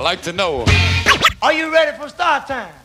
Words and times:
I'd 0.00 0.04
like 0.04 0.22
to 0.22 0.32
know. 0.32 0.64
Are 1.42 1.52
you 1.52 1.70
ready 1.70 1.94
for 1.98 2.08
start 2.08 2.46
time? 2.46 2.79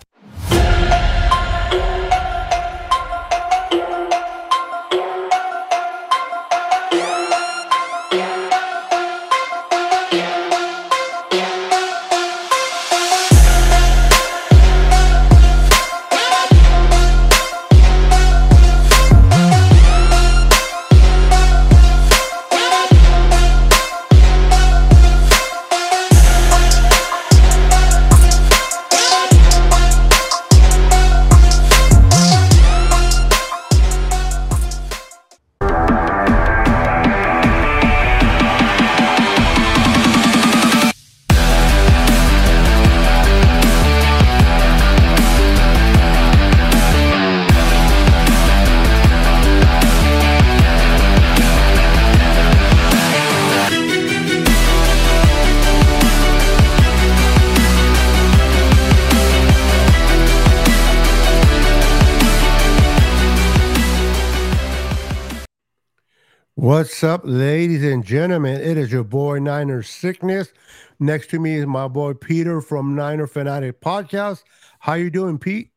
What's 66.75 67.05
up, 67.05 67.21
ladies 67.23 67.85
and 67.85 68.03
gentlemen? 68.03 68.59
It 68.59 68.77
is 68.77 68.91
your 68.91 69.05
boy 69.05 69.39
Niner 69.39 69.81
Sickness. 69.81 70.51
Next 70.99 71.29
to 71.29 71.39
me 71.39 71.55
is 71.55 71.65
my 71.65 71.87
boy 71.87 72.15
Peter 72.15 72.59
from 72.59 72.95
Niner 72.95 73.27
Fanatic 73.27 73.79
Podcast. 73.79 74.43
How 74.79 74.95
you 74.95 75.09
doing, 75.09 75.39
Pete? 75.39 75.69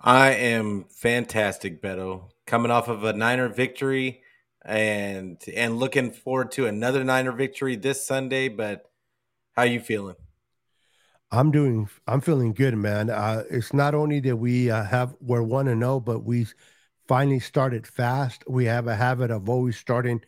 I 0.00 0.30
am 0.34 0.84
fantastic, 0.88 1.82
Beto. 1.82 2.30
Coming 2.46 2.70
off 2.70 2.86
of 2.86 3.02
a 3.02 3.12
Niner 3.12 3.48
victory 3.48 4.22
and 4.64 5.42
and 5.52 5.80
looking 5.80 6.12
forward 6.12 6.52
to 6.52 6.68
another 6.68 7.02
Niner 7.02 7.32
victory 7.32 7.74
this 7.74 8.06
Sunday. 8.06 8.46
But 8.46 8.88
how 9.56 9.64
you 9.64 9.80
feeling? 9.80 10.14
I'm 11.32 11.50
doing. 11.50 11.88
I'm 12.06 12.20
feeling 12.20 12.52
good, 12.52 12.76
man. 12.76 13.10
Uh, 13.10 13.42
it's 13.50 13.74
not 13.74 13.96
only 13.96 14.20
that 14.20 14.36
we 14.36 14.70
uh, 14.70 14.84
have 14.84 15.16
we're 15.20 15.42
one 15.42 15.66
and 15.66 15.82
zero, 15.82 15.98
but 15.98 16.22
we 16.22 16.46
finally 17.08 17.40
started 17.40 17.86
fast. 17.86 18.44
We 18.48 18.64
have 18.66 18.86
a 18.86 18.96
habit 18.96 19.30
of 19.30 19.48
always 19.48 19.76
starting 19.76 20.20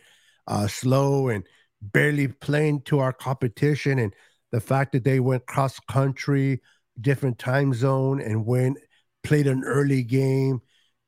uh, 0.47 0.67
slow 0.67 1.29
and 1.29 1.45
barely 1.81 2.29
playing 2.29 2.83
to 2.83 2.99
our 2.99 3.13
competition. 3.13 3.99
And 3.99 4.15
the 4.53 4.61
fact 4.61 4.93
that 4.93 5.05
they 5.05 5.21
went 5.21 5.47
cross 5.47 5.79
country, 5.81 6.61
different 7.01 7.39
time 7.39 7.75
zone, 7.75 8.21
and 8.21 8.47
went 8.47 8.79
played 9.23 9.47
an 9.47 9.65
early 9.65 10.03
game 10.03 10.61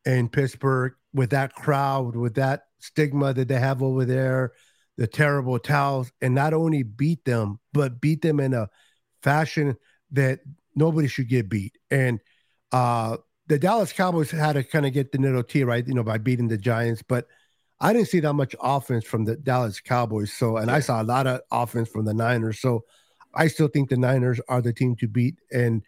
in 0.04 0.28
Pittsburgh 0.28 0.92
with 1.12 1.30
that 1.30 1.54
crowd, 1.54 2.16
with 2.16 2.34
that 2.34 2.64
stigma 2.78 3.32
that 3.32 3.48
they 3.48 3.58
have 3.58 3.82
over 3.82 4.04
there, 4.04 4.52
the 4.96 5.06
terrible 5.06 5.58
towels, 5.58 6.10
and 6.20 6.34
not 6.34 6.52
only 6.52 6.82
beat 6.82 7.24
them, 7.24 7.60
but 7.72 8.00
beat 8.00 8.22
them 8.22 8.40
in 8.40 8.54
a 8.54 8.68
fashion 9.22 9.76
that 10.10 10.40
nobody 10.74 11.08
should 11.08 11.28
get 11.28 11.48
beat. 11.48 11.76
And 11.90 12.20
uh, 12.72 13.18
the 13.48 13.58
Dallas 13.58 13.92
Cowboys 13.92 14.30
had 14.30 14.52
to 14.54 14.62
kind 14.62 14.86
of 14.86 14.92
get 14.92 15.10
the 15.10 15.18
little 15.18 15.42
T 15.42 15.64
right, 15.64 15.86
you 15.86 15.94
know, 15.94 16.04
by 16.04 16.18
beating 16.18 16.48
the 16.48 16.58
Giants, 16.58 17.02
but 17.02 17.26
I 17.80 17.92
didn't 17.92 18.08
see 18.08 18.20
that 18.20 18.32
much 18.34 18.54
offense 18.60 19.04
from 19.04 19.24
the 19.24 19.36
Dallas 19.36 19.80
Cowboys. 19.80 20.32
So, 20.32 20.56
and 20.56 20.70
I 20.70 20.80
saw 20.80 21.00
a 21.00 21.04
lot 21.04 21.26
of 21.26 21.40
offense 21.50 21.88
from 21.88 22.04
the 22.04 22.14
Niners. 22.14 22.60
So, 22.60 22.84
I 23.34 23.48
still 23.48 23.68
think 23.68 23.88
the 23.88 23.96
Niners 23.96 24.40
are 24.48 24.60
the 24.60 24.72
team 24.72 24.96
to 24.96 25.08
beat. 25.08 25.36
And 25.52 25.82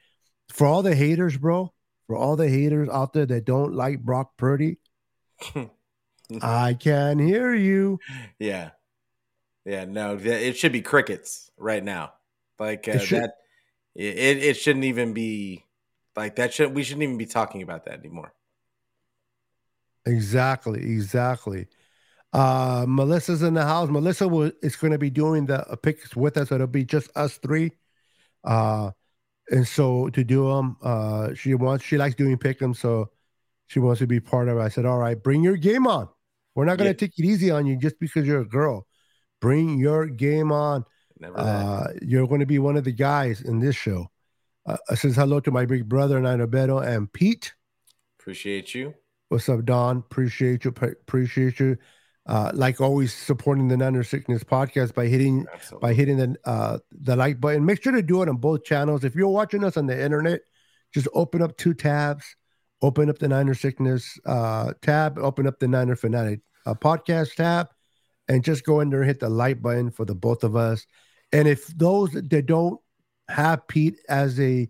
for 0.50 0.66
all 0.66 0.82
the 0.82 0.94
haters, 0.94 1.36
bro, 1.36 1.72
for 2.06 2.16
all 2.16 2.36
the 2.36 2.48
haters 2.48 2.88
out 2.88 3.12
there 3.12 3.26
that 3.26 3.44
don't 3.44 3.74
like 3.74 4.00
Brock 4.00 4.36
Purdy, 4.36 4.78
I 6.42 6.74
can 6.74 7.18
hear 7.18 7.54
you. 7.54 7.98
Yeah, 8.38 8.70
yeah. 9.64 9.84
No, 9.84 10.16
it 10.16 10.56
should 10.56 10.72
be 10.72 10.82
crickets 10.82 11.50
right 11.56 11.82
now. 11.82 12.12
Like 12.58 12.86
uh, 12.88 12.92
it 12.92 13.10
that, 13.10 13.34
it 13.94 14.38
it 14.38 14.56
shouldn't 14.56 14.84
even 14.84 15.12
be 15.12 15.64
like 16.16 16.36
that 16.36 16.52
should 16.54 16.74
we 16.74 16.82
shouldn't 16.82 17.02
even 17.02 17.18
be 17.18 17.26
talking 17.26 17.62
about 17.62 17.84
that 17.84 18.00
anymore. 18.00 18.32
Exactly, 20.06 20.80
exactly. 20.80 21.66
Uh 22.32 22.86
Melissa's 22.88 23.42
in 23.42 23.54
the 23.54 23.64
house. 23.64 23.88
Melissa 23.90 24.28
will, 24.28 24.52
is 24.62 24.76
going 24.76 24.92
to 24.92 24.98
be 24.98 25.10
doing 25.10 25.46
the 25.46 25.66
uh, 25.68 25.76
picks 25.76 26.14
with 26.16 26.36
us. 26.36 26.52
It'll 26.52 26.66
be 26.66 26.84
just 26.84 27.10
us 27.16 27.38
three. 27.38 27.72
Uh 28.44 28.92
and 29.50 29.66
so 29.66 30.08
to 30.10 30.24
do 30.24 30.48
them, 30.48 30.76
uh 30.82 31.34
she 31.34 31.54
wants 31.54 31.84
she 31.84 31.98
likes 31.98 32.14
doing 32.14 32.38
pick 32.38 32.58
them, 32.58 32.74
so 32.74 33.10
she 33.66 33.80
wants 33.80 34.00
to 34.00 34.06
be 34.06 34.20
part 34.20 34.48
of 34.48 34.58
it. 34.58 34.60
I 34.60 34.68
said, 34.68 34.86
All 34.86 34.98
right, 34.98 35.20
bring 35.20 35.42
your 35.42 35.56
game 35.56 35.86
on. 35.86 36.08
We're 36.54 36.64
not 36.64 36.78
gonna 36.78 36.90
yeah. 36.90 36.94
take 36.94 37.18
it 37.18 37.24
easy 37.24 37.50
on 37.50 37.66
you 37.66 37.76
just 37.76 37.98
because 38.00 38.26
you're 38.26 38.40
a 38.42 38.48
girl. 38.48 38.86
Bring 39.40 39.78
your 39.78 40.06
game 40.06 40.52
on. 40.52 40.84
Uh, 41.34 41.88
you're 42.02 42.26
going 42.26 42.40
to 42.40 42.46
be 42.46 42.58
one 42.58 42.76
of 42.76 42.84
the 42.84 42.92
guys 42.92 43.42
in 43.42 43.60
this 43.60 43.76
show. 43.76 44.10
Uh, 44.66 44.76
says 44.94 45.16
hello 45.16 45.40
to 45.40 45.50
my 45.50 45.64
big 45.64 45.88
brother 45.88 46.20
Nino 46.20 46.46
Beto 46.46 46.84
and 46.86 47.12
Pete. 47.12 47.54
Appreciate 48.18 48.74
you. 48.74 48.94
What's 49.28 49.48
up, 49.48 49.64
Don? 49.64 49.98
Appreciate 49.98 50.64
you. 50.64 50.74
Appreciate 50.80 51.60
you. 51.60 51.76
Uh, 52.26 52.50
like 52.54 52.80
always, 52.80 53.14
supporting 53.14 53.68
the 53.68 53.76
Niner 53.76 54.04
Sickness 54.04 54.44
podcast 54.44 54.94
by 54.94 55.06
hitting 55.06 55.46
Absolutely. 55.52 55.88
by 55.88 55.94
hitting 55.94 56.16
the 56.16 56.36
uh, 56.44 56.78
the 56.90 57.16
like 57.16 57.40
button. 57.40 57.64
Make 57.64 57.82
sure 57.82 57.92
to 57.92 58.02
do 58.02 58.22
it 58.22 58.28
on 58.28 58.36
both 58.36 58.64
channels. 58.64 59.04
If 59.04 59.14
you're 59.14 59.28
watching 59.28 59.64
us 59.64 59.76
on 59.76 59.86
the 59.86 60.00
internet, 60.00 60.42
just 60.92 61.08
open 61.14 61.42
up 61.42 61.56
two 61.56 61.74
tabs. 61.74 62.36
Open 62.82 63.08
up 63.08 63.18
the 63.18 63.28
Niner 63.28 63.54
Sickness 63.54 64.18
uh, 64.26 64.74
tab. 64.82 65.18
Open 65.18 65.46
up 65.46 65.58
the 65.58 65.68
Niner 65.68 65.96
Fanatic 65.96 66.40
uh, 66.66 66.74
podcast 66.74 67.34
tab, 67.34 67.68
and 68.28 68.44
just 68.44 68.64
go 68.64 68.80
in 68.80 68.90
there 68.90 69.00
and 69.00 69.08
hit 69.08 69.20
the 69.20 69.28
like 69.30 69.62
button 69.62 69.90
for 69.90 70.04
the 70.04 70.14
both 70.14 70.44
of 70.44 70.56
us. 70.56 70.86
And 71.32 71.48
if 71.48 71.66
those 71.68 72.10
that 72.12 72.46
don't 72.46 72.80
have 73.30 73.66
Pete 73.68 73.98
as 74.08 74.38
a 74.40 74.68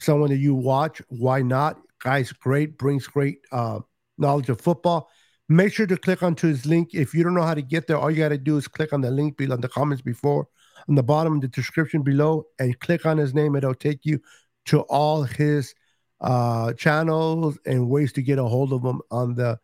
someone 0.00 0.30
that 0.30 0.36
you 0.36 0.54
watch. 0.54 1.02
Why 1.08 1.42
not? 1.42 1.78
Guy's 2.02 2.32
great, 2.32 2.78
brings 2.78 3.06
great 3.06 3.38
uh, 3.52 3.80
knowledge 4.18 4.48
of 4.48 4.60
football. 4.60 5.08
Make 5.48 5.72
sure 5.72 5.86
to 5.86 5.96
click 5.96 6.22
onto 6.22 6.48
his 6.48 6.66
link. 6.66 6.90
If 6.92 7.14
you 7.14 7.22
don't 7.22 7.34
know 7.34 7.42
how 7.42 7.54
to 7.54 7.62
get 7.62 7.86
there, 7.86 7.96
all 7.96 8.10
you 8.10 8.18
got 8.18 8.30
to 8.30 8.38
do 8.38 8.56
is 8.56 8.68
click 8.68 8.92
on 8.92 9.00
the 9.00 9.10
link 9.10 9.36
below 9.36 9.54
in 9.54 9.60
the 9.60 9.68
comments 9.68 10.02
before, 10.02 10.48
on 10.88 10.94
the 10.96 11.02
bottom 11.02 11.36
of 11.36 11.40
the 11.40 11.48
description 11.48 12.02
below, 12.02 12.44
and 12.58 12.78
click 12.80 13.06
on 13.06 13.16
his 13.16 13.32
name. 13.32 13.54
It'll 13.54 13.74
take 13.74 14.04
you 14.04 14.20
to 14.66 14.80
all 14.82 15.22
his 15.22 15.74
uh, 16.20 16.72
channels 16.72 17.58
and 17.64 17.88
ways 17.88 18.12
to 18.14 18.22
get 18.22 18.38
a 18.38 18.44
hold 18.44 18.72
of 18.72 18.82
him 18.82 19.00
on 19.10 19.34
the 19.34 19.58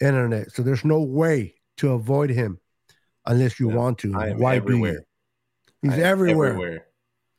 internet. 0.00 0.52
So 0.52 0.62
there's 0.62 0.84
no 0.84 1.00
way 1.00 1.54
to 1.78 1.92
avoid 1.92 2.30
him 2.30 2.58
unless 3.26 3.58
you 3.58 3.68
want 3.68 3.98
to. 3.98 4.12
Why 4.12 4.56
everywhere. 4.56 5.04
He's 5.80 5.92
everywhere. 5.92 6.50
everywhere. 6.50 6.86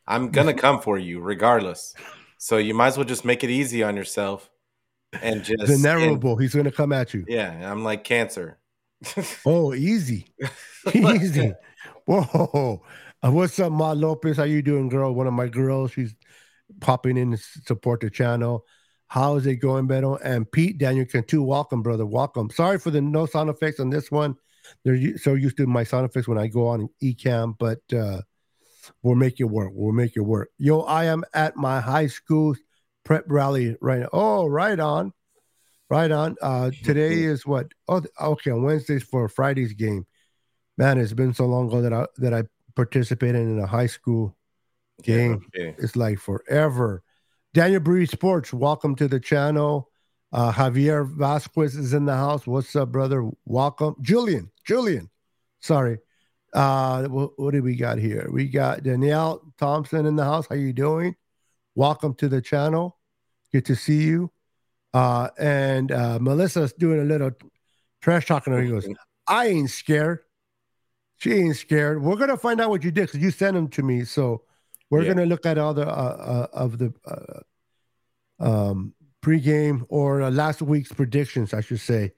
I'm 0.08 0.30
gonna 0.30 0.54
come 0.54 0.82
for 0.82 0.98
you 0.98 1.20
regardless. 1.20 1.94
So 2.38 2.58
you 2.58 2.74
might 2.74 2.88
as 2.88 2.98
well 2.98 3.06
just 3.06 3.24
make 3.24 3.44
it 3.44 3.50
easy 3.50 3.84
on 3.84 3.96
yourself 3.96 4.50
and 5.22 5.44
just 5.44 5.82
venerable. 5.82 6.36
He's 6.38 6.54
gonna 6.54 6.72
come 6.72 6.92
at 6.92 7.14
you. 7.14 7.26
Yeah, 7.28 7.72
I'm 7.72 7.84
like 7.84 8.04
cancer. 8.04 8.60
oh, 9.46 9.74
easy, 9.74 10.28
easy. 10.94 11.54
Whoa, 12.06 12.82
uh, 13.24 13.32
what's 13.32 13.60
up, 13.60 13.72
Ma 13.72 13.92
Lopez? 13.92 14.38
How 14.38 14.44
you 14.44 14.62
doing, 14.62 14.90
girl? 14.90 15.14
One 15.14 15.28
of 15.28 15.34
my 15.34 15.48
girls. 15.48 15.92
She's 15.92 16.16
popping 16.80 17.18
in 17.18 17.32
to 17.32 17.38
support 17.38 18.02
the 18.02 18.10
channel. 18.10 18.66
How 19.08 19.36
is 19.36 19.46
it 19.46 19.58
going, 19.58 19.88
Beto? 19.88 20.20
And 20.24 20.52
Pete 20.52 20.78
Daniel 20.80 21.06
Cantu, 21.06 21.44
welcome, 21.44 21.84
brother. 21.84 22.06
Welcome. 22.06 22.50
Sorry 22.50 22.80
for 22.80 22.90
the 22.92 23.00
no 23.02 23.26
sound 23.26 23.50
effects 23.50 23.80
on 23.80 23.90
this 23.90 24.10
one. 24.10 24.36
They're 24.84 25.18
so 25.18 25.36
used 25.36 25.58
to 25.58 25.68
my 25.68 25.84
sound 25.84 26.10
effects 26.10 26.28
when 26.28 26.38
I 26.38 26.48
go 26.48 26.68
on 26.68 26.90
Ecamm, 27.02 27.56
but 27.60 27.80
uh 27.94 28.22
We'll 29.02 29.16
make 29.16 29.40
it 29.40 29.46
work. 29.46 29.72
We'll 29.74 29.94
make 29.94 30.16
it 30.16 30.22
work. 30.22 30.50
Yo, 30.58 30.82
I 30.82 31.06
am 31.06 31.24
at 31.34 31.56
my 31.56 31.80
high 31.80 32.08
school 32.08 32.56
prep 33.04 33.26
rally 33.28 33.76
right 33.82 34.02
now. 34.02 34.10
Oh, 34.14 34.48
right 34.48 34.80
on. 34.80 35.14
Right 35.90 36.12
on. 36.12 36.36
Uh 36.42 36.72
today 36.84 37.24
is 37.24 37.46
what? 37.46 37.68
Oh, 37.88 38.02
okay, 38.20 38.52
on 38.52 38.64
Wednesdays 38.64 39.04
for 39.04 39.28
Friday's 39.30 39.74
game. 39.74 40.06
Man, 40.78 40.98
it's 40.98 41.14
been 41.14 41.34
so 41.34 41.46
long 41.46 41.68
ago 41.68 41.82
that 41.82 41.94
I 41.94 42.08
that 42.18 42.34
I 42.34 42.44
participated 42.76 43.42
in 43.42 43.60
a 43.60 43.68
high 43.68 43.88
school 43.88 44.36
game. 45.04 45.46
Yeah, 45.54 45.68
okay. 45.68 45.76
It's 45.78 45.96
like 45.96 46.20
forever. 46.20 47.04
Daniel 47.54 47.82
Breeze 47.82 48.12
Sports, 48.12 48.52
welcome 48.52 48.96
to 48.96 49.08
the 49.08 49.20
channel. 49.20 49.90
Uh, 50.32 50.52
Javier 50.52 51.08
Vasquez 51.08 51.76
is 51.76 51.94
in 51.94 52.06
the 52.06 52.16
house. 52.16 52.48
What's 52.48 52.76
up, 52.76 52.92
brother? 52.92 53.30
Welcome. 53.46 53.96
Julian, 54.02 54.50
Julian, 54.66 55.12
sorry. 55.60 56.00
Uh, 56.54 57.06
what, 57.06 57.32
what 57.38 57.52
do 57.52 57.64
we 57.64 57.76
got 57.76 57.98
here? 57.98 58.30
We 58.32 58.48
got 58.48 58.84
Danielle 58.84 59.42
Thompson 59.58 60.06
in 60.06 60.16
the 60.16 60.24
house. 60.24 60.46
How 60.48 60.56
you 60.56 60.72
doing? 60.72 61.16
Welcome 61.76 62.14
to 62.16 62.30
the 62.30 62.42
channel. 62.42 62.98
Good 63.52 63.66
to 63.66 63.76
see 63.76 64.04
you. 64.04 64.32
Uh, 64.94 65.30
and 65.40 65.92
uh, 65.92 66.20
Melissa's 66.20 66.74
doing 66.74 67.00
a 67.00 67.04
little 67.04 67.32
trash 68.02 68.28
talking. 68.28 68.56
He 68.62 68.70
goes, 68.70 68.88
I 69.28 69.48
ain't 69.48 69.72
scared. 69.72 70.20
She 71.18 71.34
ain't 71.34 71.56
scared. 71.56 72.04
We're 72.04 72.18
gonna 72.18 72.38
find 72.38 72.62
out 72.62 72.70
what 72.70 72.84
you 72.84 72.92
did 72.92 73.08
because 73.08 73.22
you 73.22 73.32
sent 73.32 73.56
them 73.56 73.70
to 73.70 73.82
me. 73.82 74.04
So 74.04 74.44
we're 74.92 75.04
Yeah. 75.04 75.10
gonna 75.14 75.26
look 75.26 75.46
at 75.46 75.58
all 75.58 75.74
the 75.74 75.88
uh, 75.88 75.92
uh, 75.92 76.48
of 76.54 76.78
the 76.78 76.94
uh, 77.06 77.40
um, 78.40 78.94
pregame 79.24 79.86
or 79.90 80.22
uh, 80.22 80.30
last 80.30 80.62
week's 80.62 80.92
predictions, 80.92 81.54
I 81.54 81.62
should 81.62 81.80
say. 81.80 82.12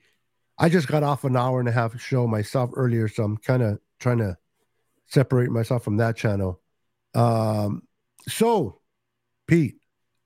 I 0.57 0.69
just 0.69 0.87
got 0.87 1.03
off 1.03 1.23
an 1.23 1.37
hour 1.37 1.59
and 1.59 1.69
a 1.69 1.71
half 1.71 1.97
show 1.99 2.27
myself 2.27 2.71
earlier, 2.75 3.07
so 3.07 3.23
I'm 3.23 3.37
kind 3.37 3.61
of 3.61 3.79
trying 3.99 4.19
to 4.19 4.37
separate 5.07 5.49
myself 5.49 5.83
from 5.83 5.97
that 5.97 6.15
channel. 6.15 6.61
Um, 7.13 7.83
so, 8.27 8.81
Pete, 9.47 9.75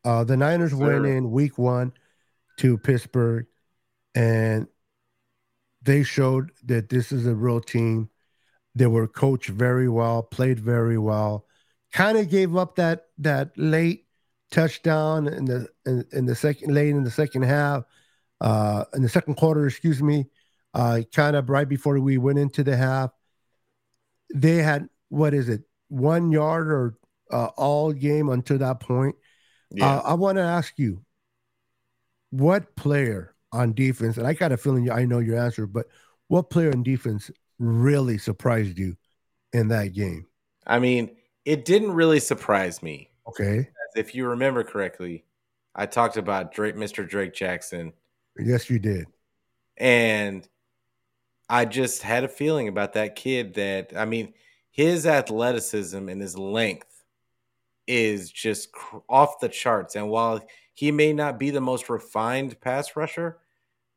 uh, 0.03 0.23
the 0.23 0.37
Niners 0.37 0.73
went 0.73 1.05
in 1.05 1.31
week 1.31 1.57
one 1.57 1.93
to 2.57 2.77
Pittsburgh, 2.77 3.45
and 4.15 4.67
they 5.81 6.03
showed 6.03 6.51
that 6.65 6.89
this 6.89 7.11
is 7.11 7.25
a 7.25 7.35
real 7.35 7.61
team. 7.61 8.09
They 8.75 8.87
were 8.87 9.07
coached 9.07 9.49
very 9.49 9.89
well, 9.89 10.23
played 10.23 10.59
very 10.59 10.97
well. 10.97 11.45
Kind 11.91 12.17
of 12.17 12.29
gave 12.29 12.55
up 12.55 12.75
that 12.75 13.07
that 13.17 13.51
late 13.57 14.05
touchdown 14.51 15.27
in 15.27 15.45
the 15.45 15.67
in, 15.85 16.05
in 16.11 16.25
the 16.25 16.35
second 16.35 16.73
late 16.73 16.89
in 16.89 17.03
the 17.03 17.11
second 17.11 17.43
half, 17.43 17.83
uh, 18.41 18.85
in 18.93 19.01
the 19.01 19.09
second 19.09 19.35
quarter, 19.35 19.65
excuse 19.67 20.01
me. 20.01 20.27
Uh, 20.73 21.01
kind 21.13 21.35
of 21.35 21.49
right 21.49 21.67
before 21.67 21.99
we 21.99 22.17
went 22.17 22.37
into 22.37 22.63
the 22.63 22.77
half, 22.77 23.11
they 24.33 24.57
had 24.57 24.89
what 25.09 25.33
is 25.33 25.49
it, 25.49 25.61
one 25.87 26.31
yard 26.31 26.67
or 26.71 26.97
uh, 27.31 27.47
all 27.57 27.91
game 27.93 28.29
until 28.29 28.57
that 28.59 28.79
point. 28.79 29.15
Yeah. 29.71 29.97
Uh, 29.97 30.01
I 30.05 30.13
want 30.15 30.37
to 30.37 30.43
ask 30.43 30.73
you, 30.77 31.03
what 32.31 32.75
player 32.75 33.33
on 33.51 33.73
defense, 33.73 34.17
and 34.17 34.27
I 34.27 34.33
got 34.33 34.51
a 34.51 34.57
feeling 34.57 34.89
I 34.91 35.05
know 35.05 35.19
your 35.19 35.37
answer, 35.37 35.65
but 35.65 35.87
what 36.27 36.49
player 36.49 36.71
on 36.71 36.83
defense 36.83 37.31
really 37.57 38.17
surprised 38.17 38.77
you 38.77 38.95
in 39.53 39.69
that 39.69 39.93
game? 39.93 40.27
I 40.67 40.79
mean, 40.79 41.15
it 41.45 41.65
didn't 41.65 41.91
really 41.91 42.19
surprise 42.19 42.83
me. 42.83 43.09
Okay. 43.27 43.69
If 43.95 44.13
you 44.13 44.27
remember 44.27 44.63
correctly, 44.63 45.25
I 45.73 45.87
talked 45.87 46.17
about 46.17 46.51
Drake, 46.53 46.75
Mr. 46.75 47.07
Drake 47.07 47.33
Jackson, 47.33 47.93
Yes, 48.37 48.69
you 48.69 48.79
did. 48.79 49.07
and 49.77 50.47
I 51.49 51.65
just 51.65 52.03
had 52.03 52.23
a 52.23 52.27
feeling 52.29 52.67
about 52.67 52.93
that 52.93 53.15
kid 53.15 53.55
that 53.55 53.93
I 53.95 54.05
mean, 54.05 54.33
his 54.71 55.05
athleticism 55.05 56.09
and 56.09 56.21
his 56.21 56.37
length 56.37 57.03
is 57.87 58.31
just 58.31 58.71
cr- 58.71 58.97
off 59.09 59.39
the 59.39 59.49
charts. 59.49 59.95
And 59.95 60.09
while 60.09 60.41
he 60.73 60.91
may 60.91 61.13
not 61.13 61.39
be 61.39 61.49
the 61.49 61.61
most 61.61 61.89
refined 61.89 62.59
pass 62.61 62.95
rusher, 62.95 63.39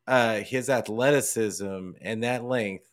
uh, 0.07 0.39
his 0.39 0.69
athleticism 0.69 1.91
and 2.01 2.23
that 2.23 2.43
length 2.43 2.89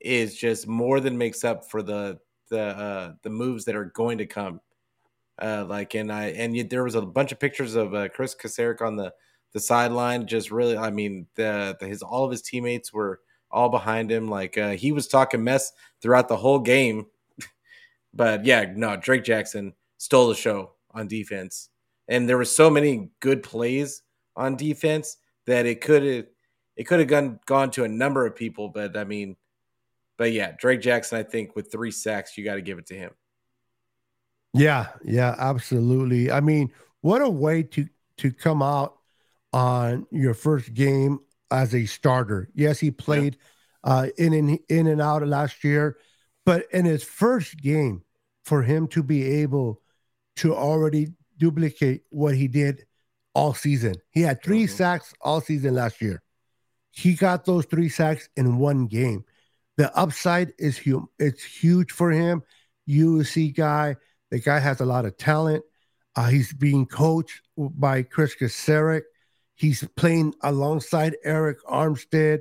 is 0.00 0.36
just 0.36 0.66
more 0.66 1.00
than 1.00 1.18
makes 1.18 1.44
up 1.44 1.70
for 1.70 1.82
the 1.82 2.18
the 2.50 2.60
uh, 2.60 3.12
the 3.22 3.30
moves 3.30 3.64
that 3.66 3.76
are 3.76 3.86
going 3.86 4.18
to 4.18 4.26
come. 4.26 4.60
Uh, 5.40 5.64
like 5.68 5.94
and 5.94 6.12
I 6.12 6.26
and 6.28 6.56
you, 6.56 6.64
there 6.64 6.84
was 6.84 6.94
a 6.94 7.02
bunch 7.02 7.32
of 7.32 7.40
pictures 7.40 7.74
of 7.74 7.94
uh, 7.94 8.08
Kris 8.08 8.34
Kocurek 8.34 8.80
on 8.82 8.96
the 8.96 9.12
the 9.52 9.60
sideline. 9.60 10.26
Just 10.26 10.50
really, 10.50 10.76
I 10.76 10.90
mean, 10.90 11.26
the, 11.36 11.76
the 11.80 11.86
his 11.88 12.02
all 12.02 12.24
of 12.24 12.30
his 12.30 12.42
teammates 12.42 12.92
were 12.92 13.20
all 13.52 13.68
behind 13.68 14.10
him. 14.10 14.28
Like 14.28 14.56
uh, 14.56 14.70
he 14.70 14.92
was 14.92 15.08
talking 15.08 15.44
mess 15.44 15.72
throughout 16.00 16.28
the 16.28 16.36
whole 16.36 16.58
game. 16.58 17.06
but 18.14 18.44
yeah, 18.44 18.72
no, 18.74 18.96
Drake 18.96 19.24
Jackson 19.24 19.74
stole 19.98 20.28
the 20.28 20.34
show 20.34 20.72
on 20.92 21.08
defense, 21.08 21.68
and 22.08 22.28
there 22.28 22.38
were 22.38 22.44
so 22.44 22.70
many 22.70 23.10
good 23.20 23.42
plays 23.42 24.02
on 24.36 24.56
defense 24.56 25.16
that 25.46 25.66
it 25.66 25.80
could 25.80 26.02
have 26.02 26.26
it 26.76 26.84
could 26.84 27.00
have 27.00 27.08
gone 27.08 27.40
gone 27.46 27.70
to 27.72 27.84
a 27.84 27.88
number 27.88 28.26
of 28.26 28.34
people. 28.34 28.68
But 28.68 28.96
I 28.96 29.04
mean, 29.04 29.36
but 30.16 30.32
yeah, 30.32 30.52
Drake 30.58 30.80
Jackson, 30.80 31.18
I 31.18 31.22
think 31.22 31.54
with 31.54 31.70
three 31.70 31.90
sacks, 31.90 32.36
you 32.36 32.44
got 32.44 32.54
to 32.54 32.62
give 32.62 32.78
it 32.78 32.86
to 32.86 32.94
him. 32.94 33.12
Yeah, 34.54 34.88
yeah, 35.04 35.34
absolutely. 35.38 36.30
I 36.30 36.40
mean, 36.40 36.72
what 37.00 37.22
a 37.22 37.28
way 37.28 37.62
to 37.64 37.88
to 38.18 38.32
come 38.32 38.62
out 38.62 38.98
on 39.52 40.06
your 40.10 40.34
first 40.34 40.74
game 40.74 41.20
as 41.52 41.74
a 41.74 41.86
starter. 41.86 42.48
Yes, 42.54 42.80
he 42.80 42.90
played 42.90 43.36
uh, 43.84 44.08
in 44.16 44.32
and 44.32 44.58
in 44.68 44.86
and 44.86 45.00
out 45.00 45.26
last 45.26 45.62
year, 45.62 45.96
but 46.46 46.64
in 46.72 46.84
his 46.84 47.04
first 47.04 47.56
game, 47.58 48.02
for 48.44 48.62
him 48.62 48.88
to 48.88 49.02
be 49.02 49.22
able 49.42 49.80
to 50.36 50.54
already 50.54 51.12
duplicate 51.38 52.02
what 52.10 52.34
he 52.34 52.48
did 52.48 52.84
all 53.34 53.54
season, 53.54 53.94
he 54.10 54.22
had 54.22 54.42
3 54.42 54.64
Mhm. 54.66 54.70
sacks 54.70 55.14
all 55.20 55.40
season 55.40 55.74
last 55.74 56.00
year. 56.00 56.22
He 56.90 57.14
got 57.14 57.44
those 57.44 57.66
three 57.66 57.88
sacks 57.88 58.28
in 58.36 58.58
one 58.58 58.86
game. 58.86 59.24
The 59.76 59.94
upside 59.96 60.52
is 60.58 60.76
huge. 60.76 61.04
It's 61.18 61.42
huge 61.44 61.92
for 61.92 62.10
him. 62.10 62.42
USC 62.86 63.50
guy. 63.54 63.96
The 64.30 64.40
guy 64.40 64.58
has 64.58 64.80
a 64.80 64.84
lot 64.86 65.04
of 65.06 65.16
talent. 65.16 65.64
Uh, 66.16 66.28
he's 66.28 66.52
being 66.52 66.84
coached 66.86 67.40
by 67.56 68.02
Kris 68.02 68.34
Kocurek. 68.34 69.02
He's 69.62 69.86
playing 69.94 70.34
alongside 70.40 71.14
Arik 71.24 71.58
Armstead, 71.70 72.40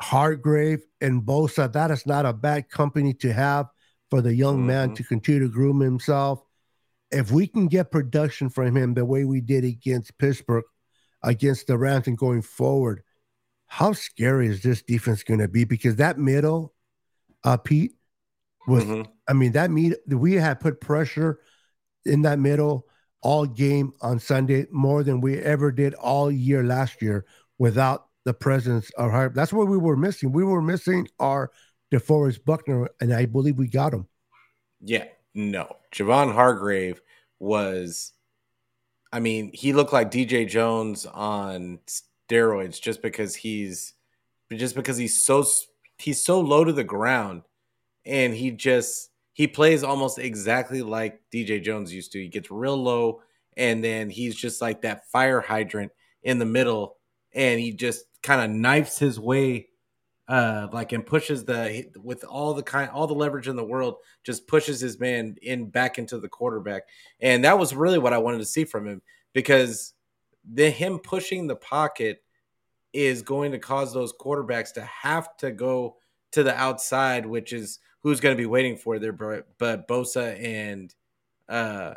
Hargrave, 0.00 0.82
and 0.98 1.20
Bosa. 1.22 1.70
That 1.70 1.90
is 1.90 2.06
not 2.06 2.24
a 2.24 2.32
bad 2.32 2.70
company 2.70 3.12
to 3.20 3.34
have 3.34 3.66
for 4.08 4.22
the 4.22 4.34
young 4.34 4.64
man 4.66 4.88
Mhm. 4.88 4.96
to 4.96 5.04
continue 5.04 5.40
to 5.40 5.52
groom 5.52 5.80
himself. 5.80 6.42
If 7.10 7.30
we 7.30 7.46
can 7.48 7.66
get 7.66 7.90
production 7.90 8.48
from 8.48 8.74
him 8.78 8.94
the 8.94 9.04
way 9.04 9.26
we 9.26 9.42
did 9.42 9.62
against 9.62 10.16
Pittsburgh, 10.16 10.64
against 11.22 11.66
the 11.66 11.76
Rams, 11.76 12.06
and 12.06 12.16
going 12.16 12.40
forward, 12.40 13.02
how 13.66 13.92
scary 13.92 14.46
is 14.46 14.62
this 14.62 14.80
defense 14.80 15.22
going 15.22 15.40
to 15.40 15.48
be? 15.48 15.64
Because 15.64 15.96
that 15.96 16.18
middle, 16.18 16.72
uh, 17.42 17.58
Pete, 17.58 17.94
was 18.66 18.84
Mhm. 18.84 19.06
I 19.28 19.34
mean, 19.34 19.52
that 19.52 19.70
meet 19.70 19.96
we 20.06 20.32
had 20.36 20.60
put 20.60 20.80
pressure 20.80 21.40
in 22.06 22.22
that 22.22 22.38
middle 22.38 22.88
all 23.24 23.46
game 23.46 23.92
on 24.02 24.20
Sunday 24.20 24.66
more 24.70 25.02
than 25.02 25.20
we 25.20 25.38
ever 25.38 25.72
did 25.72 25.94
all 25.94 26.30
year 26.30 26.62
last 26.62 27.02
year 27.02 27.24
without 27.58 28.06
the 28.24 28.34
presence 28.34 28.90
of 28.90 29.10
Harp. 29.10 29.34
That's 29.34 29.52
what 29.52 29.66
we 29.66 29.78
were 29.78 29.96
missing. 29.96 30.30
We 30.30 30.44
were 30.44 30.62
missing 30.62 31.08
our 31.18 31.50
DeForest 31.90 32.44
Buckner, 32.44 32.90
and 33.00 33.12
I 33.12 33.26
believe 33.26 33.56
we 33.56 33.66
got 33.66 33.94
him. 33.94 34.06
Yeah, 34.80 35.06
no. 35.34 35.76
Javon 35.92 36.32
Hargrave 36.34 37.00
was, 37.38 38.12
I 39.10 39.20
mean, 39.20 39.50
he 39.54 39.72
looked 39.72 39.92
like 39.92 40.10
DJ 40.10 40.46
Jones 40.46 41.06
on 41.06 41.78
steroids 42.28 42.80
just 42.80 43.00
because 43.00 43.34
he's, 43.34 43.94
just 44.52 44.74
because 44.74 44.98
he's 44.98 45.18
so 45.18 45.44
he's 45.98 46.22
so 46.22 46.40
low 46.40 46.64
to 46.64 46.72
the 46.72 46.84
ground, 46.84 47.42
and 48.04 48.34
he 48.34 48.50
just 48.50 49.10
he 49.34 49.46
plays 49.46 49.82
almost 49.84 50.18
exactly 50.18 50.80
like 50.80 51.20
DJ 51.32 51.62
Jones 51.62 51.92
used 51.92 52.12
to. 52.12 52.20
He 52.20 52.28
gets 52.28 52.50
real 52.50 52.76
low, 52.76 53.20
and 53.56 53.84
then 53.84 54.08
he's 54.08 54.34
just 54.34 54.62
like 54.62 54.82
that 54.82 55.10
fire 55.10 55.40
hydrant 55.40 55.92
in 56.22 56.38
the 56.38 56.46
middle, 56.46 56.96
and 57.34 57.60
he 57.60 57.72
just 57.72 58.06
kind 58.22 58.40
of 58.40 58.56
knifes 58.56 58.98
his 58.98 59.20
way 59.20 59.68
uh 60.28 60.68
like 60.72 60.92
and 60.92 61.04
pushes 61.04 61.44
the 61.44 61.84
with 62.02 62.24
all 62.24 62.54
the 62.54 62.62
kind 62.62 62.88
all 62.90 63.06
the 63.06 63.12
leverage 63.12 63.46
in 63.46 63.56
the 63.56 63.64
world 63.64 63.96
just 64.22 64.46
pushes 64.46 64.80
his 64.80 64.98
man 64.98 65.36
in 65.42 65.68
back 65.68 65.98
into 65.98 66.18
the 66.18 66.28
quarterback 66.28 66.84
and 67.20 67.44
that 67.44 67.58
was 67.58 67.74
really 67.74 67.98
what 67.98 68.14
i 68.14 68.18
wanted 68.18 68.38
to 68.38 68.44
see 68.46 68.64
from 68.64 68.86
him 68.86 69.02
because 69.34 69.92
the 70.54 70.70
him 70.70 70.98
pushing 70.98 71.46
the 71.46 71.56
pocket 71.56 72.22
is 72.94 73.20
going 73.20 73.52
to 73.52 73.58
cause 73.58 73.92
those 73.92 74.14
quarterbacks 74.14 74.72
to 74.72 74.80
have 74.82 75.36
to 75.36 75.50
go 75.50 75.96
to 76.34 76.42
the 76.42 76.54
outside 76.54 77.26
which 77.26 77.52
is 77.52 77.78
who's 78.02 78.20
going 78.20 78.34
to 78.36 78.40
be 78.40 78.46
waiting 78.46 78.76
for 78.76 78.98
there 78.98 79.12
but, 79.12 79.88
bosa 79.88 80.42
and 80.42 80.94
uh 81.48 81.94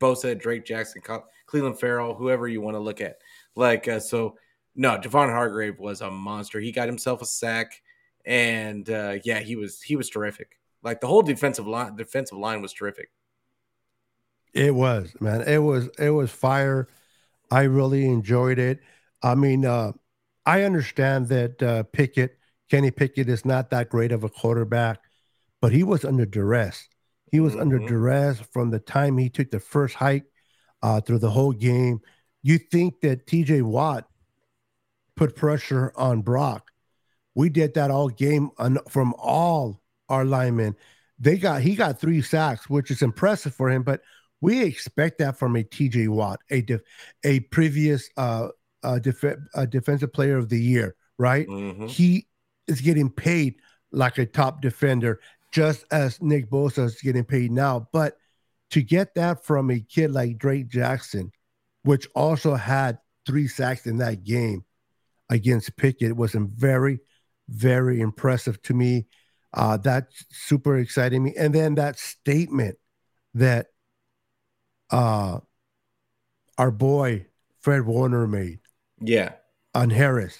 bosa 0.00 0.38
drake 0.38 0.64
jackson 0.64 1.02
Clelin 1.48 1.78
Ferrell 1.78 2.14
whoever 2.14 2.46
you 2.46 2.60
want 2.60 2.74
to 2.74 2.80
look 2.80 3.00
at 3.00 3.18
like 3.54 3.88
uh, 3.88 3.98
so 3.98 4.36
no, 4.78 4.96
Javon 4.96 5.28
Hargrave 5.28 5.80
was 5.80 6.00
a 6.00 6.10
monster. 6.10 6.60
He 6.60 6.70
got 6.70 6.86
himself 6.86 7.20
a 7.20 7.24
sack, 7.26 7.82
and 8.24 8.88
uh, 8.88 9.16
yeah, 9.24 9.40
he 9.40 9.56
was 9.56 9.82
he 9.82 9.96
was 9.96 10.08
terrific. 10.08 10.56
Like 10.84 11.00
the 11.00 11.08
whole 11.08 11.20
defensive 11.20 11.66
line, 11.66 11.96
defensive 11.96 12.38
line 12.38 12.62
was 12.62 12.72
terrific. 12.72 13.10
It 14.54 14.72
was, 14.72 15.12
man. 15.20 15.42
It 15.42 15.58
was 15.58 15.88
it 15.98 16.10
was 16.10 16.30
fire. 16.30 16.86
I 17.50 17.62
really 17.62 18.06
enjoyed 18.06 18.60
it. 18.60 18.78
I 19.20 19.34
mean, 19.34 19.66
uh, 19.66 19.92
I 20.46 20.62
understand 20.62 21.26
that 21.28 21.60
uh, 21.60 21.82
Pickett, 21.82 22.37
Kenny 22.68 22.90
Pickett, 22.90 23.28
is 23.28 23.44
not 23.44 23.70
that 23.70 23.88
great 23.88 24.12
of 24.12 24.24
a 24.24 24.28
quarterback, 24.28 25.00
but 25.60 25.72
he 25.72 25.82
was 25.82 26.04
under 26.04 26.26
duress. 26.26 26.88
He 27.30 27.40
was 27.40 27.56
under 27.56 27.78
Mhm. 27.78 27.88
duress 27.88 28.40
from 28.40 28.70
the 28.70 28.78
time 28.78 29.18
he 29.18 29.28
took 29.28 29.50
the 29.50 29.60
first 29.60 29.94
hike 29.94 30.24
uh, 30.82 31.00
through 31.00 31.18
the 31.18 31.30
whole 31.30 31.52
game. 31.52 32.00
You 32.42 32.58
think 32.58 33.00
that 33.00 33.26
T.J. 33.26 33.62
Watt 33.62 34.08
put 35.16 35.36
pressure 35.36 35.92
on 35.96 36.22
Brock? 36.22 36.70
We 37.34 37.48
did 37.48 37.74
that 37.74 37.90
all 37.90 38.08
game 38.08 38.50
on, 38.58 38.78
from 38.88 39.14
all 39.18 39.80
our 40.08 40.24
linemen. 40.24 40.76
They 41.18 41.36
got 41.36 41.62
he 41.62 41.74
got 41.74 42.00
three 42.00 42.22
sacks, 42.22 42.70
which 42.70 42.90
is 42.90 43.02
impressive 43.02 43.54
for 43.54 43.68
him, 43.70 43.82
but 43.82 44.02
we 44.40 44.62
expect 44.62 45.18
that 45.18 45.36
from 45.36 45.56
a 45.56 45.64
TJ 45.64 46.08
Watt, 46.08 46.40
a 46.50 46.62
def, 46.62 46.80
a 47.24 47.40
previous 47.40 48.08
uh, 48.16 48.48
uh 48.82 48.98
def, 49.00 49.24
a 49.54 49.66
defensive 49.66 50.12
player 50.12 50.36
of 50.36 50.48
the 50.48 50.60
year, 50.60 50.94
right? 51.18 51.48
Mm-hmm. 51.48 51.86
He 51.86 52.28
is 52.68 52.80
getting 52.80 53.10
paid 53.10 53.56
like 53.90 54.18
a 54.18 54.26
top 54.26 54.60
defender, 54.60 55.20
just 55.52 55.84
as 55.90 56.20
Nick 56.22 56.50
Bosa 56.50 56.84
is 56.84 57.00
getting 57.00 57.24
paid 57.24 57.50
now. 57.50 57.88
But 57.92 58.16
to 58.70 58.82
get 58.82 59.14
that 59.14 59.44
from 59.44 59.70
a 59.70 59.80
kid 59.80 60.10
like 60.10 60.38
Drake 60.38 60.68
Jackson, 60.68 61.32
which 61.82 62.06
also 62.14 62.54
had 62.54 62.98
three 63.26 63.48
sacks 63.48 63.86
in 63.86 63.98
that 63.98 64.24
game 64.24 64.64
against 65.30 65.76
Pickett, 65.76 66.16
was 66.16 66.34
very, 66.34 67.00
very 67.48 68.00
impressive 68.00 68.60
to 68.62 68.74
me. 68.74 69.06
Uh, 69.54 69.78
that's 69.78 70.24
super 70.30 70.78
exciting 70.78 71.22
me. 71.22 71.34
And 71.38 71.54
then 71.54 71.76
that 71.76 71.98
statement 71.98 72.76
that 73.34 73.68
uh, 74.90 75.38
our 76.58 76.70
boy 76.70 77.26
Fred 77.60 77.86
Warner 77.86 78.26
made. 78.26 78.60
Yeah. 79.00 79.32
On 79.74 79.90
Harris. 79.90 80.38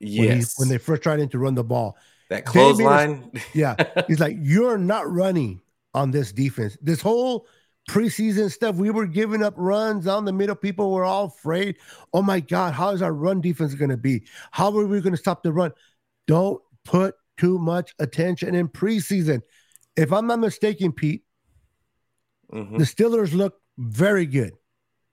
Yes. 0.00 0.28
When, 0.28 0.38
he, 0.38 0.46
when 0.56 0.68
they 0.68 0.78
first 0.78 1.02
tried 1.02 1.30
to 1.30 1.38
run 1.38 1.54
the 1.54 1.64
ball. 1.64 1.96
That 2.30 2.44
clothesline. 2.44 3.32
yeah. 3.54 3.74
He's 4.06 4.20
like, 4.20 4.36
you're 4.40 4.78
not 4.78 5.10
running 5.10 5.60
on 5.94 6.10
this 6.10 6.32
defense. 6.32 6.76
This 6.82 7.00
whole 7.00 7.46
preseason 7.88 8.50
stuff, 8.50 8.76
we 8.76 8.90
were 8.90 9.06
giving 9.06 9.42
up 9.42 9.54
runs 9.56 10.06
on 10.06 10.24
the 10.24 10.32
middle. 10.32 10.54
People 10.54 10.92
were 10.92 11.04
all 11.04 11.24
afraid. 11.26 11.76
Oh 12.12 12.22
my 12.22 12.40
God, 12.40 12.74
how 12.74 12.90
is 12.90 13.02
our 13.02 13.14
run 13.14 13.40
defense 13.40 13.74
going 13.74 13.90
to 13.90 13.96
be? 13.96 14.24
How 14.50 14.68
are 14.76 14.86
we 14.86 15.00
going 15.00 15.14
to 15.14 15.18
stop 15.18 15.42
the 15.42 15.52
run? 15.52 15.72
Don't 16.26 16.60
put 16.84 17.14
too 17.38 17.58
much 17.58 17.94
attention 17.98 18.54
in 18.54 18.68
preseason. 18.68 19.40
If 19.96 20.12
I'm 20.12 20.26
not 20.26 20.38
mistaken, 20.38 20.92
Pete, 20.92 21.24
mm-hmm. 22.52 22.76
the 22.76 22.84
Steelers 22.84 23.32
look 23.32 23.60
very 23.78 24.26
good 24.26 24.52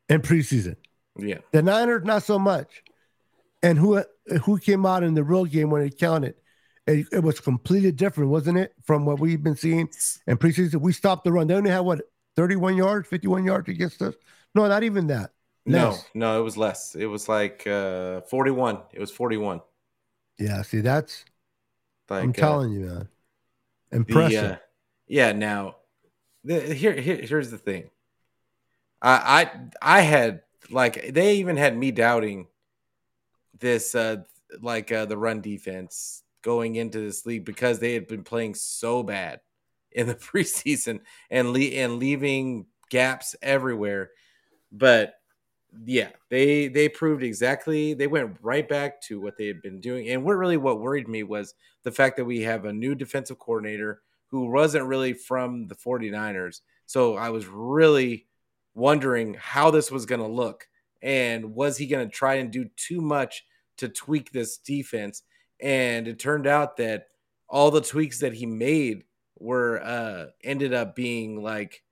in 0.10 0.22
preseason. 0.22 0.76
Yeah. 1.18 1.38
The 1.54 1.62
Niners, 1.62 2.04
not 2.04 2.24
so 2.24 2.38
much. 2.38 2.84
And 3.64 3.78
who 3.78 4.04
who 4.44 4.58
came 4.60 4.86
out 4.86 5.04
in 5.04 5.14
the 5.14 5.24
real 5.24 5.46
game 5.46 5.70
when 5.70 5.82
it 5.82 5.98
counted? 5.98 6.36
It, 6.88 7.08
it, 7.12 7.24
was 7.24 7.40
completely 7.40 7.92
different, 7.92 8.30
wasn't 8.30 8.60
it, 8.60 8.74
from 8.84 9.06
what 9.06 9.20
we've 9.20 9.42
been 9.42 9.56
seeing 9.56 9.90
in 10.28 10.38
preseason? 10.38 10.82
We 10.82 10.94
stopped 10.94 11.24
the 11.24 11.32
run. 11.32 11.48
They 11.48 11.56
only 11.56 11.72
had 11.72 11.80
what 11.80 12.02
31 12.36 12.78
yards, 12.78 13.08
51 13.08 13.44
yards 13.44 13.70
against 13.70 14.02
us. 14.02 14.14
No, 14.54 14.68
not 14.68 14.84
even 14.84 15.08
that. 15.08 15.32
Less. 15.66 16.06
No, 16.14 16.34
no, 16.34 16.40
it 16.40 16.44
was 16.44 16.58
less. 16.58 16.94
It 16.94 17.08
was 17.08 17.28
like 17.28 17.66
uh 17.66 18.22
41. 18.22 18.80
It 18.94 19.00
was 19.00 19.10
41. 19.12 19.62
Yeah, 20.38 20.62
see, 20.62 20.82
that's 20.82 21.26
like 22.10 22.24
I'm 22.24 22.30
uh, 22.30 22.34
telling 22.34 22.72
you, 22.72 22.80
man. 22.82 23.10
Impressive. 23.92 24.42
The, 24.42 24.54
uh, 24.54 24.58
yeah, 25.08 25.32
now 25.32 25.78
the, 26.44 26.62
here, 26.62 26.94
here 26.94 27.18
here's 27.18 27.50
the 27.50 27.58
thing. 27.58 27.90
I 29.02 29.50
I 29.82 29.98
I 29.98 30.02
had 30.02 30.42
like 30.70 31.14
they 31.14 31.38
even 31.38 31.58
had 31.58 31.76
me 31.76 31.92
doubting 31.92 32.48
this 33.60 33.96
uh 33.96 34.18
like 34.62 34.92
uh 34.92 35.06
the 35.06 35.18
run 35.18 35.42
defense 35.42 36.24
going 36.42 36.76
into 36.76 37.00
this 37.00 37.26
league 37.26 37.46
because 37.46 37.80
they 37.80 37.94
had 37.94 38.08
been 38.08 38.24
playing 38.24 38.54
so 38.54 39.02
bad 39.02 39.40
in 39.92 40.08
the 40.08 40.16
preseason 40.16 41.00
and 41.30 41.52
le- 41.52 41.60
and 41.60 41.98
leaving 41.98 42.66
gaps 42.90 43.36
everywhere. 43.42 44.12
But 44.72 45.16
yeah, 45.86 46.10
they 46.30 46.68
they 46.68 46.88
proved 46.88 47.24
exactly 47.24 47.94
they 47.94 48.08
went 48.08 48.38
right 48.42 48.68
back 48.68 49.02
to 49.04 49.20
what 49.20 49.38
they 49.38 49.48
had 49.48 49.62
been 49.62 49.82
doing. 49.82 50.10
And 50.10 50.24
what 50.24 50.38
really 50.38 50.58
what 50.58 50.80
worried 50.80 51.08
me 51.08 51.24
was 51.24 51.56
the 51.84 51.92
fact 51.92 52.18
that 52.18 52.26
we 52.26 52.42
have 52.42 52.66
a 52.66 52.74
new 52.74 52.96
defensive 52.96 53.40
coordinator 53.40 54.02
who 54.28 54.52
wasn't 54.52 54.86
really 54.86 55.14
from 55.14 55.68
the 55.68 55.76
49ers. 55.76 56.62
So 56.86 57.16
I 57.16 57.30
was 57.30 57.48
really 57.48 58.28
wondering 58.74 59.36
how 59.40 59.72
this 59.72 59.90
was 59.90 60.06
going 60.06 60.22
to 60.22 60.28
look 60.28 60.68
and 61.02 61.54
was 61.56 61.78
he 61.78 61.88
going 61.88 62.08
to 62.08 62.14
try 62.14 62.36
and 62.36 62.52
do 62.52 62.70
too 62.76 63.02
much 63.02 63.44
to 63.78 63.90
tweak 63.90 64.32
this 64.32 64.58
defense? 64.58 65.24
And 65.62 66.08
it 66.08 66.20
turned 66.20 66.48
out 66.48 66.78
that 66.78 67.08
all 67.48 67.72
the 67.72 67.82
tweaks 67.82 68.20
that 68.20 68.34
he 68.34 68.46
made 68.46 69.04
were 69.38 69.82
uh 69.84 70.28
ended 70.44 70.74
up 70.74 70.96
being 70.96 71.42
like 71.42 71.84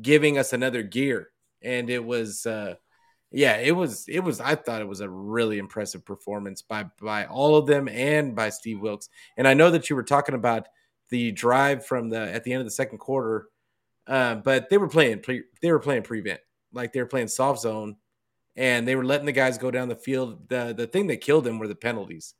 giving 0.00 0.38
us 0.38 0.52
another 0.52 0.82
gear. 0.82 1.28
And 1.62 1.88
it 1.90 2.04
was 2.04 2.44
uh 2.46 2.74
yeah 3.30 3.56
it 3.58 3.72
was 3.72 4.08
it 4.08 4.20
was 4.20 4.40
i 4.40 4.54
thought 4.54 4.80
it 4.80 4.88
was 4.88 5.02
a 5.02 5.08
really 5.08 5.58
impressive 5.58 6.02
performance 6.02 6.62
by 6.62 6.86
by 6.98 7.26
all 7.26 7.56
of 7.56 7.66
them 7.66 7.88
and 7.88 8.34
by 8.34 8.48
steve 8.50 8.80
wilks. 8.80 9.08
And 9.36 9.46
i 9.46 9.54
know 9.54 9.70
that 9.70 9.90
you 9.90 9.96
were 9.96 10.02
talking 10.02 10.34
about 10.34 10.66
the 11.10 11.32
drive 11.32 11.86
from 11.86 12.08
the 12.10 12.20
at 12.20 12.44
the 12.44 12.52
end 12.52 12.60
of 12.60 12.66
the 12.66 12.70
second 12.70 12.98
quarter 12.98 13.48
uh, 14.08 14.36
but 14.36 14.70
they 14.70 14.78
were 14.78 14.88
playing 14.88 15.20
pre, 15.20 15.42
they 15.60 15.70
were 15.70 15.78
playing 15.78 16.02
prevent. 16.02 16.40
Like 16.72 16.92
they 16.92 17.00
were 17.00 17.06
playing 17.06 17.28
soft 17.28 17.60
zone 17.60 17.96
and 18.58 18.86
they 18.86 18.96
were 18.96 19.04
letting 19.04 19.24
the 19.24 19.32
guys 19.32 19.56
go 19.56 19.70
down 19.70 19.88
the 19.88 19.96
field 19.96 20.48
the 20.48 20.74
the 20.76 20.86
thing 20.86 21.06
that 21.06 21.22
killed 21.22 21.44
them 21.44 21.58
were 21.58 21.68
the 21.68 21.74
penalties 21.74 22.34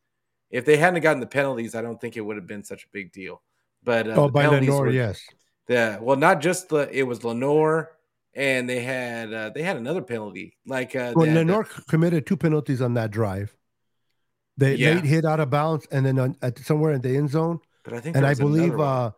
if 0.50 0.64
they 0.64 0.76
hadn't 0.76 1.00
gotten 1.00 1.20
the 1.20 1.26
penalties 1.26 1.74
i 1.74 1.80
don't 1.80 2.00
think 2.00 2.16
it 2.16 2.20
would 2.20 2.36
have 2.36 2.46
been 2.46 2.64
such 2.64 2.84
a 2.84 2.88
big 2.92 3.12
deal 3.12 3.40
but 3.82 4.08
uh, 4.08 4.14
oh 4.16 4.28
by 4.28 4.46
Lenoir, 4.46 4.82
were, 4.82 4.90
yes 4.90 5.22
yeah 5.68 5.98
well 6.00 6.16
not 6.16 6.40
just 6.40 6.68
the 6.68 6.90
it 6.92 7.04
was 7.04 7.24
Lenoir, 7.24 7.92
and 8.34 8.68
they 8.68 8.80
had 8.80 9.32
uh, 9.32 9.50
they 9.50 9.62
had 9.62 9.76
another 9.76 10.00
penalty. 10.00 10.56
Like 10.64 10.94
uh, 10.94 11.12
well, 11.14 11.26
Lenoir 11.26 11.64
committed 11.88 12.26
two 12.26 12.36
penalties 12.36 12.80
on 12.80 12.94
that 12.94 13.10
drive. 13.10 13.54
They 14.56 14.76
yeah. 14.76 14.94
late 14.94 15.04
hit 15.04 15.24
out 15.24 15.40
of 15.40 15.50
bounds, 15.50 15.86
and 15.90 16.06
then 16.06 16.18
on, 16.18 16.36
at 16.40 16.58
somewhere 16.58 16.92
in 16.92 17.00
the 17.00 17.16
end 17.16 17.30
zone. 17.30 17.58
But 17.84 17.94
I 17.94 18.00
think, 18.00 18.16
and 18.16 18.24
I 18.24 18.34
believe 18.34 18.78
uh, 18.78 19.10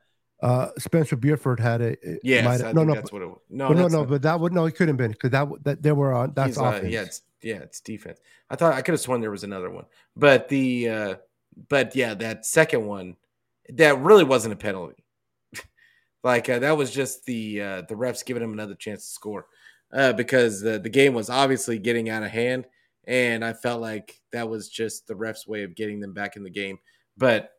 uh, 0.42 0.68
Spencer 0.78 1.16
Burford 1.16 1.60
had 1.60 1.82
a. 1.82 1.96
Yes, 2.22 2.60
no, 2.74 2.84
no, 2.84 2.94
that's 2.94 3.12
what 3.12 3.22
it 3.22 3.26
was. 3.26 3.40
No, 3.50 3.68
no, 3.70 3.88
no, 3.88 4.04
but 4.04 4.22
that 4.22 4.40
would 4.40 4.52
no, 4.52 4.64
it 4.64 4.72
couldn't 4.72 4.88
have 4.88 4.96
been 4.96 5.12
because 5.12 5.30
that 5.30 5.48
that 5.64 5.82
they 5.82 5.92
were 5.92 6.14
on. 6.14 6.32
That's 6.34 6.58
uh, 6.58 6.64
offense. 6.64 6.92
yeah, 6.92 7.02
it's 7.02 7.22
yeah, 7.42 7.56
it's 7.56 7.80
defense. 7.80 8.18
I 8.48 8.56
thought 8.56 8.74
I 8.74 8.82
could 8.82 8.92
have 8.92 9.00
sworn 9.00 9.20
there 9.20 9.30
was 9.30 9.44
another 9.44 9.70
one, 9.70 9.84
but 10.16 10.48
the 10.48 10.88
uh, 10.88 11.14
but 11.68 11.94
yeah, 11.94 12.14
that 12.14 12.46
second 12.46 12.86
one, 12.86 13.16
that 13.70 13.98
really 13.98 14.24
wasn't 14.24 14.54
a 14.54 14.56
penalty. 14.56 15.04
Like 16.22 16.50
uh, 16.50 16.58
that 16.58 16.76
was 16.76 16.90
just 16.90 17.24
the 17.24 17.62
uh, 17.62 17.82
the 17.88 17.94
refs 17.94 18.22
giving 18.22 18.42
him 18.42 18.52
another 18.52 18.74
chance 18.74 19.06
to 19.06 19.10
score 19.10 19.46
uh, 19.90 20.12
because 20.12 20.60
the 20.60 20.78
the 20.78 20.90
game 20.90 21.14
was 21.14 21.30
obviously 21.30 21.78
getting 21.78 22.10
out 22.10 22.22
of 22.22 22.30
hand, 22.30 22.66
and 23.06 23.42
I 23.42 23.54
felt 23.54 23.80
like 23.80 24.20
that 24.32 24.46
was 24.46 24.68
just 24.68 25.06
the 25.06 25.14
refs' 25.14 25.48
way 25.48 25.62
of 25.62 25.74
getting 25.74 25.98
them 25.98 26.12
back 26.12 26.36
in 26.36 26.42
the 26.42 26.50
game. 26.50 26.78
But 27.16 27.52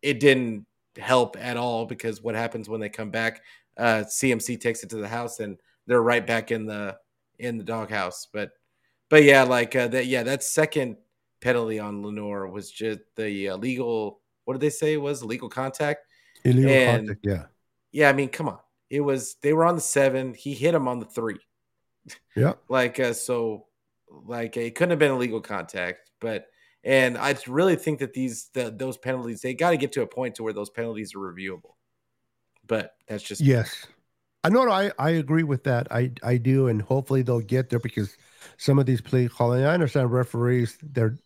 it 0.00 0.20
didn't 0.20 0.64
help 0.96 1.36
at 1.38 1.56
all 1.56 1.86
because 1.86 2.22
what 2.22 2.34
happens 2.34 2.68
when 2.68 2.80
they 2.80 2.88
come 2.88 3.10
back? 3.10 3.42
Uh, 3.76 4.04
CMC 4.06 4.60
takes 4.60 4.82
it 4.82 4.90
to 4.90 4.96
the 4.96 5.08
house, 5.08 5.40
and 5.40 5.58
they're 5.86 6.02
right 6.02 6.26
back 6.26 6.50
in 6.50 6.66
the 6.66 6.96
in 7.38 7.58
the 7.58 7.64
doghouse. 7.64 8.28
But 8.32 8.50
but 9.08 9.24
yeah, 9.24 9.42
like 9.42 9.74
uh, 9.76 9.88
that. 9.88 10.06
Yeah, 10.06 10.22
that 10.24 10.42
second 10.42 10.96
penalty 11.40 11.78
on 11.78 12.02
Lenoir 12.02 12.46
was 12.48 12.70
just 12.70 13.00
the 13.16 13.46
illegal. 13.46 14.20
What 14.44 14.54
did 14.54 14.60
they 14.60 14.70
say 14.70 14.92
it 14.92 14.98
was 14.98 15.22
illegal 15.22 15.48
contact? 15.48 16.06
Illegal 16.44 16.70
and, 16.70 17.08
contact. 17.08 17.20
Yeah 17.24 17.44
yeah, 17.94 18.08
I 18.08 18.12
mean, 18.12 18.28
come 18.28 18.48
on. 18.48 18.58
It 18.90 19.00
was 19.00 19.36
they 19.40 19.52
were 19.52 19.64
on 19.64 19.76
the 19.76 19.80
seven. 19.80 20.34
He 20.34 20.52
hit 20.52 20.74
him 20.74 20.88
on 20.88 20.98
the 20.98 21.06
three. 21.06 21.38
Yeah. 22.34 22.54
like 22.68 22.98
uh, 22.98 23.12
so, 23.12 23.66
like 24.10 24.56
it 24.56 24.74
couldn't 24.74 24.90
have 24.90 24.98
been 24.98 25.12
illegal 25.12 25.40
contact, 25.40 26.10
but 26.20 26.46
and 26.84 27.18
I 27.18 27.36
really 27.46 27.76
think 27.76 28.00
that 28.00 28.12
these 28.12 28.50
the, 28.54 28.70
those 28.70 28.96
penalties 28.96 29.40
they 29.40 29.54
got 29.54 29.70
to 29.70 29.76
get 29.76 29.92
to 29.92 30.02
a 30.02 30.06
point 30.06 30.36
to 30.36 30.42
where 30.42 30.52
those 30.52 30.70
penalties 30.70 31.14
are 31.14 31.18
reviewable. 31.18 31.74
But 32.66 32.94
that's 33.08 33.22
just 33.22 33.40
yes. 33.40 33.86
I 34.42 34.50
know 34.50 34.68
I, 34.70 34.92
I 34.98 35.10
agree 35.10 35.42
with 35.42 35.64
that. 35.64 35.88
I 35.90 36.12
I 36.22 36.36
do, 36.36 36.68
and 36.68 36.82
hopefully 36.82 37.22
they'll 37.22 37.40
get 37.40 37.70
there 37.70 37.78
because 37.78 38.16
some 38.58 38.78
of 38.78 38.86
these 38.86 39.00
play 39.00 39.26
calling. 39.28 39.64
I 39.64 39.72
understand 39.74 40.12
referees. 40.12 40.76
They're 40.82 41.18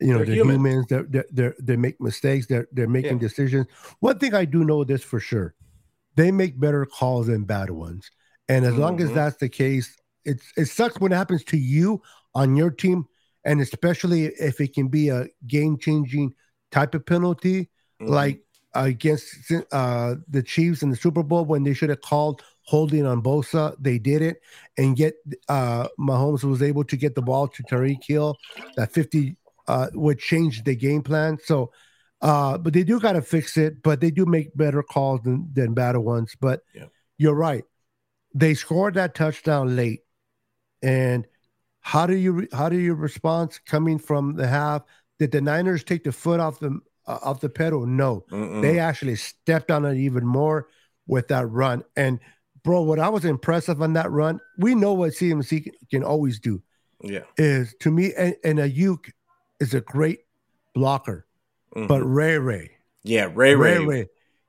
you 0.00 0.08
know 0.08 0.18
they're, 0.18 0.26
they're 0.26 0.34
human. 0.34 0.56
humans. 0.56 0.86
They're, 0.88 1.06
they're, 1.08 1.26
they're 1.30 1.54
they 1.60 1.76
make 1.76 2.00
mistakes. 2.00 2.46
They're 2.46 2.66
they're 2.72 2.88
making 2.88 3.14
yeah. 3.14 3.28
decisions. 3.28 3.66
One 4.00 4.18
thing 4.18 4.34
I 4.34 4.44
do 4.44 4.64
know 4.64 4.82
this 4.82 5.04
for 5.04 5.20
sure 5.20 5.54
they 6.16 6.30
make 6.32 6.58
better 6.58 6.84
calls 6.84 7.28
than 7.28 7.44
bad 7.44 7.70
ones. 7.70 8.10
And 8.48 8.64
as 8.64 8.72
mm-hmm. 8.72 8.80
long 8.80 9.00
as 9.00 9.06
mm-hmm. 9.08 9.16
that's 9.16 9.36
the 9.36 9.48
case, 9.48 9.96
it's 10.24 10.52
it 10.56 10.66
sucks 10.66 10.98
when 10.98 11.12
it 11.12 11.16
happens 11.16 11.44
to 11.44 11.56
you 11.56 12.02
on 12.34 12.56
your 12.56 12.70
team, 12.70 13.06
and 13.46 13.60
especially 13.60 14.26
if 14.26 14.60
it 14.60 14.74
can 14.74 14.88
be 14.88 15.08
a 15.08 15.26
game 15.46 15.78
changing 15.78 16.34
type 16.70 16.94
of 16.94 17.06
penalty, 17.06 17.70
mm-hmm. 18.00 18.12
like 18.12 18.42
against 18.74 19.50
uh, 19.72 20.16
the 20.28 20.42
Chiefs 20.42 20.82
in 20.82 20.90
the 20.90 20.96
Super 20.96 21.22
Bowl 21.22 21.46
when 21.46 21.62
they 21.62 21.72
should 21.72 21.88
have 21.88 22.02
called 22.02 22.42
holding 22.64 23.06
on 23.06 23.22
Bosa. 23.22 23.74
They 23.80 23.98
did 23.98 24.20
it, 24.20 24.42
and 24.76 24.98
yet 24.98 25.14
uh, 25.48 25.88
Mahomes 25.98 26.44
was 26.44 26.62
able 26.62 26.84
to 26.84 26.96
get 26.96 27.14
the 27.14 27.22
ball 27.22 27.48
to 27.48 27.62
Tyreek 27.62 28.04
Hill. 28.04 28.36
That 28.76 28.92
fifty 28.92 29.36
uh, 29.68 29.88
would 29.94 30.18
change 30.18 30.64
the 30.64 30.76
game 30.76 31.02
plan. 31.02 31.38
So 31.42 31.72
uh, 32.20 32.58
but 32.58 32.72
they 32.72 32.82
do 32.82 32.98
got 32.98 33.12
to 33.12 33.22
fix 33.22 33.56
it. 33.56 33.82
But 33.82 34.00
they 34.00 34.10
do 34.10 34.26
make 34.26 34.56
better 34.56 34.82
calls 34.82 35.22
than 35.22 35.48
than 35.52 35.74
better 35.74 36.00
ones. 36.00 36.34
But 36.38 36.62
yeah. 36.74 36.86
you're 37.18 37.34
right. 37.34 37.64
They 38.34 38.54
scored 38.54 38.94
that 38.94 39.14
touchdown 39.14 39.76
late, 39.76 40.00
and 40.82 41.26
how 41.86 42.04
do 42.04 42.16
you 42.16 42.48
how 42.52 42.68
do 42.68 42.76
you 42.76 42.94
respond 42.94 43.60
coming 43.64 43.96
from 43.96 44.34
the 44.34 44.48
half? 44.48 44.82
Did 45.20 45.30
the 45.30 45.40
Niners 45.40 45.84
take 45.84 46.02
the 46.02 46.10
foot 46.10 46.40
off 46.40 46.58
the 46.58 46.80
uh, 47.06 47.18
off 47.22 47.40
the 47.40 47.48
pedal. 47.48 47.86
No, 47.86 48.24
Mm-mm. 48.32 48.60
they 48.60 48.80
actually 48.80 49.14
stepped 49.14 49.70
on 49.70 49.84
it 49.84 49.96
even 49.96 50.26
more 50.26 50.66
with 51.06 51.28
that 51.28 51.46
run. 51.46 51.84
And 51.94 52.18
bro, 52.64 52.82
what 52.82 52.98
I 52.98 53.08
was 53.08 53.24
impressive 53.24 53.80
on 53.80 53.92
that 53.92 54.10
run, 54.10 54.40
we 54.58 54.74
know 54.74 54.94
what 54.94 55.12
CMC 55.12 55.62
can, 55.62 55.72
can 55.88 56.02
always 56.02 56.40
do 56.40 56.60
yeah. 57.04 57.20
is 57.38 57.72
to 57.82 57.92
me, 57.92 58.12
and, 58.14 58.34
and 58.42 58.58
Aiyuk 58.58 59.12
is 59.60 59.72
a 59.72 59.80
great 59.80 60.22
blocker, 60.74 61.24
Mhm. 61.76 61.86
but 61.86 62.02
Ray 62.02 62.36
Ray, 62.38 62.72
yeah, 63.04 63.30
Ray 63.32 63.54
Ray. 63.54 63.78
Ray 63.78 63.86
Ray 63.86 64.08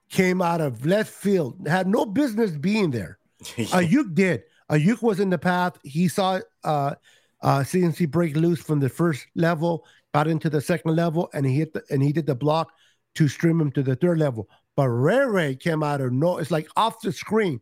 came 0.10 0.42
out 0.42 0.60
of 0.60 0.88
left 0.88 1.14
field, 1.14 1.68
had 1.68 1.86
no 1.86 2.04
business 2.04 2.50
being 2.50 2.90
there. 2.90 3.20
Aiyuk 3.44 4.16
did. 4.16 4.42
Aiyuk 4.72 5.04
was 5.04 5.20
in 5.20 5.30
the 5.30 5.38
path. 5.38 5.78
He 5.84 6.08
saw 6.08 6.40
uh, 6.64 6.96
uh, 7.42 7.60
CMC 7.60 8.10
break 8.10 8.36
loose 8.36 8.62
from 8.62 8.80
the 8.80 8.90
first 8.90 9.26
level, 9.36 9.86
got 10.14 10.28
into 10.28 10.50
the 10.50 10.62
second 10.62 10.96
level, 10.96 11.30
and 11.34 11.46
he 11.46 11.56
hit 11.56 11.74
the, 11.74 11.84
and 11.90 12.02
he 12.02 12.12
did 12.12 12.26
the 12.26 12.36
block 12.36 12.72
to 13.16 13.28
stream 13.28 13.60
him 13.62 13.72
to 13.72 13.84
the 13.84 13.96
third 13.96 14.20
level. 14.20 14.50
But 14.76 14.90
Ray 14.90 15.26
Ray 15.26 15.56
came 15.56 15.82
out 15.84 16.02
of 16.02 16.12
no, 16.12 16.38
it's 16.38 16.52
like 16.52 16.68
off 16.76 17.02
the 17.02 17.12
screen 17.12 17.62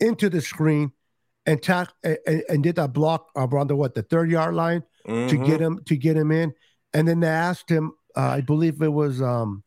into 0.00 0.28
the 0.28 0.40
screen 0.40 0.92
and 1.46 1.60
tack 1.62 1.88
and, 2.04 2.18
and 2.48 2.62
did 2.62 2.76
that 2.76 2.92
block 2.92 3.30
around 3.36 3.68
the 3.68 3.76
what 3.76 3.94
the 3.94 4.02
third 4.02 4.30
yard 4.30 4.54
line 4.54 4.82
to 5.06 5.36
Mhm. 5.36 5.44
get 5.44 5.60
him 5.60 5.80
to 5.86 5.96
get 5.96 6.16
him 6.16 6.30
in. 6.30 6.52
And 6.94 7.06
then 7.08 7.20
they 7.20 7.28
asked 7.28 7.68
him, 7.68 7.92
uh, 8.16 8.20
I 8.20 8.40
believe 8.42 8.80
it 8.82 8.92
was 8.92 9.20
um 9.22 9.64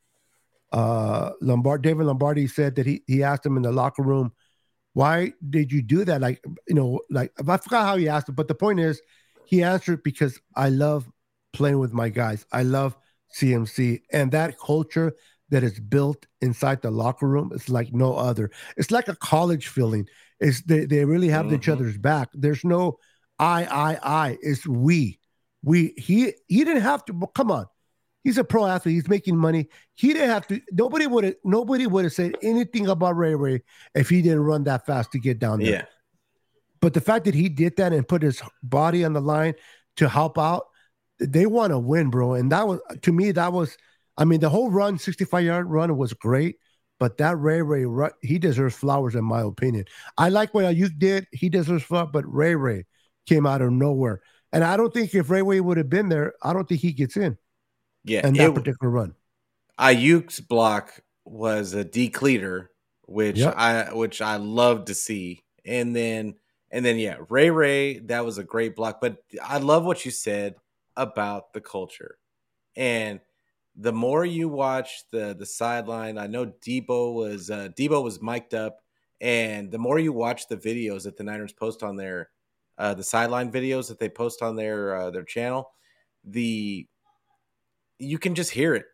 uh 0.72 1.32
Lombard 1.42 1.82
David 1.82 2.06
Lombardi 2.06 2.48
said 2.48 2.76
that 2.76 2.86
he 2.86 3.04
he 3.08 3.24
asked 3.24 3.46
him 3.46 3.58
in 3.58 3.64
the 3.64 3.72
locker 3.72 4.04
room, 4.04 4.32
why 4.94 5.34
did 5.50 5.72
you 5.72 5.82
do 5.82 6.06
that? 6.06 6.22
Like, 6.22 6.42
you 6.68 6.76
know, 6.76 7.02
like 7.10 7.32
I 7.40 7.58
forgot 7.58 7.86
how 7.86 7.98
he 7.98 8.08
asked 8.08 8.30
it, 8.30 8.36
but 8.36 8.48
the 8.48 8.56
point 8.56 8.80
is 8.80 9.02
he 9.48 9.64
answered 9.64 10.04
because 10.04 10.40
I 10.56 10.70
love 10.70 11.10
playing 11.54 11.80
with 11.80 11.94
my 11.94 12.10
guys. 12.10 12.46
I 12.52 12.64
love 12.64 12.98
CMC 13.36 14.02
and 14.12 14.32
that 14.32 14.58
culture 14.60 15.14
that 15.50 15.64
is 15.64 15.80
built 15.80 16.26
inside 16.42 16.82
the 16.82 16.92
locker 16.92 17.28
room 17.28 17.52
is 17.54 17.70
like 17.70 17.94
no 17.94 18.16
other. 18.16 18.50
It's 18.78 18.92
like 18.92 19.08
a 19.08 19.16
college 19.16 19.68
feeling. 19.68 20.08
It's 20.40 20.62
they, 20.64 20.86
they 20.86 21.06
really 21.06 21.30
have 21.30 21.52
each 21.54 21.68
Mhm. 21.68 21.74
other's 21.74 21.98
back. 21.98 22.30
There's 22.34 22.64
no 22.64 22.98
I, 23.38 23.66
I, 23.66 24.00
I. 24.02 24.38
It's 24.42 24.66
we. 24.66 25.20
We 25.62 25.94
he 25.98 26.34
he 26.48 26.64
didn't 26.64 26.84
have 26.84 27.04
to 27.06 27.30
come 27.36 27.52
on. 27.52 27.66
He's 28.24 28.38
a 28.38 28.44
pro 28.44 28.66
athlete. 28.66 28.96
He's 28.96 29.08
making 29.10 29.36
money. 29.38 29.68
He 29.94 30.14
didn't 30.14 30.30
have 30.30 30.48
to. 30.48 30.62
Nobody 30.72 31.06
would 31.06 31.26
have. 31.26 31.36
Nobody 31.44 31.86
would 31.86 32.06
have 32.06 32.14
said 32.14 32.36
anything 32.42 32.88
about 32.88 33.18
Ray 33.18 33.36
Ray 33.36 33.62
if 33.94 34.10
he 34.10 34.22
didn't 34.22 34.44
run 34.44 34.64
that 34.64 34.86
fast 34.86 35.12
to 35.12 35.20
get 35.20 35.38
down 35.40 35.60
there. 35.60 35.70
Yeah. 35.70 35.86
But 36.86 36.94
the 36.94 37.02
fact 37.02 37.26
that 37.26 37.34
he 37.34 37.50
did 37.50 37.78
that 37.78 37.94
and 37.94 38.08
put 38.08 38.22
his 38.22 38.44
body 38.62 39.04
on 39.04 39.14
the 39.14 39.20
line 39.20 39.56
to 39.98 40.08
help 40.08 40.38
out, 40.38 40.68
they 41.20 41.48
want 41.48 41.72
to 41.72 41.80
win, 41.80 42.12
bro. 42.12 42.36
And 42.36 42.52
that 42.52 42.68
was 42.68 42.80
to 43.02 43.12
me, 43.12 43.32
that 43.32 43.54
was, 43.54 43.76
I 44.20 44.24
mean, 44.24 44.40
the 44.40 44.50
whole 44.52 44.70
run, 44.70 45.00
65 45.00 45.44
yard 45.44 45.68
run 45.68 45.98
was 45.98 46.14
great. 46.14 46.58
But 47.00 47.18
that 47.18 47.40
Ray 47.40 47.64
Ray, 47.64 48.12
he 48.22 48.38
deserves 48.38 48.76
flowers, 48.76 49.16
in 49.16 49.26
my 49.26 49.42
opinion. 49.42 49.86
I 50.20 50.30
like 50.30 50.54
what 50.54 50.66
Aiyuk 50.66 51.00
did. 51.00 51.26
He 51.32 51.50
deserves 51.50 51.84
flowers, 51.84 52.10
but 52.14 52.32
Ray 52.32 52.54
Ray 52.54 52.86
came 53.26 53.48
out 53.48 53.64
of 53.64 53.72
nowhere. 53.72 54.22
And 54.54 54.64
I 54.64 54.78
don't 54.78 54.94
think 54.94 55.16
if 55.16 55.32
Ray 55.32 55.42
Ray 55.42 55.62
would 55.62 55.78
have 55.78 55.90
been 55.90 56.10
there, 56.10 56.36
I 56.44 56.54
don't 56.54 56.70
think 56.70 56.82
he 56.82 56.94
gets 56.94 57.18
in 57.18 57.36
Yeah. 58.04 58.28
in 58.28 58.36
that 58.36 58.52
It- 58.52 58.54
particular 58.54 58.92
run. 58.92 59.16
Aiyuk's 59.80 60.40
block 60.40 61.02
was 61.26 61.74
a 61.74 61.84
decleater, 61.84 62.70
which 63.08 63.38
Yep. 63.38 63.56
I 63.58 63.92
which 63.92 64.22
I 64.22 64.36
love 64.36 64.86
to 64.86 64.94
see. 64.94 65.42
And 65.66 65.96
then 65.96 66.36
and 66.72 66.84
then 66.86 66.98
yeah, 66.98 67.18
Ray 67.30 67.50
Ray, 67.50 68.00
that 68.00 68.26
was 68.26 68.38
a 68.38 68.44
great 68.44 68.76
block. 68.76 69.00
But 69.02 69.18
I 69.44 69.58
love 69.60 69.86
what 69.86 70.06
you 70.06 70.12
said 70.12 70.56
about 70.98 71.54
the 71.54 71.62
culture. 71.62 72.18
And 72.76 73.20
the 73.76 73.94
more 73.94 74.26
you 74.26 74.50
watch 74.50 75.04
the 75.12 75.36
the 75.38 75.46
sideline, 75.46 76.18
I 76.18 76.28
know 76.28 76.48
Deebo 76.48 77.14
was 77.14 77.50
uh 77.50 77.70
Deebo 77.78 78.04
was 78.04 78.22
mic'd 78.22 78.54
up, 78.54 78.80
and 79.22 79.72
the 79.72 79.78
more 79.78 80.00
you 80.00 80.14
watch 80.14 80.48
the 80.48 80.58
videos 80.58 81.04
that 81.04 81.18
the 81.18 81.24
Niners 81.24 81.54
post 81.54 81.84
on 81.84 81.96
their 81.96 82.30
uh 82.78 82.94
the 82.94 83.04
sideline 83.04 83.52
videos 83.52 83.88
that 83.90 84.00
they 84.00 84.10
post 84.10 84.42
on 84.42 84.56
their 84.56 84.96
uh, 84.96 85.12
their 85.12 85.24
channel, 85.24 85.72
the 86.24 86.88
you 88.00 88.18
can 88.18 88.36
just 88.36 88.52
hear 88.52 88.76
it. 88.76 88.86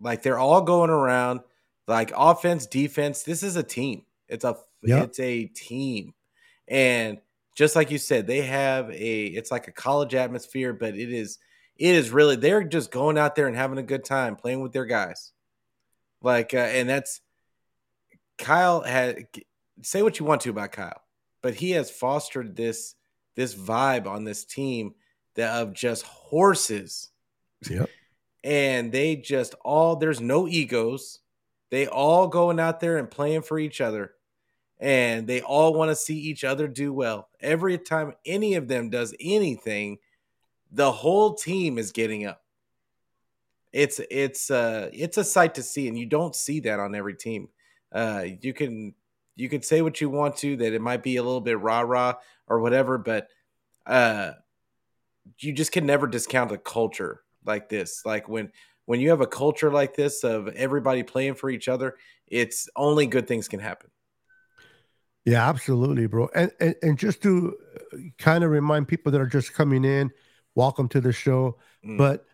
Like 0.00 0.22
they're 0.22 0.38
all 0.38 0.62
going 0.62 0.90
around, 0.90 1.40
like 1.86 2.12
offense, 2.16 2.66
defense. 2.66 3.22
This 3.22 3.42
is 3.42 3.56
a 3.56 3.62
team. 3.62 4.04
It's 4.28 4.44
a 4.44 4.56
Yeah. 4.82 5.02
it's 5.02 5.18
a 5.20 5.46
team, 5.46 6.14
and 6.70 7.18
just 7.56 7.74
like 7.74 7.90
you 7.90 7.98
said, 7.98 8.26
they 8.26 8.42
have 8.42 8.90
a. 8.90 9.24
It's 9.26 9.50
like 9.50 9.66
a 9.68 9.72
college 9.72 10.14
atmosphere, 10.14 10.72
but 10.72 10.94
it 10.94 11.12
is 11.12 11.38
it 11.76 11.94
is 11.94 12.10
really 12.10 12.36
they're 12.36 12.64
just 12.64 12.90
going 12.90 13.18
out 13.18 13.34
there 13.34 13.46
and 13.46 13.56
having 13.56 13.78
a 13.78 13.82
good 13.82 14.04
time 14.04 14.36
playing 14.36 14.60
with 14.60 14.72
their 14.72 14.84
guys. 14.86 15.32
Like, 16.22 16.54
uh, 16.54 16.58
and 16.58 16.88
that's 16.88 17.20
Kyle 18.36 18.80
had. 18.82 19.26
Say 19.82 20.02
what 20.02 20.18
you 20.18 20.26
want 20.26 20.40
to 20.42 20.50
about 20.50 20.72
Kyle, 20.72 21.02
but 21.40 21.54
he 21.54 21.72
has 21.72 21.90
fostered 21.90 22.56
this 22.56 22.94
this 23.36 23.54
vibe 23.54 24.06
on 24.06 24.24
this 24.24 24.44
team 24.44 24.94
that 25.36 25.62
of 25.62 25.72
just 25.72 26.02
horses 26.04 27.10
Yep. 27.70 27.88
and 28.42 28.90
they 28.90 29.14
just 29.14 29.54
all 29.64 29.94
there's 29.96 30.20
no 30.20 30.48
egos. 30.48 31.20
They 31.70 31.86
all 31.86 32.26
going 32.26 32.58
out 32.58 32.80
there 32.80 32.98
and 32.98 33.08
playing 33.10 33.42
for 33.42 33.58
each 33.58 33.80
other. 33.80 34.14
And 34.80 35.26
they 35.26 35.40
all 35.40 35.74
want 35.74 35.90
to 35.90 35.96
see 35.96 36.16
each 36.16 36.44
other 36.44 36.68
do 36.68 36.92
well. 36.92 37.28
Every 37.40 37.78
time 37.78 38.12
any 38.24 38.54
of 38.54 38.68
them 38.68 38.90
does 38.90 39.14
anything, 39.18 39.98
the 40.70 40.92
whole 40.92 41.34
team 41.34 41.78
is 41.78 41.92
getting 41.92 42.26
up. 42.26 42.42
It's 43.72 44.00
it's 44.10 44.50
uh 44.50 44.88
it's 44.92 45.18
a 45.18 45.24
sight 45.24 45.54
to 45.56 45.62
see, 45.62 45.88
and 45.88 45.98
you 45.98 46.06
don't 46.06 46.34
see 46.34 46.60
that 46.60 46.80
on 46.80 46.94
every 46.94 47.14
team. 47.14 47.48
Uh 47.92 48.24
you 48.40 48.54
can 48.54 48.94
you 49.36 49.48
can 49.48 49.62
say 49.62 49.82
what 49.82 50.00
you 50.00 50.08
want 50.10 50.36
to 50.38 50.56
that 50.56 50.72
it 50.72 50.80
might 50.80 51.02
be 51.02 51.16
a 51.16 51.22
little 51.22 51.40
bit 51.40 51.60
rah-rah 51.60 52.14
or 52.46 52.60
whatever, 52.60 52.98
but 52.98 53.28
uh 53.86 54.32
you 55.40 55.52
just 55.52 55.72
can 55.72 55.86
never 55.86 56.06
discount 56.06 56.52
a 56.52 56.58
culture 56.58 57.22
like 57.44 57.68
this. 57.68 58.02
Like 58.06 58.28
when 58.28 58.50
when 58.86 59.00
you 59.00 59.10
have 59.10 59.20
a 59.20 59.26
culture 59.26 59.70
like 59.70 59.94
this 59.94 60.24
of 60.24 60.48
everybody 60.48 61.02
playing 61.02 61.34
for 61.34 61.50
each 61.50 61.68
other, 61.68 61.96
it's 62.26 62.68
only 62.74 63.06
good 63.06 63.26
things 63.26 63.48
can 63.48 63.60
happen. 63.60 63.90
Yeah, 65.28 65.48
absolutely, 65.48 66.06
bro. 66.06 66.30
And 66.34 66.50
and, 66.58 66.74
and 66.82 66.98
just 66.98 67.22
to 67.22 67.54
kind 68.18 68.44
of 68.44 68.50
remind 68.50 68.88
people 68.88 69.12
that 69.12 69.20
are 69.20 69.26
just 69.26 69.52
coming 69.52 69.84
in, 69.84 70.10
welcome 70.54 70.88
to 70.88 71.00
the 71.00 71.12
show. 71.12 71.58
Mm. 71.84 71.98
But 71.98 72.24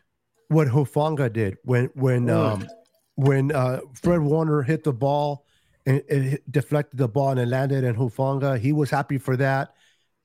what 0.49 0.69
Hufanga 0.69 1.33
did 1.33 1.57
when 1.65 1.91
when 1.95 2.27
Mm. 2.27 2.37
um 2.37 2.69
when 3.17 3.53
uh 3.53 3.81
Fred 3.95 4.21
Warner 4.21 4.63
hit 4.63 4.85
the 4.85 4.93
ball 4.93 5.45
and 5.87 6.03
it 6.09 6.51
deflected 6.51 6.99
the 6.99 7.09
ball 7.09 7.31
and 7.31 7.41
it 7.41 7.49
landed 7.49 7.83
in 7.85 7.95
Hufanga, 7.97 8.59
he 8.59 8.73
was 8.73 8.91
happy 8.91 9.19
for 9.19 9.37
that. 9.39 9.75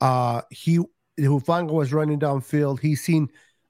Uh 0.00 0.42
he 0.50 0.78
Hufanga 1.18 1.72
was 1.72 1.92
running 1.92 2.20
downfield. 2.20 2.80
He 2.80 2.94
seen 2.94 3.28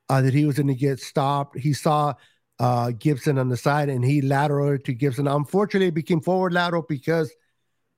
uh, 0.08 0.20
that 0.20 0.34
he 0.34 0.44
was 0.44 0.56
going 0.56 0.66
to 0.66 0.74
get 0.74 1.00
stopped. 1.00 1.56
He 1.58 1.72
saw 1.72 2.14
uh, 2.58 2.90
Gibson 2.98 3.38
on 3.38 3.48
the 3.48 3.56
side 3.56 3.88
and 3.88 4.04
he 4.04 4.20
lateral 4.20 4.76
to 4.78 4.92
Gibson. 4.92 5.26
Unfortunately, 5.26 5.88
it 5.88 5.94
became 5.94 6.20
forward 6.20 6.52
lateral 6.52 6.82
because 6.82 7.32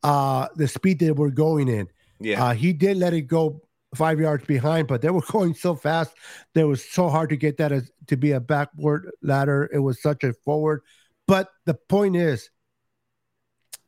uh, 0.02 0.48
the 0.56 0.68
speed 0.68 0.98
they 0.98 1.12
were 1.12 1.30
going 1.30 1.68
in. 1.68 1.88
Yeah. 2.20 2.44
Uh, 2.44 2.54
he 2.54 2.72
did 2.72 2.96
let 2.96 3.14
it 3.14 3.22
go 3.22 3.62
five 3.94 4.20
yards 4.20 4.44
behind, 4.44 4.88
but 4.88 5.02
they 5.02 5.10
were 5.10 5.22
going 5.30 5.54
so 5.54 5.74
fast 5.74 6.14
that 6.54 6.62
it 6.62 6.66
was 6.66 6.84
so 6.84 7.08
hard 7.08 7.30
to 7.30 7.36
get 7.36 7.56
that 7.58 7.72
as 7.72 7.90
to 8.08 8.16
be 8.16 8.32
a 8.32 8.40
backward 8.40 9.10
ladder. 9.22 9.68
It 9.72 9.78
was 9.78 10.00
such 10.00 10.24
a 10.24 10.32
forward. 10.32 10.82
But 11.26 11.48
the 11.66 11.74
point 11.74 12.16
is, 12.16 12.50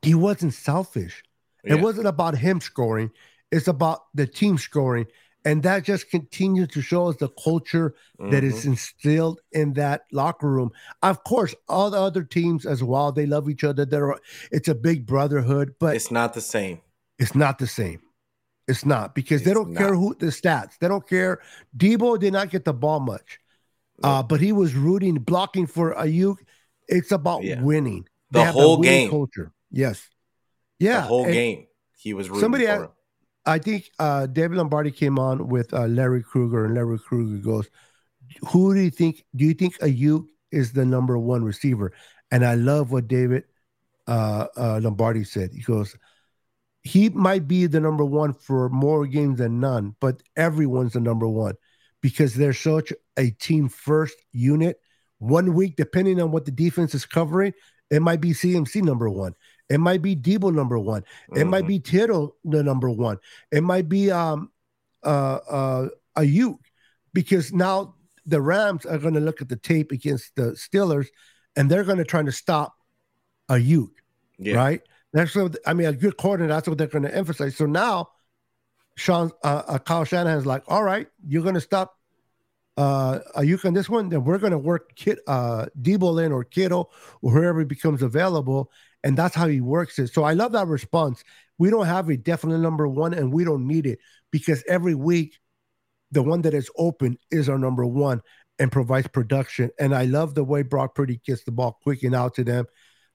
he 0.03 0.15
wasn't 0.15 0.55
selfish. 0.55 1.23
Yeah. 1.65 1.75
It 1.75 1.81
wasn't 1.81 2.07
about 2.07 2.37
him 2.37 2.61
scoring. 2.61 3.11
It's 3.51 3.69
about 3.69 4.03
the 4.15 4.27
team 4.27 4.59
scoring. 4.59 5.07
And 5.47 5.63
that 5.63 5.85
just 5.85 6.11
continues 6.11 6.69
to 6.69 6.81
show 6.81 7.09
us 7.09 7.17
the 7.17 7.29
culture 7.29 7.95
that 8.19 8.43
Mhm. 8.43 8.51
is 8.53 8.65
instilled 8.65 9.41
in 9.53 9.75
that 9.75 10.07
locker 10.11 10.51
room. 10.51 10.71
Of 11.03 11.23
course, 11.25 11.55
all 11.69 11.91
the 11.91 11.99
other 12.01 12.23
teams 12.25 12.65
as 12.65 12.83
well, 12.83 13.13
they 13.13 13.27
love 13.27 13.49
each 13.51 13.63
other. 13.65 13.85
They're, 13.85 14.15
it's 14.51 14.69
a 14.69 14.75
big 14.75 15.05
brotherhood, 15.07 15.75
but 15.79 15.97
it's 15.97 16.11
not 16.11 16.33
the 16.35 16.41
same. 16.41 16.81
it's 17.19 17.35
not 17.35 17.59
the 17.59 17.67
same. 17.67 18.01
It's 18.67 18.87
not 18.87 19.15
because 19.15 19.43
they 19.43 19.53
don't 19.53 19.77
care 19.77 19.95
who 19.95 20.15
the 20.15 20.27
stats. 20.27 20.79
They 20.81 20.89
don't 20.89 21.07
care. 21.07 21.41
Deebo 21.77 22.19
did 22.19 22.33
not 22.33 22.49
get 22.49 22.65
the 22.65 22.73
ball 22.73 22.99
much, 23.01 23.39
uh, 24.03 24.23
but 24.23 24.41
he 24.41 24.53
was 24.53 24.75
rooting, 24.75 25.17
blocking 25.17 25.67
for 25.67 25.95
Aiyuk. 25.95 26.39
It's 26.89 27.13
about 27.13 27.45
Yeah. 27.45 27.61
winning. 27.61 28.09
The 28.31 28.39
They 28.39 28.45
that 28.47 28.53
whole 28.55 28.79
game. 28.79 29.11
culture. 29.11 29.53
Yes. 29.71 30.09
Yeah. 30.79 31.03
the 31.03 31.07
whole 31.07 31.25
and 31.25 31.33
game. 31.35 31.67
He 31.97 32.15
was 32.15 32.29
rooting 32.31 32.41
somebody 32.41 32.65
him. 32.67 32.89
I 33.47 33.59
think 33.59 33.91
uh, 33.99 34.27
David 34.27 34.57
Lombardi 34.57 34.91
came 34.91 35.19
on 35.19 35.49
with 35.49 35.73
uh, 35.75 35.87
Larry 35.87 36.23
Krueger, 36.23 36.65
and 36.65 36.75
Larry 36.75 36.99
Krueger 36.99 37.43
goes, 37.43 37.69
"Who 38.49 38.75
do 38.75 38.81
you 38.81 38.91
think? 38.91 39.25
Do 39.37 39.45
you 39.45 39.55
think 39.55 39.79
Aiyuk 39.79 40.27
is 40.51 40.73
the 40.73 40.85
number 40.85 41.19
one 41.19 41.45
receiver?" 41.45 41.93
And 42.31 42.45
I 42.45 42.55
love 42.55 42.91
what 42.91 43.09
David 43.09 43.45
uh, 44.07 44.47
uh, 44.57 44.81
Lombardi 44.83 45.25
said. 45.25 45.51
He 45.53 45.63
goes, 45.63 45.97
"He 46.83 47.11
might 47.11 47.47
be 47.47 47.67
the 47.67 47.81
number 47.81 48.05
one 48.05 48.33
for 48.33 48.69
more 48.71 49.07
games 49.07 49.39
than 49.39 49.61
none, 49.61 49.95
but 50.01 50.23
everyone's 50.37 50.95
the 50.95 51.01
number 51.01 51.29
one 51.29 51.55
because 52.01 52.35
they're 52.35 52.53
such 52.53 52.93
a 53.17 53.31
team 53.31 53.67
first 53.69 54.17
unit. 54.33 54.79
One 55.19 55.55
week, 55.55 55.77
depending 55.77 56.21
on 56.21 56.33
what 56.33 56.45
the 56.45 56.51
defense 56.51 56.95
is 56.95 57.07
covering, 57.07 57.55
it 57.91 58.03
might 58.03 58.21
be 58.21 58.33
CMC 58.33 58.83
number 58.83 59.09
one. 59.09 59.35
It 59.69 59.79
might 59.79 60.03
be 60.03 60.15
Deebo 60.15 60.55
number 60.55 60.79
one. 60.79 61.05
It 61.31 61.35
mm-hmm. 61.35 61.51
might 61.51 61.67
be 61.67 61.81
Kittle 61.81 62.37
the 62.45 62.63
number 62.63 62.91
one. 62.91 63.19
It 63.51 63.63
might 63.63 63.89
be 63.89 64.11
um 64.11 64.51
uh 65.03 65.39
uh 65.49 65.89
Aiyuk 66.17 66.59
because 67.13 67.53
now 67.53 67.95
the 68.27 68.41
Rams 68.41 68.87
are 68.87 68.99
going 68.99 69.15
to 69.15 69.21
look 69.21 69.43
at 69.43 69.49
the 69.49 69.57
tape 69.57 69.93
against 69.93 70.35
the 70.37 70.53
Steelers 70.53 71.09
and 71.57 71.71
they're 71.71 71.85
going 71.85 71.99
to 71.99 72.05
try 72.05 72.23
to 72.23 72.33
stop 72.33 72.75
Aiyuk, 73.51 73.91
yeah. 74.39 74.57
right? 74.57 74.83
That's 75.13 75.35
what 75.35 75.57
I 75.67 75.75
mean. 75.75 75.87
A 75.87 75.93
good 75.93 76.17
corner. 76.17 76.47
That's 76.47 76.69
what 76.69 76.79
they're 76.79 76.87
going 76.87 77.05
to 77.05 77.15
emphasize. 77.15 77.57
So 77.57 77.67
now, 77.67 78.09
Sean, 78.97 79.31
uh, 79.43 79.63
uh, 79.67 79.79
Kyle 79.79 80.05
Shanahan's 80.05 80.47
like, 80.47 80.65
all 80.69 80.83
right, 80.83 81.07
you're 81.27 81.43
going 81.43 81.55
to 81.55 81.61
stop 81.61 81.97
uh 82.77 83.21
Aiyuk 83.37 83.65
on 83.65 83.75
this 83.75 83.89
one. 83.89 84.09
Then 84.09 84.25
we're 84.25 84.39
going 84.39 84.53
to 84.53 84.59
work 84.59 84.97
Kit 84.97 85.21
uh 85.27 85.67
Deebo 85.81 86.25
in 86.25 86.33
or 86.33 86.43
Kittle 86.43 86.91
or 87.23 87.33
whoever 87.33 87.65
becomes 87.65 88.03
available, 88.03 88.71
and 89.05 89.17
that's 89.17 89.37
how 89.37 89.47
he 89.47 89.61
works 89.61 89.99
it. 89.99 90.09
So 90.09 90.25
I 90.25 90.33
love 90.33 90.53
that 90.53 90.67
response. 90.67 91.23
We 91.59 91.71
don't 91.71 91.87
have 91.87 92.09
a 92.09 92.17
definite 92.17 92.59
number 92.59 92.89
one, 92.89 93.15
and 93.15 93.33
we 93.33 93.45
don't 93.45 93.67
need 93.67 93.87
it 93.87 94.01
because 94.33 94.65
every 94.67 94.95
week, 94.95 95.39
the 96.11 96.23
one 96.23 96.43
that 96.43 96.55
is 96.55 96.71
open 96.77 97.19
is 97.31 97.49
our 97.49 97.59
number 97.59 97.85
one 97.85 98.23
and 98.59 98.73
provides 98.73 99.07
production. 99.09 99.71
And 99.79 99.95
I 99.95 100.05
love 100.05 100.35
the 100.35 100.45
way 100.45 100.63
Brock 100.63 100.95
Purdy 100.95 101.21
gets 101.25 101.45
the 101.45 101.53
ball 101.53 101.79
quick 101.83 102.03
and 102.03 102.15
out 102.15 102.35
to 102.35 102.45
them. 102.45 102.67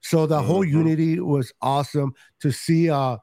So 0.02 0.26
the 0.26 0.38
mm-hmm. 0.38 0.48
whole 0.48 0.64
unity 0.64 1.20
was 1.20 1.52
awesome 1.62 2.14
to 2.42 2.52
see. 2.52 2.90
Uh, 2.90 3.18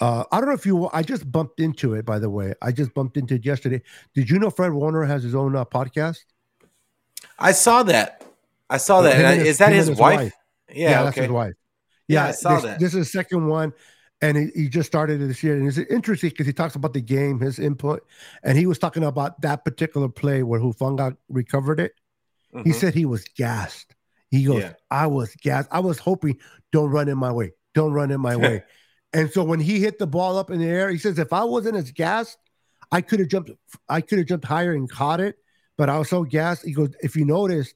uh, 0.00 0.24
I 0.30 0.38
don't 0.38 0.48
know 0.48 0.54
if 0.54 0.64
you. 0.64 0.88
I 0.92 1.02
just 1.02 1.30
bumped 1.30 1.60
into 1.60 1.94
it. 1.94 2.06
By 2.06 2.18
the 2.18 2.30
way, 2.30 2.54
I 2.62 2.72
just 2.72 2.94
bumped 2.94 3.16
into 3.16 3.34
it 3.34 3.44
yesterday. 3.44 3.82
Did 4.14 4.30
you 4.30 4.38
know 4.38 4.50
Fred 4.50 4.72
Warner 4.72 5.04
has 5.04 5.22
his 5.22 5.34
own 5.34 5.56
uh, 5.56 5.64
podcast? 5.64 6.18
I 7.38 7.52
saw 7.52 7.82
that. 7.84 8.24
I 8.70 8.76
saw 8.76 9.02
that. 9.02 9.38
His, 9.38 9.48
is 9.48 9.58
that 9.58 9.72
his, 9.72 9.88
his 9.88 9.98
wife? 9.98 10.20
wife? 10.20 10.34
Yeah, 10.68 10.74
yeah 10.74 10.98
okay. 11.00 11.04
that's 11.04 11.16
his 11.18 11.30
wife. 11.30 11.54
Yeah, 12.08 12.24
yeah 12.24 12.28
I 12.28 12.30
saw 12.32 12.54
this, 12.54 12.62
that. 12.62 12.80
This 12.80 12.94
is 12.94 13.06
the 13.06 13.18
second 13.18 13.46
one, 13.46 13.72
and 14.20 14.36
he, 14.36 14.46
he 14.54 14.68
just 14.68 14.86
started 14.86 15.20
it 15.20 15.26
this 15.26 15.42
year. 15.42 15.56
And 15.56 15.66
it's 15.66 15.78
interesting 15.78 16.30
because 16.30 16.46
he 16.46 16.52
talks 16.52 16.74
about 16.74 16.92
the 16.92 17.00
game, 17.00 17.40
his 17.40 17.58
input, 17.58 18.06
and 18.42 18.56
he 18.56 18.66
was 18.66 18.78
talking 18.78 19.04
about 19.04 19.40
that 19.42 19.64
particular 19.64 20.08
play 20.08 20.42
where 20.42 20.60
Hufanga 20.60 21.16
recovered 21.28 21.80
it. 21.80 21.92
Mm-hmm. 22.54 22.66
He 22.66 22.72
said 22.72 22.94
he 22.94 23.06
was 23.06 23.24
gassed. 23.36 23.94
He 24.30 24.44
goes, 24.44 24.62
yeah. 24.62 24.72
I 24.90 25.06
was 25.06 25.34
gassed. 25.36 25.68
I 25.70 25.80
was 25.80 25.98
hoping, 25.98 26.38
don't 26.72 26.90
run 26.90 27.08
in 27.08 27.18
my 27.18 27.32
way. 27.32 27.52
Don't 27.74 27.92
run 27.92 28.10
in 28.10 28.20
my 28.20 28.36
way. 28.36 28.64
And 29.12 29.30
so 29.30 29.44
when 29.44 29.60
he 29.60 29.80
hit 29.80 29.98
the 29.98 30.06
ball 30.06 30.36
up 30.36 30.50
in 30.50 30.58
the 30.58 30.66
air, 30.66 30.90
he 30.90 30.98
says, 30.98 31.18
if 31.18 31.32
I 31.32 31.44
wasn't 31.44 31.76
as 31.76 31.90
gassed, 31.90 32.38
I 32.90 33.00
could 33.00 33.20
have 33.20 33.28
jumped, 33.28 33.50
I 33.88 34.00
could 34.00 34.18
have 34.18 34.26
jumped 34.26 34.44
higher 34.44 34.72
and 34.72 34.90
caught 34.90 35.20
it. 35.20 35.36
But 35.78 35.90
I 35.90 35.98
was 35.98 36.08
so 36.08 36.24
gassed. 36.24 36.64
He 36.64 36.72
goes, 36.72 36.94
if 37.00 37.16
you 37.16 37.24
noticed, 37.24 37.74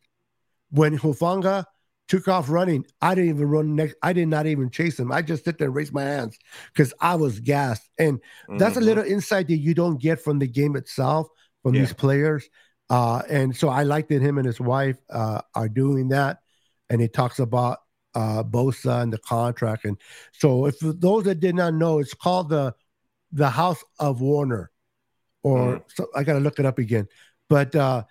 when 0.70 0.96
Hufanga 0.98 1.64
took 2.10 2.26
off 2.26 2.50
running, 2.50 2.84
I 3.00 3.14
didn't 3.14 3.30
even 3.30 3.48
run 3.48 3.76
next, 3.76 3.94
I 4.02 4.12
did 4.12 4.26
not 4.26 4.46
even 4.46 4.68
chase 4.68 4.98
him. 4.98 5.12
I 5.12 5.22
just 5.22 5.44
sit 5.44 5.58
there 5.58 5.68
and 5.68 5.74
raise 5.74 5.92
my 5.92 6.02
hands 6.02 6.36
because 6.74 6.92
I 7.00 7.14
was 7.14 7.38
gassed. 7.38 7.88
And 7.98 8.18
mm-hmm. 8.18 8.58
that's 8.58 8.76
a 8.76 8.80
mm-hmm. 8.80 8.88
little 8.88 9.04
insight 9.04 9.46
that 9.46 9.58
you 9.58 9.74
don't 9.74 10.00
get 10.00 10.20
from 10.20 10.40
the 10.40 10.48
game 10.48 10.74
itself, 10.74 11.28
from 11.62 11.74
yeah. 11.74 11.82
these 11.82 11.92
players. 11.92 12.50
Uh, 12.90 13.22
and 13.30 13.56
so 13.56 13.68
I 13.68 13.84
like 13.84 14.08
that 14.08 14.22
him 14.22 14.38
and 14.38 14.46
his 14.46 14.60
wife 14.60 14.98
uh, 15.08 15.42
are 15.54 15.68
doing 15.68 16.08
that. 16.08 16.40
And 16.90 17.00
he 17.00 17.06
talks 17.06 17.38
about 17.38 17.78
uh, 18.16 18.42
Bosa 18.42 19.02
and 19.02 19.12
the 19.12 19.18
contract. 19.18 19.84
And 19.84 19.96
so, 20.32 20.66
if 20.66 20.80
those 20.80 21.22
that 21.24 21.38
did 21.38 21.54
not 21.54 21.74
know, 21.74 22.00
it's 22.00 22.12
called 22.12 22.48
the 22.48 22.74
the 23.30 23.48
House 23.48 23.84
of 24.00 24.20
Warner, 24.20 24.72
or 25.44 25.76
mm. 25.76 25.82
so 25.94 26.08
I 26.16 26.24
got 26.24 26.32
to 26.32 26.40
look 26.40 26.58
it 26.58 26.66
up 26.66 26.80
again. 26.80 27.06
But 27.48 27.76
uh, 27.76 28.02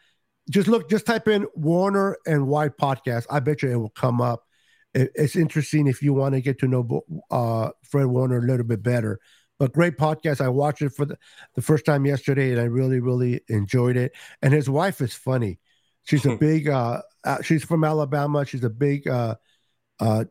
just 0.49 0.67
look, 0.67 0.89
just 0.89 1.05
type 1.05 1.27
in 1.27 1.47
Warner 1.55 2.17
and 2.25 2.47
White 2.47 2.77
podcast. 2.77 3.25
I 3.29 3.39
bet 3.39 3.61
you 3.61 3.71
it 3.71 3.75
will 3.75 3.89
come 3.89 4.21
up. 4.21 4.45
It, 4.93 5.11
it's 5.15 5.35
interesting 5.35 5.87
if 5.87 6.01
you 6.01 6.13
want 6.13 6.35
to 6.35 6.41
get 6.41 6.59
to 6.59 6.67
know 6.67 7.03
uh, 7.29 7.69
Fred 7.83 8.07
Warner 8.07 8.37
a 8.37 8.41
little 8.41 8.65
bit 8.65 8.83
better. 8.83 9.19
But 9.59 9.73
great 9.73 9.97
podcast. 9.97 10.39
I 10.41 10.47
watched 10.47 10.81
it 10.81 10.91
for 10.91 11.05
the, 11.05 11.17
the 11.55 11.61
first 11.61 11.85
time 11.85 12.05
yesterday, 12.05 12.51
and 12.51 12.61
I 12.61 12.65
really, 12.65 12.99
really 12.99 13.41
enjoyed 13.49 13.97
it. 13.97 14.13
And 14.41 14.53
his 14.53 14.69
wife 14.69 15.01
is 15.01 15.13
funny. 15.13 15.59
She's 16.03 16.25
a 16.25 16.35
big. 16.37 16.69
Uh, 16.69 17.01
uh, 17.23 17.41
she's 17.41 17.63
from 17.63 17.83
Alabama. 17.83 18.45
She's 18.45 18.63
a 18.63 18.69
big 18.69 19.07
uh, 19.07 19.35
uh, 19.99 20.25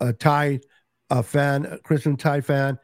a 0.00 0.12
Tide 0.12 0.62
a 1.12 1.22
fan, 1.22 1.66
a 1.66 1.78
Crimson 1.78 2.16
Tide 2.16 2.44
fan, 2.44 2.78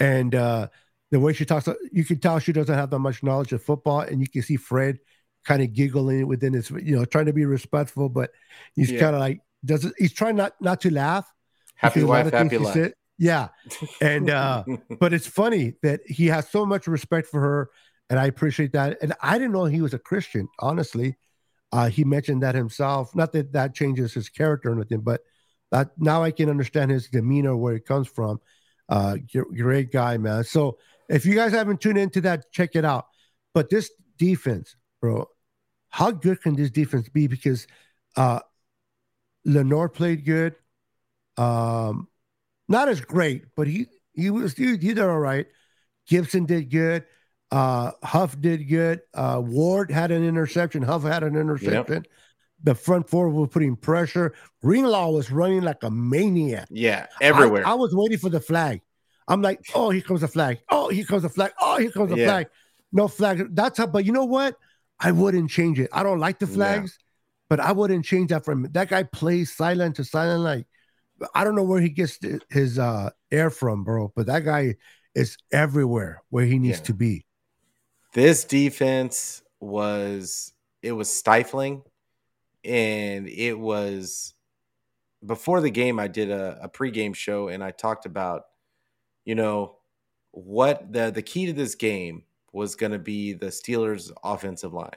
and 0.00 0.34
uh, 0.34 0.68
the 1.10 1.20
way 1.20 1.34
she 1.34 1.44
talks, 1.44 1.68
you 1.92 2.04
can 2.04 2.18
tell 2.18 2.38
she 2.38 2.52
doesn't 2.52 2.74
have 2.74 2.88
that 2.90 2.98
much 2.98 3.22
knowledge 3.22 3.52
of 3.52 3.62
football, 3.62 4.00
and 4.00 4.20
you 4.20 4.26
can 4.26 4.42
see 4.42 4.56
Fred 4.56 4.98
kind 5.44 5.62
of 5.62 5.72
giggling 5.72 6.26
within 6.26 6.52
his, 6.52 6.70
you 6.70 6.96
know, 6.96 7.04
trying 7.04 7.26
to 7.26 7.32
be 7.32 7.44
respectful, 7.44 8.08
but 8.08 8.30
he's 8.74 8.90
yeah. 8.90 9.00
kind 9.00 9.14
of 9.14 9.20
like 9.20 9.40
does 9.64 9.92
he's 9.98 10.12
trying 10.12 10.36
not 10.36 10.54
not 10.60 10.80
to 10.82 10.92
laugh. 10.92 11.30
Happy 11.76 12.04
wife, 12.04 12.32
happy 12.32 12.58
life. 12.58 12.74
Sit, 12.74 12.94
yeah, 13.18 13.48
and 14.00 14.30
uh, 14.30 14.64
but 15.00 15.12
it's 15.12 15.26
funny 15.26 15.74
that 15.82 16.00
he 16.06 16.26
has 16.26 16.48
so 16.50 16.66
much 16.66 16.86
respect 16.86 17.28
for 17.28 17.40
her, 17.40 17.70
and 18.10 18.18
I 18.18 18.26
appreciate 18.26 18.72
that. 18.72 18.98
And 19.02 19.14
I 19.20 19.38
didn't 19.38 19.52
know 19.52 19.64
he 19.64 19.82
was 19.82 19.94
a 19.94 19.98
Christian, 19.98 20.48
honestly. 20.58 21.16
Uh, 21.72 21.88
he 21.88 22.04
mentioned 22.04 22.42
that 22.42 22.54
himself. 22.54 23.14
Not 23.16 23.32
that 23.32 23.52
that 23.52 23.74
changes 23.74 24.14
his 24.14 24.28
character 24.28 24.70
or 24.70 24.74
anything, 24.74 25.00
but 25.00 25.22
that 25.72 25.90
now 25.98 26.22
I 26.22 26.30
can 26.30 26.48
understand 26.48 26.90
his 26.90 27.08
demeanor 27.08 27.56
where 27.56 27.74
it 27.74 27.84
comes 27.84 28.06
from. 28.06 28.40
Uh, 28.88 29.16
great 29.56 29.90
guy, 29.90 30.16
man. 30.18 30.44
So 30.44 30.78
if 31.08 31.26
you 31.26 31.34
guys 31.34 31.52
haven't 31.52 31.80
tuned 31.80 31.98
into 31.98 32.20
that, 32.22 32.52
check 32.52 32.76
it 32.76 32.84
out. 32.84 33.06
But 33.54 33.70
this 33.70 33.90
defense, 34.18 34.76
bro, 35.00 35.26
how 35.94 36.10
good 36.10 36.42
can 36.42 36.56
this 36.56 36.72
defense 36.72 37.08
be? 37.08 37.28
Because 37.28 37.68
uh, 38.16 38.40
Lenoir 39.44 39.88
played 39.88 40.24
good. 40.24 40.56
Um, 41.36 42.08
not 42.68 42.88
as 42.88 43.00
great, 43.00 43.44
but 43.54 43.68
he 43.68 43.86
he 44.12 44.28
was 44.28 44.54
he, 44.54 44.70
he 44.70 44.76
did 44.76 44.98
all 44.98 45.20
right. 45.20 45.46
Gibson 46.08 46.46
did 46.46 46.68
good. 46.68 47.04
Uh, 47.52 47.92
Huff 48.02 48.40
did 48.40 48.68
good. 48.68 49.02
Uh, 49.14 49.40
Ward 49.44 49.92
had 49.92 50.10
an 50.10 50.24
interception. 50.24 50.82
Huff 50.82 51.04
had 51.04 51.22
an 51.22 51.36
interception. 51.36 52.02
Yep. 52.02 52.06
The 52.64 52.74
front 52.74 53.08
four 53.08 53.28
were 53.28 53.46
putting 53.46 53.76
pressure. 53.76 54.34
Greenlaw 54.62 55.10
was 55.10 55.30
running 55.30 55.62
like 55.62 55.84
a 55.84 55.90
maniac. 55.92 56.66
Yeah, 56.72 57.06
everywhere. 57.20 57.64
I, 57.64 57.70
I 57.70 57.74
was 57.74 57.94
waiting 57.94 58.18
for 58.18 58.30
the 58.30 58.40
flag. 58.40 58.80
I'm 59.28 59.42
like, 59.42 59.60
oh, 59.76 59.90
here 59.90 60.02
comes 60.02 60.22
the 60.22 60.28
flag. 60.28 60.58
Oh, 60.70 60.88
here 60.88 61.04
comes 61.04 61.22
the 61.22 61.28
flag. 61.28 61.52
Oh, 61.60 61.78
here 61.78 61.92
comes 61.92 62.10
the 62.10 62.18
yeah. 62.18 62.26
flag. 62.26 62.48
No 62.90 63.06
flag. 63.06 63.54
That's 63.54 63.78
how. 63.78 63.86
But 63.86 64.04
you 64.04 64.10
know 64.10 64.24
what? 64.24 64.56
I 65.00 65.12
wouldn't 65.12 65.50
change 65.50 65.78
it. 65.80 65.90
I 65.92 66.02
don't 66.02 66.20
like 66.20 66.38
the 66.38 66.46
flags, 66.46 66.98
yeah. 66.98 67.04
but 67.48 67.60
I 67.60 67.72
wouldn't 67.72 68.04
change 68.04 68.30
that 68.30 68.44
from 68.44 68.68
that 68.72 68.88
guy 68.88 69.02
plays 69.02 69.54
silent 69.54 69.96
to 69.96 70.04
silent. 70.04 70.42
Like 70.42 70.66
I 71.34 71.44
don't 71.44 71.54
know 71.54 71.64
where 71.64 71.80
he 71.80 71.90
gets 71.90 72.18
his 72.50 72.78
uh, 72.78 73.10
air 73.30 73.50
from, 73.50 73.84
bro. 73.84 74.12
But 74.14 74.26
that 74.26 74.44
guy 74.44 74.76
is 75.14 75.36
everywhere 75.52 76.22
where 76.30 76.44
he 76.44 76.58
needs 76.58 76.78
yeah. 76.78 76.84
to 76.84 76.94
be. 76.94 77.26
This 78.12 78.44
defense 78.44 79.42
was 79.60 80.52
it 80.82 80.92
was 80.92 81.12
stifling 81.12 81.82
and 82.64 83.28
it 83.28 83.58
was 83.58 84.34
before 85.24 85.60
the 85.60 85.70
game 85.70 85.98
i 85.98 86.06
did 86.06 86.30
a, 86.30 86.58
a 86.62 86.68
pregame 86.68 87.14
show 87.14 87.48
and 87.48 87.64
i 87.64 87.70
talked 87.70 88.04
about 88.04 88.42
you 89.24 89.34
know 89.34 89.76
what 90.32 90.92
the 90.92 91.10
the 91.10 91.22
key 91.22 91.46
to 91.46 91.52
this 91.52 91.74
game 91.74 92.22
was 92.54 92.76
going 92.76 92.92
to 92.92 92.98
be 92.98 93.32
the 93.32 93.46
steelers 93.46 94.10
offensive 94.22 94.72
line 94.72 94.96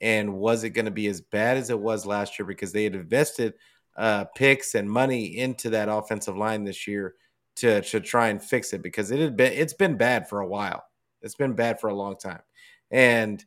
and 0.00 0.34
was 0.34 0.64
it 0.64 0.70
going 0.70 0.84
to 0.84 0.90
be 0.90 1.06
as 1.06 1.20
bad 1.20 1.56
as 1.56 1.70
it 1.70 1.78
was 1.78 2.06
last 2.06 2.38
year 2.38 2.46
because 2.46 2.72
they 2.72 2.84
had 2.84 2.94
invested 2.94 3.54
uh, 3.96 4.24
picks 4.36 4.74
and 4.74 4.90
money 4.90 5.38
into 5.38 5.70
that 5.70 5.88
offensive 5.88 6.36
line 6.36 6.64
this 6.64 6.86
year 6.86 7.14
to 7.56 7.80
to 7.82 8.00
try 8.00 8.28
and 8.28 8.42
fix 8.42 8.72
it 8.72 8.82
because 8.82 9.10
it 9.10 9.20
had 9.20 9.36
been 9.36 9.52
it's 9.52 9.72
been 9.72 9.96
bad 9.96 10.28
for 10.28 10.40
a 10.40 10.46
while. 10.46 10.84
It's 11.22 11.36
been 11.36 11.54
bad 11.54 11.80
for 11.80 11.88
a 11.88 11.94
long 11.94 12.16
time, 12.16 12.42
and 12.90 13.42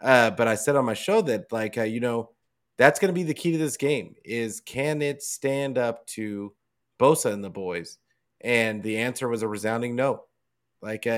uh, 0.00 0.30
but 0.30 0.48
I 0.48 0.56
said 0.56 0.76
on 0.76 0.84
my 0.84 0.94
show 0.94 1.22
that 1.22 1.52
like 1.52 1.78
uh, 1.78 1.82
you 1.82 2.00
know 2.00 2.30
that's 2.76 2.98
going 2.98 3.08
to 3.08 3.18
be 3.18 3.22
the 3.22 3.34
key 3.34 3.52
to 3.52 3.58
this 3.58 3.76
game 3.76 4.16
is 4.24 4.60
can 4.60 5.00
it 5.00 5.22
stand 5.22 5.78
up 5.78 6.04
to 6.08 6.52
Bosa 6.98 7.32
and 7.32 7.44
the 7.44 7.50
boys? 7.50 7.98
And 8.40 8.82
the 8.82 8.98
answer 8.98 9.28
was 9.28 9.42
a 9.42 9.48
resounding 9.48 9.94
no. 9.94 10.24
Like 10.82 11.06
uh, 11.06 11.12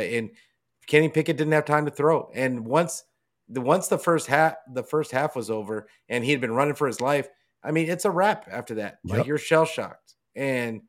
Kenny 0.87 1.09
Pickett 1.09 1.37
didn't 1.37 1.53
have 1.53 1.65
time 1.65 1.85
to 1.85 1.91
throw. 1.91 2.31
And 2.35 2.65
once 2.65 3.05
the 3.49 3.61
once 3.61 3.89
the 3.89 3.99
first 3.99 4.27
half 4.27 4.55
the 4.73 4.83
first 4.83 5.11
half 5.11 5.37
was 5.37 5.51
over 5.51 5.89
and 6.09 6.25
he 6.25 6.31
had 6.31 6.41
been 6.41 6.53
running 6.53 6.75
for 6.75 6.87
his 6.87 7.01
life, 7.01 7.29
I 7.63 7.71
mean, 7.71 7.89
it's 7.89 8.05
a 8.05 8.11
wrap 8.11 8.47
after 8.51 8.75
that. 8.77 8.99
Yep. 9.05 9.19
Like 9.19 9.27
you're 9.27 9.39
shell 9.39 9.65
shocked. 9.65 10.15
And 10.35 10.83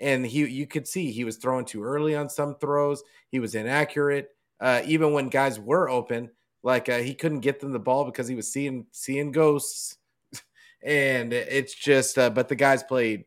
and 0.00 0.26
he 0.26 0.46
you 0.46 0.66
could 0.66 0.86
see 0.86 1.10
he 1.10 1.24
was 1.24 1.36
throwing 1.36 1.64
too 1.64 1.82
early 1.82 2.14
on 2.16 2.28
some 2.28 2.56
throws. 2.56 3.02
He 3.28 3.40
was 3.40 3.54
inaccurate. 3.54 4.28
Uh, 4.60 4.82
even 4.86 5.12
when 5.12 5.28
guys 5.28 5.60
were 5.60 5.88
open, 5.88 6.30
like 6.62 6.88
uh, 6.88 6.98
he 6.98 7.14
couldn't 7.14 7.40
get 7.40 7.60
them 7.60 7.72
the 7.72 7.78
ball 7.78 8.04
because 8.04 8.26
he 8.26 8.34
was 8.34 8.52
seeing 8.52 8.86
seeing 8.90 9.30
ghosts 9.30 9.98
and 10.82 11.32
it's 11.32 11.74
just 11.74 12.18
uh, 12.18 12.28
but 12.28 12.48
the 12.48 12.56
guys 12.56 12.82
played 12.82 13.24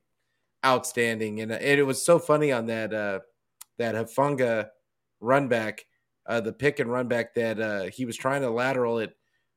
outstanding 0.65 1.39
and, 1.39 1.51
and 1.51 1.79
it 1.79 1.86
was 1.86 2.03
so 2.03 2.19
funny 2.19 2.51
on 2.51 2.65
that 2.65 2.93
uh 2.93 3.19
that 3.77 3.95
Hufanga 3.95 4.67
run 5.21 5.47
back 5.47 5.86
uh 6.29 6.39
the 6.39 6.53
pick 6.53 6.79
and 6.79 6.89
run 6.89 7.09
back 7.09 7.33
that 7.33 7.59
uh 7.59 7.83
he 7.85 8.05
was 8.05 8.15
trying 8.15 8.41
to 8.41 8.49
lateral 8.49 8.99
it 8.99 9.13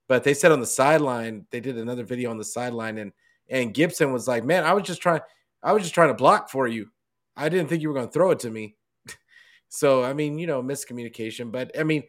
But 0.08 0.24
they 0.24 0.34
said 0.34 0.52
on 0.52 0.60
the 0.60 0.66
sideline, 0.66 1.46
they 1.50 1.60
did 1.60 1.78
another 1.78 2.04
video 2.04 2.30
on 2.30 2.38
the 2.38 2.44
sideline, 2.44 2.98
and 2.98 3.12
and 3.48 3.72
Gibson 3.72 4.12
was 4.12 4.26
like, 4.28 4.44
"Man, 4.44 4.64
I 4.64 4.72
was 4.72 4.84
just 4.84 5.00
trying, 5.00 5.20
I 5.62 5.72
was 5.72 5.82
just 5.84 5.94
trying 5.94 6.08
to 6.08 6.14
block 6.14 6.50
for 6.50 6.66
you. 6.66 6.88
I 7.36 7.48
didn't 7.48 7.68
think 7.68 7.82
you 7.82 7.88
were 7.88 7.94
going 7.94 8.08
to 8.08 8.12
throw 8.12 8.30
it 8.32 8.40
to 8.40 8.50
me." 8.50 8.76
so 9.68 10.02
I 10.02 10.12
mean, 10.12 10.38
you 10.38 10.46
know, 10.46 10.62
miscommunication. 10.62 11.52
But 11.52 11.78
I 11.78 11.84
mean, 11.84 12.02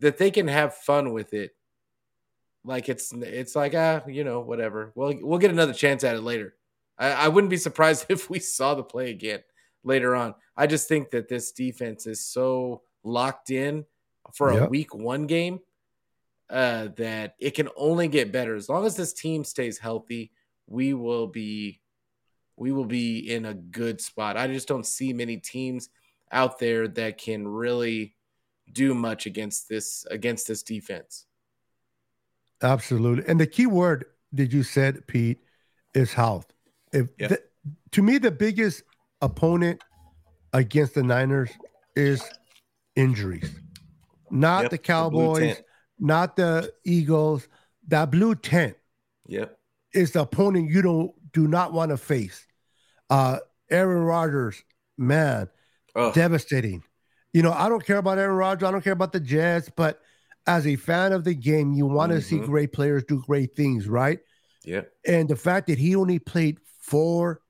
that 0.00 0.18
they 0.18 0.30
can 0.30 0.48
have 0.48 0.74
fun 0.74 1.12
with 1.12 1.34
it. 1.34 1.52
Like 2.64 2.88
it's 2.88 3.12
it's 3.12 3.54
like 3.54 3.74
ah, 3.76 4.02
you 4.08 4.24
know, 4.24 4.40
whatever. 4.40 4.92
Well, 4.96 5.14
we'll 5.20 5.38
get 5.38 5.52
another 5.52 5.72
chance 5.74 6.02
at 6.04 6.16
it 6.16 6.22
later. 6.22 6.56
I, 6.98 7.12
I 7.12 7.28
wouldn't 7.28 7.50
be 7.50 7.56
surprised 7.68 8.06
if 8.08 8.28
we 8.30 8.38
saw 8.40 8.74
the 8.74 8.82
play 8.82 9.10
again 9.10 9.40
later 9.84 10.16
on. 10.16 10.34
I 10.56 10.66
just 10.66 10.88
think 10.88 11.10
that 11.10 11.28
this 11.28 11.52
defense 11.52 12.06
is 12.06 12.24
so 12.24 12.82
locked 13.04 13.50
in 13.50 13.84
for 14.34 14.50
a 14.50 14.54
Yep. 14.56 14.70
week 14.70 14.94
one 14.94 15.26
game 15.26 15.60
uh, 16.48 16.88
that 16.96 17.34
it 17.38 17.52
can 17.52 17.68
only 17.76 18.08
get 18.08 18.30
better 18.32 18.54
as 18.54 18.68
long 18.68 18.86
as 18.86 18.96
this 18.96 19.12
team 19.12 19.44
stays 19.44 19.78
healthy. 19.78 20.30
We 20.66 20.94
will 20.94 21.26
be 21.26 21.80
we 22.58 22.72
will 22.72 22.86
be 22.86 23.18
in 23.30 23.44
a 23.44 23.52
good 23.54 24.00
spot. 24.00 24.36
I 24.38 24.46
just 24.46 24.66
don't 24.66 24.86
see 24.86 25.12
many 25.12 25.36
teams 25.36 25.90
out 26.32 26.58
there 26.58 26.88
that 26.88 27.18
can 27.18 27.46
really 27.46 28.16
do 28.72 28.94
much 28.94 29.26
against 29.26 29.68
this 29.68 30.06
against 30.10 30.48
this 30.48 30.62
defense. 30.62 31.26
Absolutely. 32.62 33.24
And 33.26 33.38
the 33.38 33.46
key 33.46 33.66
word 33.66 34.06
that 34.32 34.52
you 34.52 34.62
said, 34.62 35.06
Pete, 35.06 35.38
is 35.94 36.12
health. 36.12 36.46
If 36.92 37.08
Yeah. 37.18 37.28
the- 37.28 37.42
to 37.92 38.02
me, 38.02 38.18
the 38.18 38.30
biggest 38.30 38.82
opponent 39.20 39.82
against 40.52 40.94
the 40.94 41.02
Niners 41.02 41.50
is 41.94 42.22
injuries. 42.94 43.50
Not 44.30 44.62
Yep, 44.62 44.70
the 44.70 44.76
the 44.76 44.82
Cowboys, 44.82 45.38
tent. 45.56 45.62
not 45.98 46.36
the 46.36 46.72
Eagles. 46.84 47.48
That 47.88 48.10
blue 48.10 48.34
tent 48.34 48.76
Yep. 49.28 49.56
is 49.92 50.12
the 50.12 50.22
opponent 50.22 50.70
you 50.70 50.82
don't 50.82 51.12
do 51.32 51.46
not 51.48 51.72
want 51.72 51.90
to 51.90 51.96
face. 51.96 52.46
Uh 53.10 53.38
Aaron 53.70 54.02
Rodgers, 54.02 54.62
man, 54.96 55.48
Oh, 55.94 56.12
devastating. 56.12 56.82
You 57.32 57.42
know, 57.42 57.52
I 57.52 57.68
don't 57.68 57.84
care 57.84 57.98
about 57.98 58.18
Aaron 58.18 58.36
Rodgers. 58.36 58.66
I 58.68 58.70
don't 58.70 58.82
care 58.84 58.92
about 58.92 59.12
the 59.12 59.20
Jets, 59.20 59.68
but 59.74 60.00
as 60.46 60.66
a 60.66 60.76
fan 60.76 61.12
of 61.12 61.24
the 61.24 61.34
game, 61.34 61.72
you 61.72 61.86
want 61.86 62.12
to 62.12 62.20
see 62.20 62.36
Mhm. 62.38 62.46
great 62.46 62.72
players 62.72 63.02
do 63.04 63.22
great 63.26 63.56
things, 63.56 63.88
right? 63.88 64.20
Yeah. 64.64 64.82
And 65.06 65.28
the 65.28 65.36
fact 65.36 65.66
that 65.66 65.78
he 65.78 65.96
only 65.96 66.18
played 66.18 66.60
four 66.80 67.40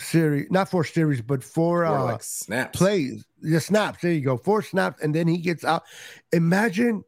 series, 0.00 0.50
not 0.50 0.70
four 0.70 0.84
series, 0.84 1.20
but 1.20 1.42
four 1.44 1.86
Or 1.86 1.96
uh, 1.96 2.04
like 2.04 2.22
snaps. 2.22 2.78
plays, 2.78 3.24
the 3.40 3.60
snaps. 3.60 4.00
There 4.02 4.12
you 4.12 4.20
go, 4.20 4.36
four 4.36 4.62
snaps, 4.62 5.02
and 5.02 5.14
then 5.14 5.28
he 5.28 5.38
gets 5.38 5.64
out. 5.64 5.84
Imagine 6.32 7.04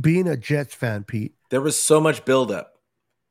being 0.00 0.28
a 0.28 0.36
Jets 0.36 0.74
fan, 0.74 1.04
Pete. 1.04 1.34
There 1.50 1.60
was 1.60 1.78
so 1.78 2.00
much 2.00 2.24
buildup. 2.24 2.72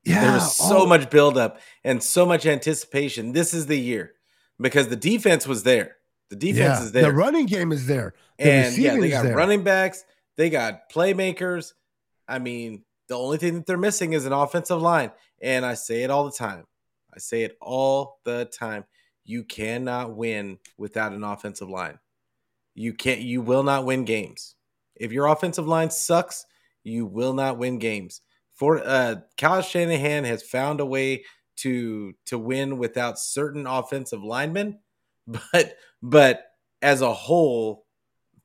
Yeah, 0.03 0.21
there 0.21 0.33
was 0.33 0.55
so 0.55 0.83
oh, 0.83 0.85
much 0.87 1.09
buildup 1.09 1.59
and 1.83 2.01
so 2.01 2.25
much 2.25 2.45
anticipation. 2.45 3.33
This 3.33 3.53
is 3.53 3.67
the 3.67 3.77
year 3.77 4.13
because 4.59 4.87
the 4.87 4.95
defense 4.95 5.45
was 5.45 5.63
there. 5.63 5.97
The 6.29 6.35
defense 6.37 6.79
yeah, 6.79 6.83
is 6.83 6.91
there. 6.91 7.03
The 7.03 7.11
running 7.11 7.45
game 7.45 7.71
is 7.71 7.85
there. 7.85 8.13
The 8.39 8.45
and 8.45 8.77
yeah, 8.77 8.95
they 8.95 9.09
got 9.09 9.25
running 9.35 9.63
backs, 9.63 10.03
they 10.37 10.49
got 10.49 10.89
playmakers. 10.89 11.73
I 12.27 12.39
mean, 12.39 12.83
the 13.09 13.17
only 13.17 13.37
thing 13.37 13.55
that 13.55 13.65
they're 13.65 13.77
missing 13.77 14.13
is 14.13 14.25
an 14.25 14.33
offensive 14.33 14.81
line. 14.81 15.11
And 15.41 15.65
I 15.65 15.73
say 15.73 16.03
it 16.03 16.09
all 16.09 16.23
the 16.23 16.31
time. 16.31 16.63
I 17.13 17.19
say 17.19 17.43
it 17.43 17.57
all 17.61 18.19
the 18.23 18.45
time. 18.45 18.85
You 19.23 19.43
cannot 19.43 20.15
win 20.15 20.57
without 20.77 21.13
an 21.13 21.23
offensive 21.23 21.69
line. 21.69 21.99
You 22.73 22.93
can't 22.93 23.21
you 23.21 23.41
will 23.41 23.63
not 23.63 23.85
win 23.85 24.05
games. 24.05 24.55
If 24.95 25.11
your 25.11 25.27
offensive 25.27 25.67
line 25.67 25.89
sucks, 25.89 26.45
you 26.83 27.05
will 27.05 27.33
not 27.33 27.57
win 27.57 27.79
games. 27.79 28.21
For 28.53 28.81
uh 28.85 29.15
Kyle 29.37 29.61
Shanahan 29.61 30.23
has 30.23 30.43
found 30.43 30.79
a 30.79 30.85
way 30.85 31.25
to 31.57 32.13
to 32.25 32.37
win 32.37 32.77
without 32.77 33.19
certain 33.19 33.67
offensive 33.67 34.23
linemen, 34.23 34.79
but 35.27 35.75
but 36.01 36.45
as 36.81 37.01
a 37.01 37.13
whole, 37.13 37.85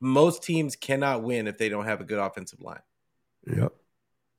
most 0.00 0.42
teams 0.42 0.76
cannot 0.76 1.22
win 1.22 1.46
if 1.46 1.57
they 1.57 1.68
don't 1.68 1.87
have 1.87 2.00
a 2.00 2.05
good 2.05 2.18
offensive 2.18 2.61
line. 2.61 2.83
Yep. 3.46 3.72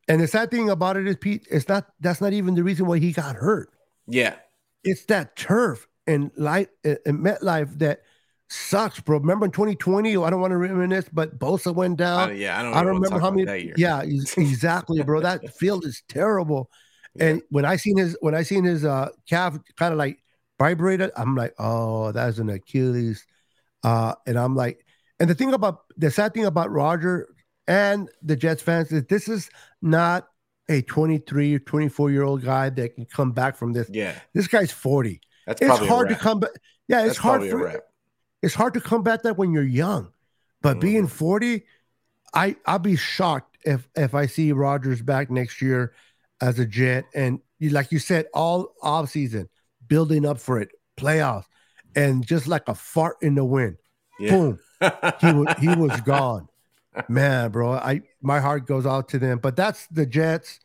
And 0.08 0.22
the 0.22 0.28
sad 0.28 0.52
thing 0.52 0.70
about 0.70 0.96
it 0.96 1.08
is, 1.08 1.18
Pete, 1.18 1.48
it's 1.50 1.68
not 1.68 1.88
that's 2.00 2.22
not 2.22 2.34
even 2.34 2.56
the 2.56 2.64
reason 2.64 2.86
why 2.86 3.00
he 3.00 3.12
got 3.12 3.36
hurt. 3.36 3.70
Yeah. 4.08 4.36
It's 4.84 5.06
that 5.06 5.36
turf 5.36 5.88
and 6.06 6.32
light 6.38 6.70
and 6.84 7.00
MetLife 7.06 7.80
that 7.80 8.02
sucks, 8.50 9.00
bro. 9.00 9.20
Remember 9.20 9.46
in 9.46 9.52
2020? 9.52 10.18
I 10.18 10.30
don't 10.30 10.42
want 10.42 10.52
to 10.52 10.58
reminisce, 10.58 11.10
but 11.12 11.38
Bosa 11.38 11.74
went 11.74 11.98
down. 11.98 12.38
Yeah, 12.38 12.60
I 12.60 12.64
don't, 12.64 12.74
I 12.74 12.84
don't 12.84 12.96
remember 12.96 13.20
how 13.20 13.32
many. 13.32 13.74
Yeah, 13.78 14.02
exactly, 14.38 15.04
bro. 15.04 15.22
That 15.22 15.56
field 15.56 15.86
is 15.86 16.04
terrible. 16.08 16.70
And 17.20 17.42
when 17.50 17.66
I 17.66 17.78
seen 17.78 17.98
his 17.98 18.16
when 18.22 18.36
I 18.36 18.44
seen 18.44 18.64
his 18.64 18.86
uh 18.86 19.10
calf 19.28 19.58
kind 19.76 19.92
of 19.92 19.98
like 19.98 20.20
vibrated, 20.60 21.12
I'm 21.16 21.36
like, 21.36 21.54
oh, 21.60 22.12
that's 22.12 22.38
an 22.38 22.50
Achilles. 22.50 23.26
Uh, 23.84 24.14
and 24.26 24.38
I'm 24.38 24.56
like, 24.56 24.86
and 25.20 25.30
the 25.30 25.36
thing 25.36 25.54
about 25.54 25.82
the 25.98 26.12
sad 26.12 26.34
thing 26.34 26.46
about 26.46 26.72
Roger 26.72 27.28
and 27.68 28.10
the 28.22 28.36
Jets 28.36 28.62
fans 28.62 28.92
is 28.92 29.04
this 29.06 29.28
is 29.28 29.50
not 29.82 30.28
a 30.70 30.82
23 30.82 31.56
or 31.56 31.60
24 31.60 32.12
year 32.12 32.24
old 32.24 32.44
guy 32.44 32.70
that 32.70 32.96
can 32.96 33.06
come 33.06 33.32
back 33.32 33.56
from 33.58 33.74
this. 33.74 33.90
Yeah. 33.92 34.14
This 34.34 34.48
guy's 34.48 34.72
40. 34.72 35.22
That's 35.46 35.62
It's 35.62 35.78
hard 35.88 36.10
to 36.10 36.16
come 36.16 36.42
back. 36.42 36.50
Yeah, 36.88 37.00
it's 37.00 37.08
That's 37.10 37.18
hard 37.20 37.50
for 37.50 37.84
it's 38.44 38.54
hard 38.54 38.74
to 38.76 38.82
combat 38.82 39.24
that 39.24 39.38
when 39.38 39.52
you're 39.52 39.64
young. 39.64 40.12
But 40.62 40.78
Mhm. 40.78 40.82
being 40.82 41.08
40, 41.08 41.66
I 42.34 42.56
I'll 42.66 42.80
be 42.80 42.96
shocked 42.96 43.58
if 43.66 43.88
if 43.96 44.14
I 44.14 44.26
see 44.26 44.52
Rodgers 44.52 45.02
back 45.02 45.30
next 45.32 45.62
year 45.62 45.94
as 46.42 46.60
a 46.60 46.66
jet 46.66 47.06
and 47.16 47.40
you- 47.60 47.72
like 47.72 47.92
you 47.92 48.00
said, 48.00 48.28
all 48.34 48.76
off 48.82 49.10
season, 49.10 49.50
building 49.88 50.26
up 50.26 50.40
for 50.40 50.60
it, 50.60 50.70
playoffs, 50.98 51.46
and 51.96 52.26
just 52.26 52.48
like 52.48 52.68
a 52.68 52.76
fart 52.76 53.18
in 53.22 53.36
the 53.36 53.46
wind, 53.46 53.78
Yeah. 54.20 54.32
boom, 54.32 54.60
he 55.22 55.32
was 55.34 55.56
he 55.60 55.68
was 55.70 56.02
gone. 56.06 56.48
Man, 57.10 57.52
bro, 57.52 57.74
I 57.74 58.02
my 58.22 58.40
heart 58.40 58.66
goes 58.68 58.86
out 58.86 59.10
to 59.10 59.20
them. 59.20 59.40
But 59.40 59.56
that's 59.56 59.88
the 59.88 60.06
Jets. 60.06 60.60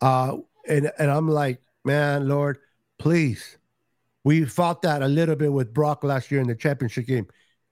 Uh 0.00 0.38
and 0.68 0.90
and 0.98 1.10
I'm 1.10 1.28
like, 1.28 1.60
man, 1.84 2.28
Lord, 2.28 2.58
please. 2.98 3.56
We 4.24 4.44
fought 4.44 4.82
that 4.82 5.02
a 5.02 5.08
little 5.08 5.36
bit 5.36 5.52
with 5.52 5.72
Brock 5.72 6.04
last 6.04 6.30
year 6.30 6.40
in 6.40 6.48
the 6.48 6.54
championship 6.54 7.06
game. 7.06 7.26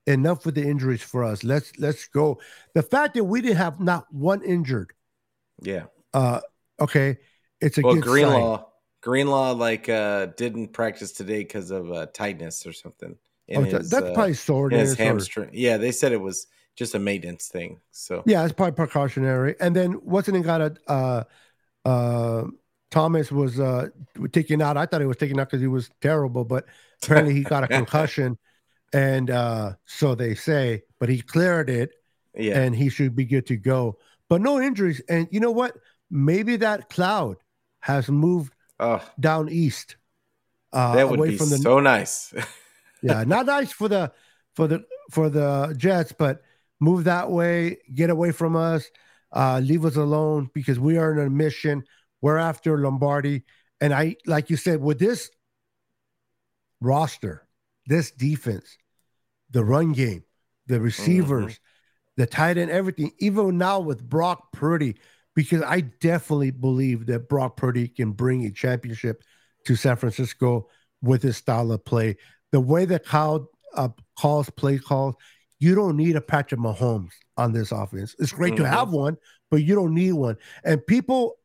Enough 0.07 0.47
with 0.47 0.55
the 0.55 0.63
injuries 0.63 1.03
for 1.03 1.25
us. 1.25 1.43
Let's 1.45 1.73
let's 1.79 2.07
go. 2.07 2.39
The 2.75 2.83
fact 2.83 3.15
that 3.15 3.25
we 3.25 3.41
didn't 3.41 3.57
have 3.57 3.81
not 3.81 4.07
one 4.13 4.41
injured, 4.43 4.93
yeah. 5.61 5.87
uh, 6.15 6.41
okay, 6.81 7.19
it's 7.61 7.77
a 7.79 7.81
Well, 7.83 7.95
good 7.95 8.05
sign. 8.05 8.13
Greenlaw, 8.13 8.65
Greenlaw, 9.03 9.53
like 9.55 9.89
uh, 9.89 10.27
didn't 10.37 10.69
practice 10.73 11.11
today 11.11 11.39
because 11.39 11.73
of 11.73 11.91
uh, 11.91 12.07
tightness 12.15 12.65
or 12.67 12.73
something. 12.73 13.17
in 13.49 13.63
Oh, 13.63 13.65
his, 13.65 13.91
that's 13.91 14.07
uh, 14.07 14.15
probably 14.15 14.35
soreness. 14.35 14.91
his 14.91 15.01
or- 15.01 15.03
hamstring. 15.03 15.51
Yeah, 15.53 15.77
they 15.77 15.91
said 15.91 16.13
it 16.13 16.21
was 16.21 16.47
just 16.77 16.95
a 16.95 16.99
maintenance 16.99 17.49
thing. 17.49 17.81
So 17.91 18.23
Yeah, 18.27 18.45
it's 18.45 18.53
probably 18.53 18.75
precautionary. 18.77 19.57
And 19.61 19.75
then 19.75 19.99
wasn't 20.03 20.37
it 20.37 20.43
got 20.43 20.61
a 20.61 20.77
uh 20.87 21.25
uh 21.85 22.45
Thomas 22.91 23.33
was 23.33 23.59
uh 23.59 23.89
taken 24.33 24.63
out. 24.63 24.77
I 24.77 24.87
thought 24.87 25.01
he 25.01 25.07
was 25.07 25.17
taken 25.17 25.41
out 25.41 25.49
because 25.49 25.63
he 25.63 25.67
was 25.67 25.91
terrible, 26.01 26.45
but 26.45 26.67
apparently 27.03 27.35
he 27.35 27.43
got 27.43 27.65
a 27.65 27.69
concussion. 27.81 28.39
And 28.93 29.31
uh 29.31 29.73
so 29.87 30.15
they 30.15 30.35
say, 30.35 30.83
but 31.01 31.09
he 31.09 31.21
cleared 31.23 31.71
it 31.71 31.91
yeah, 32.35 32.61
and 32.61 32.77
he 32.77 32.91
should 32.91 33.17
be 33.17 33.25
good 33.25 33.47
to 33.47 33.57
go. 33.57 33.99
But 34.29 34.43
no 34.43 34.61
injuries. 34.61 35.01
And 35.09 35.27
you 35.31 35.41
know 35.41 35.51
what? 35.51 35.75
Maybe 36.11 36.57
that 36.57 36.91
cloud 36.91 37.39
has 37.81 38.09
moved 38.09 38.53
oh, 38.79 39.03
down 39.19 39.49
east. 39.49 39.97
Uh 40.73 40.95
that 40.95 41.09
would 41.09 41.19
away 41.19 41.31
be 41.31 41.37
from 41.39 41.49
the 41.49 41.57
so 41.57 41.81
nice. 41.81 42.35
yeah, 43.03 43.25
not 43.25 43.47
nice 43.47 43.73
for 43.73 43.89
the 43.89 44.13
for 44.55 44.67
the 44.67 44.85
for 45.11 45.31
the 45.31 45.75
Jets, 45.77 46.13
but 46.13 46.43
move 46.81 47.05
that 47.05 47.31
way, 47.31 47.79
get 47.95 48.11
away 48.11 48.33
from 48.33 48.57
us, 48.57 48.91
uh, 49.33 49.61
leave 49.63 49.85
us 49.85 49.97
alone 49.97 50.51
because 50.55 50.79
we 50.79 50.99
are 50.99 51.13
in 51.13 51.27
a 51.27 51.31
mission. 51.31 51.85
We're 52.21 52.39
after 52.39 52.79
Lombardi, 52.79 53.45
and 53.81 53.93
I 53.93 54.17
like 54.27 54.51
you 54.51 54.57
said 54.57 54.81
with 54.81 54.99
this 54.99 55.31
roster, 56.81 57.47
this 57.87 58.11
defense, 58.11 58.77
the 59.51 59.65
run 59.65 59.93
game, 59.93 60.25
the 60.67 60.81
receivers, 60.81 61.61
the 62.17 62.27
tight 62.27 62.59
end, 62.59 62.71
everything. 62.71 63.13
Even 63.19 63.59
now 63.59 63.81
with 63.81 64.09
Brock 64.09 64.53
Purdy, 64.53 64.97
because 65.35 65.63
I 65.63 65.81
definitely 65.81 66.51
believe 66.51 67.07
that 67.07 67.29
Brock 67.29 67.57
Purdy 67.57 67.89
can 67.89 68.13
bring 68.13 68.45
a 68.47 68.51
championship 68.51 69.23
to 69.67 69.77
San 69.77 69.97
Francisco 69.97 70.69
with 71.03 71.23
his 71.23 71.37
style 71.37 71.71
of 71.73 71.85
play. 71.85 72.17
The 72.53 72.61
way 72.61 72.87
that 72.87 73.05
Kyle 73.05 73.51
uh, 73.75 73.91
calls 74.19 74.49
play 74.51 74.79
calls, 74.79 75.15
you 75.59 75.75
don't 75.75 75.97
need 75.97 76.17
a 76.17 76.21
Patrick 76.21 76.61
Mahomes 76.61 77.13
on 77.37 77.53
this 77.53 77.73
offense. 77.73 78.15
It's 78.19 78.33
great 78.33 78.57
to 78.57 78.63
Mhm. 78.63 78.69
have 78.71 78.91
one, 78.91 79.17
but 79.51 79.63
you 79.63 79.75
don't 79.75 79.95
need 79.95 80.13
one. 80.13 80.37
And 80.65 80.87
people, 80.87 81.37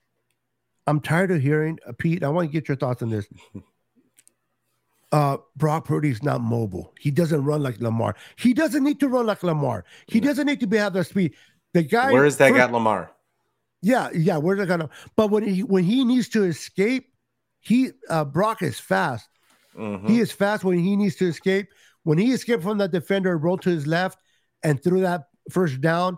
I'm 0.88 1.00
tired 1.00 1.32
of 1.32 1.41
hearing 1.41 1.80
uh, 1.88 1.93
Pete. 1.97 2.24
I 2.24 2.30
want 2.30 2.50
to 2.50 2.52
get 2.52 2.67
your 2.67 2.78
thoughts 2.78 3.02
on 3.02 3.10
this. 3.10 3.28
Uh, 5.13 5.36
Brock 5.58 5.84
Purdy's 5.84 6.24
not 6.24 6.39
mobile. 6.39 6.93
He 6.97 7.12
doesn't 7.12 7.43
run 7.43 7.62
like 7.62 7.82
Lamar. 7.82 8.15
He 8.38 8.54
doesn't 8.54 8.82
need 8.82 9.02
to 9.02 9.10
run 9.10 9.26
like 9.26 9.43
Lamar. 9.43 9.84
He 10.08 10.21
doesn't 10.21 10.45
need 10.47 10.62
to 10.62 10.67
be 10.67 10.78
have 10.78 10.93
the 10.93 11.04
speed. 11.04 11.34
The 11.74 11.84
guy. 11.84 12.13
Where 12.13 12.24
is 12.26 12.38
that 12.38 12.47
first- 12.52 12.58
got 12.58 12.71
Lamar? 12.71 13.12
Yeah, 13.82 14.10
yeah, 14.13 14.38
we're 14.38 14.56
not 14.56 14.69
gonna. 14.69 14.89
But 15.17 15.30
when 15.30 15.43
he 15.43 15.63
when 15.63 15.84
he 15.84 16.06
needs 16.06 16.30
to 16.30 16.45
escape, 16.45 17.12
he 17.60 17.89
uh, 18.10 18.24
Brock 18.24 18.62
is 18.62 18.80
fast. 18.80 19.28
Mhm. 19.76 20.08
He 20.08 20.21
is 20.21 20.32
fast 20.32 20.63
when 20.63 20.80
he 20.80 20.95
needs 20.95 21.17
to 21.17 21.26
escape. 21.28 21.67
When 22.03 22.17
he 22.17 22.31
escaped 22.31 22.63
from 22.63 22.77
that 22.79 22.91
defender, 22.91 23.37
rolled 23.37 23.61
to 23.63 23.69
his 23.69 23.85
left, 23.87 24.19
and 24.63 24.81
threw 24.83 25.01
that 25.01 25.23
first 25.49 25.81
down 25.81 26.17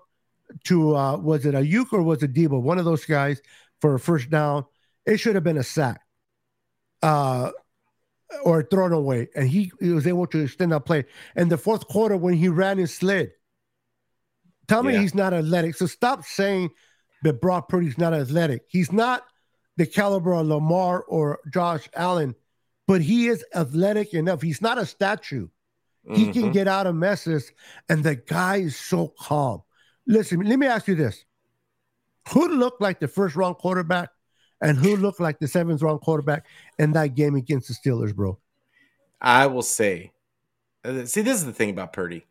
to 0.66 0.96
uh, 0.96 1.18
was 1.18 1.46
it 1.46 1.56
Aiyuk 1.56 1.94
or 1.94 2.04
was 2.04 2.24
it 2.24 2.34
Deebo? 2.34 2.62
One 2.62 2.78
of 2.78 2.86
those 2.86 3.06
guys 3.06 3.42
for 3.82 3.96
a 3.96 4.00
first 4.00 4.30
down. 4.30 4.66
It 5.06 5.18
should 5.18 5.36
have 5.36 5.44
been 5.44 5.58
a 5.58 5.64
sack, 5.64 6.00
uh, 7.02 7.52
or 8.46 8.64
thrown 8.64 8.94
away, 8.94 9.28
and 9.36 9.48
he, 9.50 9.72
he 9.82 9.90
was 9.90 10.08
able 10.08 10.26
to 10.28 10.40
extend 10.40 10.72
that 10.72 10.86
play. 10.86 11.06
And 11.36 11.52
the 11.52 11.58
fourth 11.58 11.88
quarter, 11.88 12.16
when 12.16 12.34
he 12.36 12.48
ran 12.48 12.80
and 12.80 12.90
slid, 12.90 13.32
tell 14.68 14.84
me 14.84 14.94
Yeah. 14.94 15.02
he's 15.02 15.14
not 15.14 15.34
athletic. 15.34 15.76
So 15.76 15.86
stop 15.88 16.24
saying 16.24 16.70
that 17.24 17.42
Brock 17.42 17.68
Purdy's 17.70 17.98
not 17.98 18.14
athletic. 18.14 18.64
He's 18.70 18.92
not 18.92 19.26
the 19.78 19.86
caliber 19.86 20.34
of 20.34 20.48
Lamar 20.48 21.04
or 21.04 21.40
Josh 21.54 21.90
Allen, 21.96 22.36
but 22.88 23.02
he 23.02 23.28
is 23.28 23.44
athletic 23.54 24.14
enough. 24.14 24.42
He's 24.42 24.62
not 24.62 24.78
a 24.78 24.86
statue. 24.86 25.48
He 26.12 26.32
can 26.32 26.52
Mhm. 26.52 26.54
get 26.54 26.68
out 26.68 26.88
of 26.88 26.96
messes, 26.96 27.52
and 27.90 28.04
the 28.04 28.16
guy 28.16 28.58
is 28.58 28.76
so 28.78 29.08
calm. 29.20 29.64
Listen, 30.06 30.42
let 30.42 30.60
me 30.60 30.68
ask 30.68 30.88
you 30.88 30.96
this: 30.96 31.26
Who 32.30 32.48
looked 32.48 32.82
like 32.82 33.00
the 33.00 33.08
first 33.08 33.36
round 33.36 33.58
quarterback, 33.58 34.10
and 34.62 34.78
who 34.78 34.96
looked 34.96 35.20
like 35.20 35.40
the 35.40 35.48
seventh 35.48 35.82
round 35.82 36.02
quarterback 36.02 36.46
in 36.80 36.94
that 36.94 37.16
game 37.16 37.36
against 37.36 37.68
the 37.68 37.74
Steelers, 37.74 38.16
bro? 38.16 38.40
I 39.22 39.48
will 39.48 39.62
say, 39.62 40.12
uh, 40.84 41.06
see, 41.06 41.22
this 41.22 41.38
is 41.38 41.46
the 41.46 41.54
thing 41.54 41.70
about 41.70 41.94
Purdy, 41.94 42.26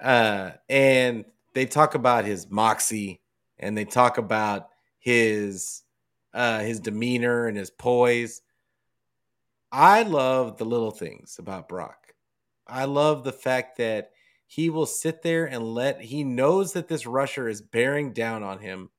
uh, 0.00 0.52
and 0.68 1.24
they 1.54 1.66
talk 1.66 1.94
about 1.94 2.24
his 2.24 2.50
moxie, 2.50 3.20
and 3.58 3.76
they 3.76 3.84
talk 3.84 4.18
about 4.18 4.68
his 4.98 5.82
uh, 6.32 6.60
his 6.60 6.80
demeanor 6.80 7.46
and 7.46 7.56
his 7.56 7.70
poise. 7.70 8.42
I 9.72 10.02
love 10.02 10.56
the 10.56 10.64
little 10.64 10.90
things 10.90 11.36
about 11.38 11.68
Brock. 11.68 12.03
I 12.66 12.84
love 12.84 13.24
the 13.24 13.32
fact 13.32 13.78
that 13.78 14.10
he 14.46 14.70
will 14.70 14.86
sit 14.86 15.22
there 15.22 15.46
and 15.46 15.74
let 15.74 16.00
he 16.00 16.24
knows 16.24 16.72
that 16.72 16.88
this 16.88 17.06
rusher 17.06 17.48
is 17.48 17.60
bearing 17.60 18.12
down 18.12 18.42
on 18.42 18.60
him, 18.60 18.90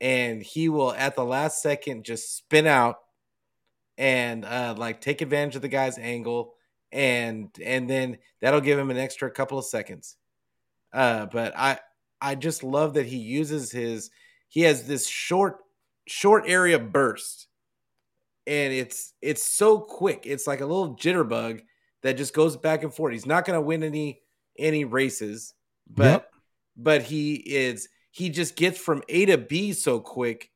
and 0.00 0.42
he 0.42 0.68
will 0.68 0.92
at 0.92 1.16
the 1.16 1.24
last 1.24 1.62
second 1.62 2.04
just 2.04 2.36
spin 2.36 2.66
out 2.66 2.96
and 3.96 4.44
uh, 4.44 4.74
like 4.76 5.00
take 5.00 5.20
advantage 5.20 5.56
of 5.56 5.62
the 5.62 5.68
guy's 5.68 5.98
angle, 5.98 6.54
and 6.92 7.50
and 7.62 7.88
then 7.88 8.18
that'll 8.40 8.60
give 8.60 8.78
him 8.78 8.90
an 8.90 8.98
extra 8.98 9.30
couple 9.30 9.58
of 9.58 9.64
seconds. 9.64 10.16
Uh, 10.92 11.26
but 11.26 11.56
I 11.56 11.78
I 12.20 12.34
just 12.34 12.62
love 12.62 12.94
that 12.94 13.06
he 13.06 13.18
uses 13.18 13.72
his 13.72 14.10
he 14.48 14.62
has 14.62 14.86
this 14.86 15.08
short 15.08 15.58
short 16.06 16.44
area 16.46 16.78
burst, 16.78 17.48
and 18.46 18.72
it's 18.72 19.14
it's 19.20 19.42
so 19.42 19.80
quick. 19.80 20.22
It's 20.24 20.46
like 20.46 20.60
a 20.60 20.66
little 20.66 20.96
jitterbug 20.96 21.62
that 22.08 22.16
just 22.16 22.32
goes 22.32 22.56
back 22.56 22.82
and 22.82 22.92
forth. 22.94 23.12
He's 23.12 23.26
not 23.26 23.44
going 23.44 23.56
to 23.56 23.60
win 23.60 23.82
any 23.82 24.22
any 24.58 24.84
races, 24.84 25.52
but 25.86 26.04
Yep. 26.04 26.32
but 26.76 27.02
he 27.02 27.34
is 27.34 27.88
he 28.10 28.30
just 28.30 28.56
gets 28.56 28.78
from 28.78 29.02
A 29.10 29.26
to 29.26 29.36
B 29.36 29.72
so 29.74 30.00
quick 30.00 30.50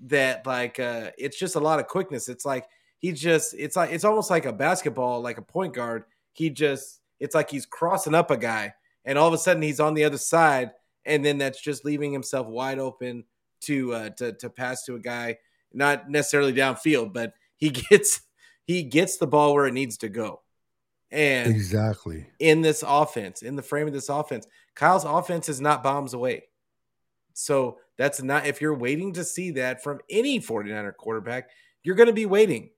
that 0.00 0.46
like 0.46 0.80
uh 0.80 1.10
it's 1.18 1.38
just 1.38 1.54
a 1.54 1.60
lot 1.60 1.78
of 1.80 1.86
quickness. 1.86 2.28
It's 2.30 2.46
like 2.46 2.66
he 2.98 3.12
just 3.12 3.54
it's 3.54 3.76
like 3.76 3.92
it's 3.92 4.04
almost 4.04 4.30
like 4.30 4.46
a 4.46 4.52
basketball, 4.52 5.20
like 5.20 5.36
a 5.38 5.42
point 5.42 5.74
guard. 5.74 6.04
He 6.32 6.48
just 6.48 7.00
it's 7.20 7.34
like 7.34 7.50
he's 7.50 7.66
crossing 7.66 8.14
up 8.14 8.30
a 8.30 8.36
guy 8.38 8.72
and 9.04 9.18
all 9.18 9.28
of 9.28 9.34
a 9.34 9.38
sudden 9.38 9.62
he's 9.62 9.80
on 9.80 9.92
the 9.94 10.04
other 10.04 10.18
side 10.18 10.70
and 11.04 11.22
then 11.24 11.38
that's 11.38 11.60
just 11.60 11.84
leaving 11.84 12.12
himself 12.12 12.46
wide 12.46 12.78
open 12.78 13.24
to 13.62 13.92
uh 13.92 14.08
to 14.10 14.32
to 14.32 14.48
pass 14.50 14.84
to 14.84 14.94
a 14.94 14.98
guy 15.00 15.36
not 15.72 16.08
necessarily 16.08 16.54
downfield, 16.54 17.12
but 17.12 17.34
he 17.56 17.70
gets 17.90 18.22
he 18.66 18.82
gets 18.82 19.18
the 19.18 19.26
ball 19.26 19.54
where 19.54 19.66
it 19.66 19.74
needs 19.74 19.98
to 19.98 20.08
go. 20.08 20.40
And 21.10 21.50
Exactly. 21.50 22.26
in 22.38 22.62
this 22.62 22.82
offense, 22.86 23.42
in 23.42 23.56
the 23.56 23.62
frame 23.62 23.86
of 23.86 23.92
this 23.92 24.08
offense. 24.08 24.46
Kyle's 24.74 25.04
offense 25.04 25.48
is 25.48 25.60
not 25.60 25.82
bombs 25.82 26.14
away. 26.14 26.44
So 27.32 27.78
that's 27.96 28.22
not, 28.22 28.46
if 28.46 28.60
you're 28.60 28.74
waiting 28.74 29.12
to 29.14 29.24
see 29.24 29.52
that 29.52 29.82
from 29.82 30.00
any 30.10 30.40
49er 30.40 30.96
quarterback, 30.96 31.50
you're 31.82 31.94
going 31.94 32.08
to 32.08 32.12
be 32.12 32.26
waiting. 32.26 32.70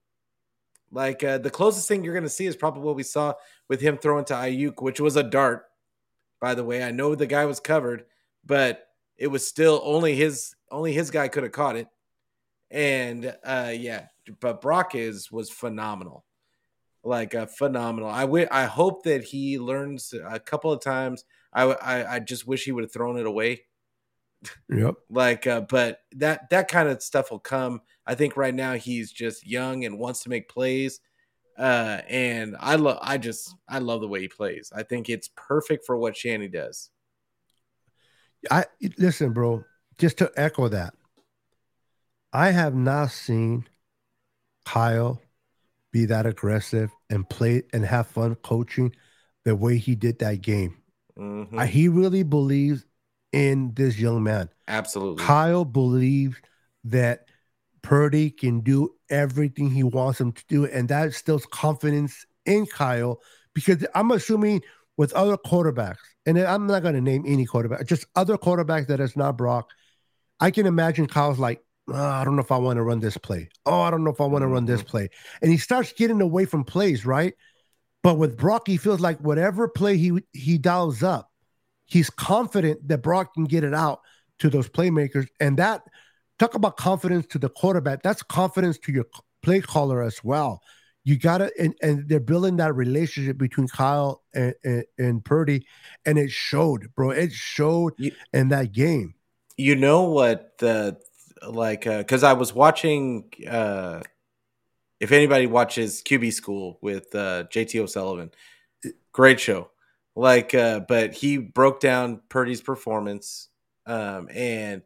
Like 0.90 1.22
uh, 1.22 1.38
the 1.38 1.50
closest 1.50 1.88
thing 1.88 2.04
you're 2.04 2.14
going 2.14 2.24
to 2.24 2.30
see 2.30 2.46
is 2.46 2.56
probably 2.56 2.82
what 2.82 2.96
we 2.96 3.02
saw 3.02 3.34
with 3.68 3.80
him 3.80 3.98
throwing 3.98 4.24
to 4.26 4.34
Aiyuk, 4.34 4.82
which 4.82 5.00
was 5.00 5.16
a 5.16 5.22
dart. 5.22 5.64
By 6.40 6.54
the 6.54 6.64
way, 6.64 6.82
I 6.82 6.90
know 6.92 7.14
the 7.14 7.26
guy 7.26 7.44
was 7.46 7.60
covered, 7.60 8.04
but 8.46 8.88
it 9.16 9.26
was 9.26 9.46
still 9.46 9.80
only 9.84 10.14
his 10.14 10.54
only 10.70 10.92
his 10.92 11.10
guy 11.10 11.28
could 11.28 11.42
have 11.42 11.52
caught 11.52 11.76
it. 11.76 11.88
And 12.70 13.34
uh, 13.44 13.72
yeah, 13.74 14.06
but 14.40 14.60
Brock 14.60 14.94
is 14.94 15.30
was 15.32 15.50
phenomenal 15.50 16.24
like 17.08 17.34
uh, 17.34 17.46
phenomenal. 17.46 18.08
I 18.08 18.22
wi- 18.22 18.48
I 18.50 18.64
hope 18.64 19.04
that 19.04 19.24
he 19.24 19.58
learns 19.58 20.12
a 20.12 20.38
couple 20.38 20.72
of 20.72 20.80
times. 20.80 21.24
I 21.52 21.60
w- 21.60 21.78
I, 21.80 22.16
I 22.16 22.18
just 22.20 22.46
wish 22.46 22.64
he 22.64 22.72
would 22.72 22.84
have 22.84 22.92
thrown 22.92 23.18
it 23.18 23.26
away. 23.26 23.64
Yep. 24.68 24.94
Like, 25.10 25.46
uh, 25.46 25.62
but 25.62 26.00
that 26.16 26.50
that 26.50 26.68
kind 26.68 26.86
of 26.88 27.02
stuff 27.02 27.30
will 27.30 27.38
come. 27.38 27.80
I 28.06 28.14
think 28.14 28.36
right 28.36 28.54
now 28.54 28.74
he's 28.74 29.10
just 29.10 29.46
young 29.46 29.86
and 29.86 29.98
wants 29.98 30.22
to 30.24 30.28
make 30.28 30.48
plays. 30.50 31.00
Uh, 31.58 32.02
and 32.08 32.56
I 32.60 32.76
love, 32.76 32.98
I 33.02 33.18
just, 33.18 33.52
I 33.68 33.80
love 33.80 34.00
the 34.00 34.06
way 34.06 34.20
he 34.20 34.28
plays. 34.28 34.70
I 34.72 34.84
think 34.84 35.08
it's 35.08 35.30
perfect 35.34 35.84
for 35.86 35.96
what 35.96 36.16
Shanny 36.16 36.46
does. 36.46 36.90
I 38.50 38.66
listen, 38.98 39.32
bro. 39.32 39.64
Just 39.98 40.18
to 40.18 40.30
echo 40.36 40.68
that, 40.68 40.94
I 42.32 42.52
have 42.52 42.74
not 42.74 43.10
seen 43.10 43.66
Kyle 44.64 45.20
be 45.98 46.06
that 46.06 46.26
aggressive 46.26 46.90
and 47.10 47.28
play 47.28 47.62
and 47.72 47.84
have 47.84 48.06
fun 48.06 48.36
coaching 48.36 48.94
the 49.44 49.56
way 49.56 49.76
he 49.78 49.94
did 49.94 50.20
that 50.20 50.40
game. 50.40 50.76
Mhm. 51.18 51.58
I, 51.58 51.66
he 51.66 51.88
really 51.88 52.22
believes 52.22 52.84
in 53.32 53.72
this 53.74 53.98
young 53.98 54.22
man. 54.22 54.48
Absolutely. 54.68 55.24
Kyle 55.24 55.64
believes 55.64 56.36
that 56.84 57.26
Purdy 57.82 58.30
can 58.30 58.60
do 58.60 58.94
everything 59.10 59.70
he 59.70 59.82
wants 59.82 60.20
him 60.20 60.32
to 60.32 60.44
do, 60.48 60.66
and 60.66 60.88
that 60.88 61.06
instills 61.06 61.46
confidence 61.46 62.26
in 62.46 62.66
Kyle 62.66 63.20
because 63.54 63.84
I'm 63.94 64.10
assuming 64.12 64.62
with 64.96 65.12
other 65.14 65.36
quarterbacks, 65.36 66.04
and 66.26 66.38
I'm 66.38 66.66
not 66.66 66.82
going 66.82 66.94
to 66.94 67.00
name 67.00 67.24
any 67.26 67.46
quarterback, 67.46 67.86
just 67.86 68.06
other 68.14 68.36
quarterbacks 68.36 68.86
that 68.88 69.00
is 69.00 69.16
not 69.16 69.36
Brock. 69.36 69.70
I 70.40 70.50
can 70.50 70.66
imagine 70.66 71.06
Kyle's 71.06 71.38
like, 71.38 71.60
"Oh, 71.88 71.94
I 71.94 72.24
don't 72.24 72.36
know 72.36 72.42
if 72.42 72.52
I 72.52 72.58
want 72.58 72.76
to 72.76 72.82
run 72.82 73.00
this 73.00 73.16
play. 73.16 73.48
Oh, 73.66 73.80
I 73.80 73.90
don't 73.90 74.04
know 74.04 74.10
if 74.10 74.20
I 74.20 74.26
want 74.26 74.42
to 74.42 74.48
run 74.48 74.66
this 74.66 74.82
mm. 74.82 74.86
play, 74.86 75.08
and 75.42 75.50
he 75.50 75.56
starts 75.58 75.92
getting 75.92 76.20
away 76.20 76.44
from 76.44 76.64
plays, 76.64 77.04
right? 77.06 77.34
But 78.02 78.18
with 78.18 78.36
Brock, 78.36 78.66
he 78.66 78.76
feels 78.76 79.00
like 79.00 79.18
whatever 79.20 79.68
play 79.68 79.96
he 79.96 80.12
he 80.32 80.58
dials 80.58 81.02
up, 81.02 81.30
he's 81.86 82.10
confident 82.10 82.86
that 82.88 82.98
Brock 82.98 83.34
can 83.34 83.44
get 83.44 83.64
it 83.64 83.74
out 83.74 84.00
to 84.38 84.48
those 84.48 84.68
playmakers. 84.68 85.26
And 85.40 85.56
that 85.58 85.82
talk 86.38 86.54
about 86.54 86.76
confidence 86.76 87.26
to 87.26 87.38
the 87.38 87.48
quarterback. 87.48 88.02
That's 88.02 88.22
confidence 88.22 88.78
to 88.80 88.92
your 88.92 89.06
play 89.42 89.60
caller 89.60 90.02
as 90.02 90.22
well. 90.22 90.60
You 91.04 91.18
gotta 91.18 91.50
and, 91.58 91.74
and 91.82 92.08
they're 92.08 92.20
building 92.20 92.56
that 92.56 92.74
relationship 92.74 93.38
between 93.38 93.66
Kyle 93.66 94.22
and, 94.34 94.54
and, 94.62 94.84
and 94.98 95.24
Purdy, 95.24 95.66
and 96.04 96.18
it 96.18 96.30
showed, 96.30 96.94
bro. 96.94 97.10
It 97.10 97.32
showed 97.32 97.94
You- 97.98 98.12
in 98.32 98.48
that 98.50 98.72
game. 98.72 99.14
you 99.56 99.74
know 99.74 100.02
what 100.02 100.58
the 100.58 100.96
like 101.46 101.84
because 101.84 102.22
I 102.22 102.32
was 102.32 102.54
watching 102.54 103.30
uh 103.48 104.02
if 105.00 105.12
anybody 105.12 105.46
watches 105.46 106.02
QB 106.02 106.32
School 106.32 106.78
with 106.82 107.14
uh 107.14 107.44
JT 107.44 107.80
O'Sullivan, 107.80 108.30
great 109.12 109.40
show. 109.40 109.70
Like 110.16 110.54
uh 110.54 110.80
but 110.80 111.12
he 111.14 111.38
broke 111.38 111.80
down 111.80 112.20
Purdy's 112.28 112.60
performance 112.60 113.48
um 113.86 114.28
and 114.34 114.82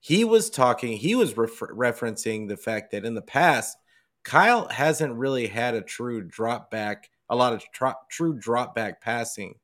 he 0.00 0.24
was 0.24 0.50
talking 0.50 0.96
he 0.96 1.14
was 1.14 1.36
refer- 1.36 1.74
referencing 1.74 2.48
the 2.48 2.56
fact 2.56 2.92
that 2.92 3.04
in 3.04 3.14
the 3.14 3.22
past 3.22 3.76
Kyle 4.24 4.68
hasn't 4.68 5.14
really 5.14 5.46
had 5.46 5.74
a 5.74 5.82
true 5.82 6.22
drop 6.22 6.70
back 6.70 7.10
a 7.28 7.36
lot 7.36 7.52
of 7.52 7.62
true 8.10 8.34
drop 8.38 8.74
back 8.74 9.00
passing 9.00 9.54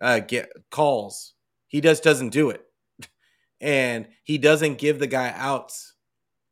uh 0.00 0.20
get 0.20 0.50
calls. 0.70 1.34
He 1.68 1.80
just 1.80 2.02
doesn't 2.02 2.30
do 2.30 2.50
it 2.50 2.64
and 3.62 4.08
he 4.24 4.36
doesn't 4.36 4.76
give 4.76 4.98
the 4.98 5.06
guy 5.06 5.32
outs 5.36 5.94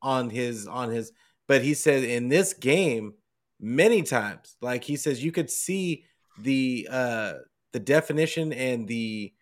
on 0.00 0.30
his 0.30 0.66
on 0.66 0.90
his 0.90 1.12
but 1.46 1.62
he 1.62 1.74
said 1.74 2.04
in 2.04 2.28
this 2.28 2.54
game 2.54 3.12
many 3.60 4.02
times 4.02 4.56
like 4.62 4.84
he 4.84 4.96
says 4.96 5.22
you 5.22 5.32
could 5.32 5.50
see 5.50 6.04
the 6.38 6.88
uh 6.90 7.34
the 7.72 7.80
definition 7.80 8.52
and 8.54 8.88
the 8.88 9.34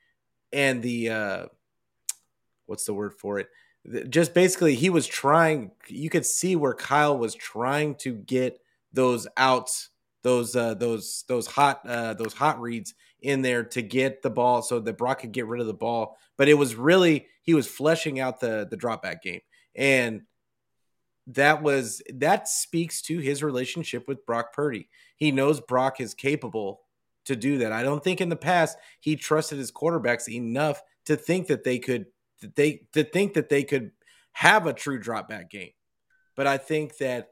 and 0.53 0.83
the 0.83 1.11
uh 1.11 1.47
what's 2.66 2.87
the 2.87 2.95
word 2.95 3.14
for 3.14 3.39
it 3.39 3.49
just 4.11 4.35
basically 4.35 4.75
he 4.75 4.91
was 4.91 5.07
trying 5.07 5.71
you 5.87 6.11
could 6.11 6.27
see 6.27 6.57
where 6.57 6.75
Kyle 6.75 7.16
was 7.16 7.35
trying 7.35 7.95
to 7.97 8.14
get 8.14 8.59
those 8.93 9.29
outs 9.37 9.91
those 10.23 10.57
uh 10.57 10.75
those 10.75 11.25
those 11.29 11.47
hot 11.47 11.81
uh 11.89 12.14
those 12.14 12.35
hot 12.35 12.61
reads 12.61 12.95
in 13.21 13.43
there 13.43 13.64
to 13.64 13.83
get 13.83 14.23
the 14.23 14.31
ball 14.31 14.62
so 14.62 14.81
that 14.81 14.99
Brock 14.99 15.21
could 15.21 15.33
get 15.33 15.47
rid 15.47 15.61
of 15.61 15.66
the 15.66 15.75
ball. 15.75 16.16
But 16.37 16.49
it 16.49 16.55
was 16.55 16.75
really 16.75 17.27
he 17.49 17.55
was 17.55 17.66
fleshing 17.66 18.20
out 18.20 18.40
the 18.40 18.68
the 18.70 18.76
drop 18.76 19.03
back 19.03 19.22
game. 19.22 19.40
And 19.74 20.20
that 21.28 21.62
was 21.62 22.03
that 22.16 22.46
speaks 22.46 23.01
to 23.03 23.20
his 23.20 23.42
relationship 23.42 24.07
with 24.07 24.26
Brock 24.26 24.53
Purdy. 24.53 24.90
He 25.16 25.32
knows 25.32 25.59
Brock 25.59 25.99
is 25.99 26.12
capable 26.12 26.82
to 27.24 27.34
do 27.36 27.57
that. 27.57 27.72
I 27.72 27.82
don't 27.82 28.05
think 28.05 28.20
in 28.20 28.28
the 28.28 28.36
past 28.36 28.76
he 29.01 29.16
trusted 29.16 29.57
his 29.57 29.72
quarterbacks 29.72 30.28
enough 30.28 30.82
to 31.07 31.16
think 31.16 31.46
that 31.46 31.64
they 31.64 31.78
could 31.78 32.05
that 32.42 32.55
they 32.55 32.82
to 32.92 33.03
think 33.03 33.32
that 33.32 33.49
they 33.49 33.64
could 33.64 33.92
have 34.32 34.66
a 34.66 34.74
true 34.74 34.99
drop 34.99 35.26
back 35.26 35.49
game. 35.49 35.72
But 36.36 36.46
I 36.46 36.59
think 36.59 36.99
that 36.99 37.30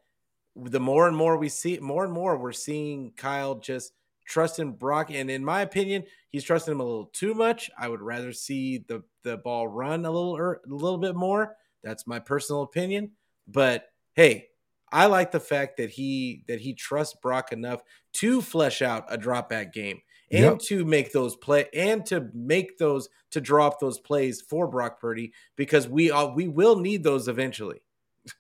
the 0.55 0.81
more 0.81 1.07
and 1.07 1.17
more 1.17 1.37
we 1.37 1.51
see 1.51 1.79
more 1.79 2.05
and 2.05 2.13
more 2.15 2.39
we're 2.39 2.53
seeing 2.53 3.13
Kyle 3.19 3.57
just 3.57 3.93
trusting 4.27 4.73
Brock 4.73 5.11
and 5.11 5.31
in 5.31 5.45
my 5.45 5.63
opinion 5.63 6.05
he's 6.31 6.45
trusting 6.45 6.73
him 6.73 6.81
a 6.81 6.85
little 6.85 7.07
too 7.07 7.35
much. 7.35 7.71
I 7.79 7.89
would 7.89 8.03
rather 8.03 8.33
see 8.33 8.85
the 8.87 9.03
the 9.23 9.39
ball 9.39 9.69
run 9.69 10.05
a 10.05 10.11
little 10.11 10.37
er, 10.37 10.61
a 10.67 10.75
little 10.75 10.99
bit 10.99 11.17
more. 11.17 11.57
That's 11.83 12.07
my 12.07 12.19
personal 12.19 12.63
opinion. 12.63 13.13
But 13.49 13.89
hey, 14.15 14.49
I 14.93 15.07
like 15.07 15.33
the 15.33 15.41
fact 15.41 15.79
that 15.79 15.91
he 15.91 16.45
that 16.49 16.61
he 16.61 16.75
trusts 16.75 17.17
Brock 17.21 17.53
enough 17.53 17.81
to 18.15 18.43
flesh 18.43 18.83
out 18.83 19.07
a 19.09 19.17
drop 19.17 19.49
back 19.49 19.73
game 19.73 20.01
and 20.31 20.43
yep. 20.43 20.59
to 20.59 20.85
make 20.85 21.13
those 21.13 21.37
play 21.37 21.67
and 21.73 22.05
to 22.07 22.29
make 22.35 22.79
those 22.79 23.09
to 23.31 23.41
drop 23.41 23.81
those 23.81 23.99
plays 23.99 24.41
for 24.41 24.67
Brock 24.67 25.01
Purdy 25.01 25.33
because 25.57 25.89
we 25.89 26.11
all 26.11 26.35
we 26.35 26.49
will 26.49 26.77
need 26.77 27.03
those 27.03 27.29
eventually. 27.29 27.81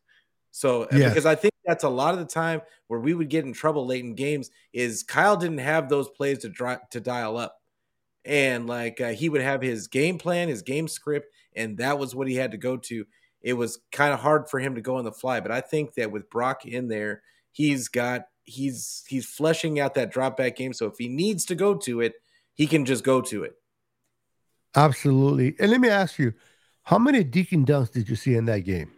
so 0.51 0.83
uh, 0.85 0.89
yes. 0.93 1.11
because 1.11 1.27
I 1.27 1.35
think 1.35 1.53
that's 1.67 1.85
a 1.85 1.89
lot 1.89 2.15
of 2.15 2.21
the 2.21 2.27
time 2.27 2.63
where 2.87 3.01
we 3.01 3.15
would 3.15 3.29
get 3.29 3.45
in 3.45 3.53
trouble 3.53 3.87
late 3.87 4.05
in 4.05 4.15
games 4.15 4.51
is 4.73 5.03
Kyle 5.03 5.37
didn't 5.37 5.59
have 5.59 5.89
those 5.89 6.09
plays 6.09 6.39
to 6.39 6.49
drop 6.49 6.91
to 6.91 7.01
dial 7.01 7.37
up. 7.37 7.57
And 8.25 8.67
like 8.67 9.01
uh, 9.01 9.11
he 9.11 9.29
would 9.29 9.41
have 9.41 9.63
his 9.63 9.89
game 9.89 10.19
plan, 10.19 10.49
his 10.49 10.63
game 10.63 10.89
script, 10.89 11.33
and 11.55 11.79
that 11.79 11.99
was 11.99 12.15
what 12.15 12.29
he 12.29 12.35
had 12.35 12.53
to 12.53 12.59
go 12.59 12.77
to 12.77 13.05
it 13.47 13.53
was 13.53 13.79
kind 13.93 14.13
of 14.13 14.19
hard 14.19 14.49
for 14.49 14.59
him 14.59 14.75
to 14.75 14.81
go 14.81 14.97
on 14.97 15.05
the 15.05 15.13
fly. 15.13 15.39
But 15.39 15.53
I 15.53 15.61
think 15.61 15.95
that 15.95 16.11
with 16.11 16.29
Brock 16.29 16.67
in 16.67 16.89
there, 16.89 17.23
he's 17.53 17.87
got 17.87 18.23
he's 18.43 19.05
he's 19.07 19.25
fleshing 19.25 19.79
out 19.79 19.95
that 19.95 20.11
drop 20.11 20.37
back 20.37 20.57
game. 20.57 20.73
So 20.73 20.87
if 20.87 20.95
he 20.99 21.07
needs 21.09 21.45
to 21.47 21.55
go 21.55 21.75
to 21.77 22.01
it, 22.01 22.15
he 22.55 22.67
can 22.67 22.85
just 22.85 23.05
go 23.05 23.21
to 23.21 23.45
it. 23.45 23.53
Absolutely. 24.75 25.55
And 25.61 25.71
let 25.71 25.81
me 25.81 25.89
ask 25.89 26.19
you, 26.19 26.35
how 26.83 26.99
many 26.99 27.23
dink 27.23 27.53
and 27.53 27.65
dunks 27.65 27.93
did 27.93 28.09
you 28.09 28.17
see 28.17 28.35
in 28.35 28.47
that 28.47 28.61
game? 28.61 28.91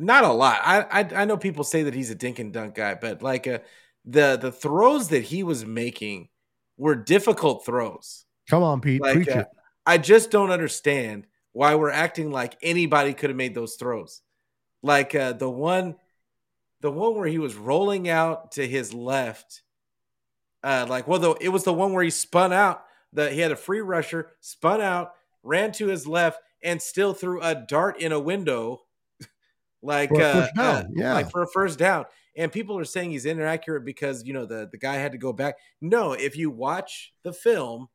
Not 0.00 0.24
a 0.24 0.32
lot. 0.32 0.60
I 0.64 0.80
I, 0.80 1.08
I 1.22 1.24
know 1.24 1.36
people 1.36 1.64
say 1.64 1.84
that 1.84 1.94
he's 1.94 2.10
a 2.10 2.14
dink 2.14 2.38
and 2.38 2.52
dunk 2.52 2.74
guy, 2.74 2.94
but 2.94 3.22
like 3.22 3.46
uh, 3.46 3.58
the 4.04 4.36
the 4.40 4.50
throws 4.50 5.08
that 5.08 5.22
he 5.22 5.42
was 5.42 5.64
making 5.64 6.28
were 6.76 6.94
difficult 6.94 7.64
throws. 7.66 8.24
Come 8.48 8.62
on, 8.62 8.80
Pete, 8.80 9.02
like, 9.02 9.14
preach 9.14 9.28
uh, 9.28 9.40
it. 9.40 9.46
I 9.86 9.98
just 9.98 10.30
don't 10.30 10.50
understand 10.50 11.26
why 11.52 11.74
we're 11.74 11.90
acting 11.90 12.30
like 12.30 12.56
anybody 12.62 13.12
could 13.12 13.30
have 13.30 13.36
made 13.36 13.54
those 13.54 13.76
throws. 13.76 14.22
Like 14.82 15.14
uh, 15.14 15.34
the 15.34 15.50
one, 15.50 15.96
the 16.80 16.90
one 16.90 17.14
where 17.14 17.28
he 17.28 17.38
was 17.38 17.54
rolling 17.54 18.08
out 18.08 18.52
to 18.52 18.66
his 18.66 18.94
left. 18.94 19.62
Uh, 20.62 20.86
like 20.88 21.06
well, 21.06 21.18
though 21.18 21.36
it 21.40 21.50
was 21.50 21.64
the 21.64 21.74
one 21.74 21.92
where 21.92 22.04
he 22.04 22.10
spun 22.10 22.52
out. 22.52 22.84
That 23.12 23.32
he 23.32 23.40
had 23.40 23.50
a 23.50 23.56
free 23.56 23.80
rusher, 23.80 24.30
spun 24.40 24.80
out, 24.80 25.14
ran 25.42 25.72
to 25.72 25.88
his 25.88 26.06
left, 26.06 26.40
and 26.62 26.80
still 26.80 27.12
threw 27.12 27.40
a 27.42 27.56
dart 27.56 27.98
in 28.00 28.12
a 28.12 28.20
window. 28.20 28.82
Like 29.82 30.12
uh, 30.12 30.48
uh, 30.58 30.84
yeah, 30.92 31.14
like 31.14 31.30
for 31.30 31.42
a 31.42 31.46
first 31.46 31.78
down. 31.78 32.04
And 32.36 32.52
people 32.52 32.78
are 32.78 32.84
saying 32.84 33.10
he's 33.10 33.26
inaccurate 33.26 33.84
because 33.84 34.24
you 34.24 34.32
know 34.32 34.46
the 34.46 34.68
the 34.70 34.78
guy 34.78 34.94
had 34.94 35.12
to 35.12 35.18
go 35.18 35.32
back. 35.32 35.56
No, 35.80 36.12
if 36.12 36.36
you 36.36 36.50
watch 36.50 37.12
the 37.22 37.32
film, 37.32 37.88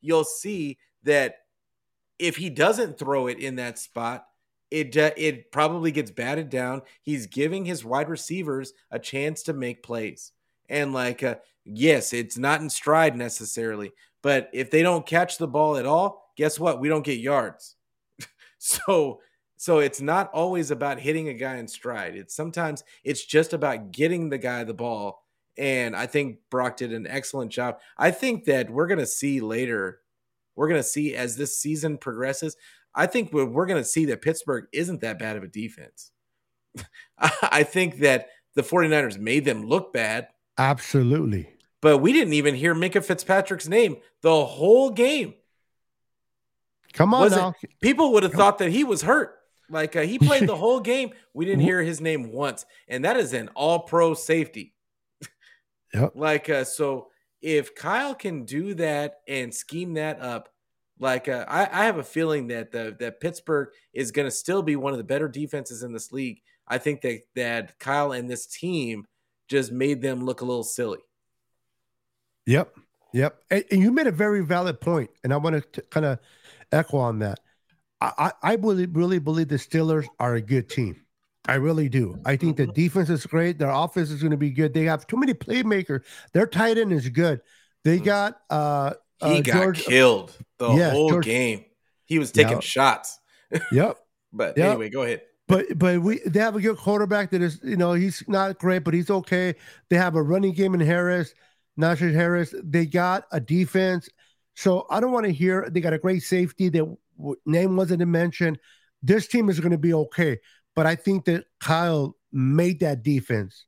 you'll 0.00 0.24
see 0.24 0.78
that 1.04 1.36
if 2.18 2.36
he 2.36 2.50
doesn't 2.50 2.98
throw 2.98 3.26
it 3.26 3.38
in 3.38 3.56
that 3.56 3.78
spot, 3.78 4.26
it 4.70 4.96
uh, 4.96 5.12
it 5.16 5.52
probably 5.52 5.92
gets 5.92 6.10
batted 6.10 6.48
down. 6.48 6.82
He's 7.02 7.26
giving 7.26 7.64
his 7.64 7.84
wide 7.84 8.08
receivers 8.08 8.72
a 8.90 8.98
chance 8.98 9.44
to 9.44 9.52
make 9.52 9.82
plays. 9.82 10.32
And 10.68 10.92
like 10.92 11.22
uh, 11.22 11.36
yes, 11.64 12.12
it's 12.12 12.38
not 12.38 12.60
in 12.60 12.70
stride 12.70 13.16
necessarily, 13.16 13.92
but 14.22 14.50
if 14.52 14.70
they 14.70 14.82
don't 14.82 15.06
catch 15.06 15.38
the 15.38 15.46
ball 15.46 15.76
at 15.76 15.86
all, 15.86 16.32
guess 16.36 16.58
what? 16.58 16.80
We 16.80 16.88
don't 16.88 17.04
get 17.04 17.20
yards. 17.20 17.76
so 18.58 19.20
so 19.56 19.78
it's 19.78 20.00
not 20.00 20.30
always 20.32 20.70
about 20.70 21.00
hitting 21.00 21.28
a 21.28 21.34
guy 21.34 21.56
in 21.56 21.68
stride. 21.68 22.16
It's 22.16 22.34
sometimes 22.34 22.84
it's 23.04 23.24
just 23.24 23.52
about 23.52 23.90
getting 23.92 24.28
the 24.28 24.38
guy 24.38 24.64
the 24.64 24.74
ball. 24.74 25.22
And 25.58 25.96
I 25.96 26.06
think 26.06 26.38
Brock 26.50 26.76
did 26.76 26.92
an 26.92 27.06
excellent 27.06 27.50
job. 27.50 27.78
I 27.96 28.10
think 28.10 28.44
that 28.44 28.68
we're 28.68 28.86
going 28.86 28.98
to 28.98 29.06
see 29.06 29.40
later 29.40 30.00
we're 30.56 30.68
going 30.68 30.80
to 30.80 30.88
see 30.88 31.14
as 31.14 31.36
this 31.36 31.58
season 31.58 31.98
progresses. 31.98 32.56
I 32.94 33.06
think 33.06 33.32
we're, 33.32 33.44
we're 33.44 33.66
going 33.66 33.82
to 33.82 33.88
see 33.88 34.06
that 34.06 34.22
Pittsburgh 34.22 34.66
isn't 34.72 35.02
that 35.02 35.18
bad 35.18 35.36
of 35.36 35.42
a 35.42 35.48
defense. 35.48 36.10
I 37.18 37.62
think 37.62 37.98
that 37.98 38.28
the 38.54 38.62
49ers 38.62 39.18
made 39.18 39.44
them 39.44 39.66
look 39.66 39.92
bad. 39.92 40.28
Absolutely. 40.58 41.50
But 41.82 41.98
we 41.98 42.12
didn't 42.12 42.32
even 42.32 42.54
hear 42.54 42.74
Minkah 42.74 43.04
Fitzpatrick's 43.04 43.68
name 43.68 43.96
the 44.22 44.44
whole 44.44 44.90
game. 44.90 45.34
Come 46.94 47.12
on 47.12 47.30
now. 47.30 47.52
It, 47.62 47.70
people 47.80 48.14
would 48.14 48.22
have 48.22 48.32
thought 48.32 48.58
that 48.58 48.70
he 48.70 48.82
was 48.82 49.02
hurt. 49.02 49.35
Like 49.68 49.96
uh, 49.96 50.02
he 50.02 50.18
played 50.18 50.48
the 50.48 50.56
whole 50.64 50.80
game. 50.80 51.10
We 51.34 51.44
didn't 51.44 51.62
hear 51.62 51.82
his 51.82 52.00
name 52.00 52.32
once. 52.32 52.64
And 52.88 53.04
that 53.04 53.16
is 53.16 53.32
an 53.32 53.48
all 53.54 53.80
pro 53.80 54.14
safety. 54.14 54.74
Yep. 55.94 56.12
like, 56.14 56.50
uh, 56.50 56.64
so 56.64 57.08
if 57.40 57.74
Kyle 57.74 58.14
can 58.14 58.44
do 58.44 58.74
that 58.74 59.20
and 59.28 59.54
scheme 59.54 59.94
that 59.94 60.20
up, 60.20 60.50
like 60.98 61.28
uh, 61.28 61.44
I, 61.48 61.62
I, 61.62 61.84
have 61.84 61.98
a 61.98 62.02
feeling 62.02 62.48
that 62.48 62.72
the, 62.72 62.96
that 63.00 63.20
Pittsburgh 63.20 63.68
is 63.92 64.10
going 64.10 64.26
to 64.26 64.30
still 64.30 64.62
be 64.62 64.76
one 64.76 64.92
of 64.92 64.98
the 64.98 65.04
better 65.04 65.28
defenses 65.28 65.82
in 65.82 65.92
this 65.92 66.10
league. 66.10 66.40
I 66.66 66.78
think 66.78 67.02
that 67.02 67.20
that 67.34 67.78
Kyle 67.78 68.12
and 68.12 68.28
this 68.28 68.46
team 68.46 69.06
just 69.48 69.70
made 69.70 70.00
them 70.02 70.24
look 70.24 70.40
a 70.40 70.44
little 70.44 70.64
silly. 70.64 70.98
Yep, 72.46 72.74
yep. 73.12 73.42
And, 73.50 73.64
and 73.70 73.80
you 73.80 73.92
made 73.92 74.06
a 74.06 74.12
very 74.12 74.44
valid 74.44 74.80
point, 74.80 75.10
and 75.22 75.32
I 75.32 75.36
want 75.36 75.72
to 75.72 75.82
kind 75.82 76.06
of 76.06 76.18
echo 76.72 76.98
on 76.98 77.20
that. 77.20 77.40
I, 78.00 78.32
I 78.42 78.54
really, 78.56 78.86
really 78.86 79.18
believe 79.18 79.48
the 79.48 79.56
Steelers 79.56 80.06
are 80.20 80.34
a 80.34 80.40
good 80.40 80.68
team. 80.68 81.06
I 81.48 81.54
really 81.54 81.88
do. 81.88 82.18
I 82.24 82.36
think 82.36 82.56
the 82.56 82.66
defense 82.66 83.08
is 83.08 83.24
great. 83.24 83.58
Their 83.58 83.70
offense 83.70 84.10
is 84.10 84.20
going 84.20 84.32
to 84.32 84.36
be 84.36 84.50
good. 84.50 84.74
They 84.74 84.84
have 84.84 85.06
too 85.06 85.16
many 85.16 85.32
playmakers. 85.32 86.02
Their 86.32 86.46
tight 86.46 86.76
end 86.76 86.92
is 86.92 87.08
good. 87.08 87.40
They 87.84 87.98
mm. 88.00 88.04
got 88.04 88.40
uh 88.50 88.94
he 89.24 89.38
uh, 89.38 89.40
got 89.42 89.62
George, 89.62 89.84
killed 89.84 90.36
the 90.58 90.72
yeah, 90.72 90.90
whole 90.90 91.08
George, 91.08 91.24
game. 91.24 91.64
He 92.04 92.18
was 92.18 92.32
taking 92.32 92.54
yep. 92.54 92.62
shots. 92.62 93.18
Yep. 93.70 93.96
but 94.32 94.58
yep. 94.58 94.70
anyway, 94.70 94.90
go 94.90 95.02
ahead. 95.02 95.22
But 95.46 95.78
but 95.78 96.02
we 96.02 96.18
they 96.26 96.40
have 96.40 96.56
a 96.56 96.60
good 96.60 96.76
quarterback 96.76 97.30
that 97.30 97.40
is 97.40 97.60
you 97.62 97.76
know 97.76 97.92
he's 97.92 98.24
not 98.26 98.58
great 98.58 98.82
but 98.82 98.92
he's 98.92 99.08
okay. 99.08 99.54
They 99.88 99.96
have 99.96 100.16
a 100.16 100.22
running 100.22 100.52
game 100.52 100.74
in 100.74 100.80
Harris, 100.80 101.32
Najee 101.78 102.12
Harris. 102.12 102.52
They 102.64 102.86
got 102.86 103.26
a 103.30 103.38
defense. 103.38 104.08
So 104.56 104.86
I 104.90 104.98
don't 104.98 105.12
want 105.12 105.26
to 105.26 105.32
hear 105.32 105.68
they 105.70 105.80
got 105.80 105.92
a 105.92 105.98
great 105.98 106.24
safety. 106.24 106.68
That 106.70 106.96
name 107.44 107.76
wasn't 107.76 108.06
mentioned. 108.06 108.58
This 109.02 109.26
team 109.26 109.48
is 109.48 109.60
going 109.60 109.72
to 109.72 109.78
be 109.78 109.94
okay. 109.94 110.38
But 110.74 110.86
I 110.86 110.94
think 110.94 111.24
that 111.24 111.44
Kyle 111.60 112.16
made 112.32 112.80
that 112.80 113.02
defense 113.02 113.66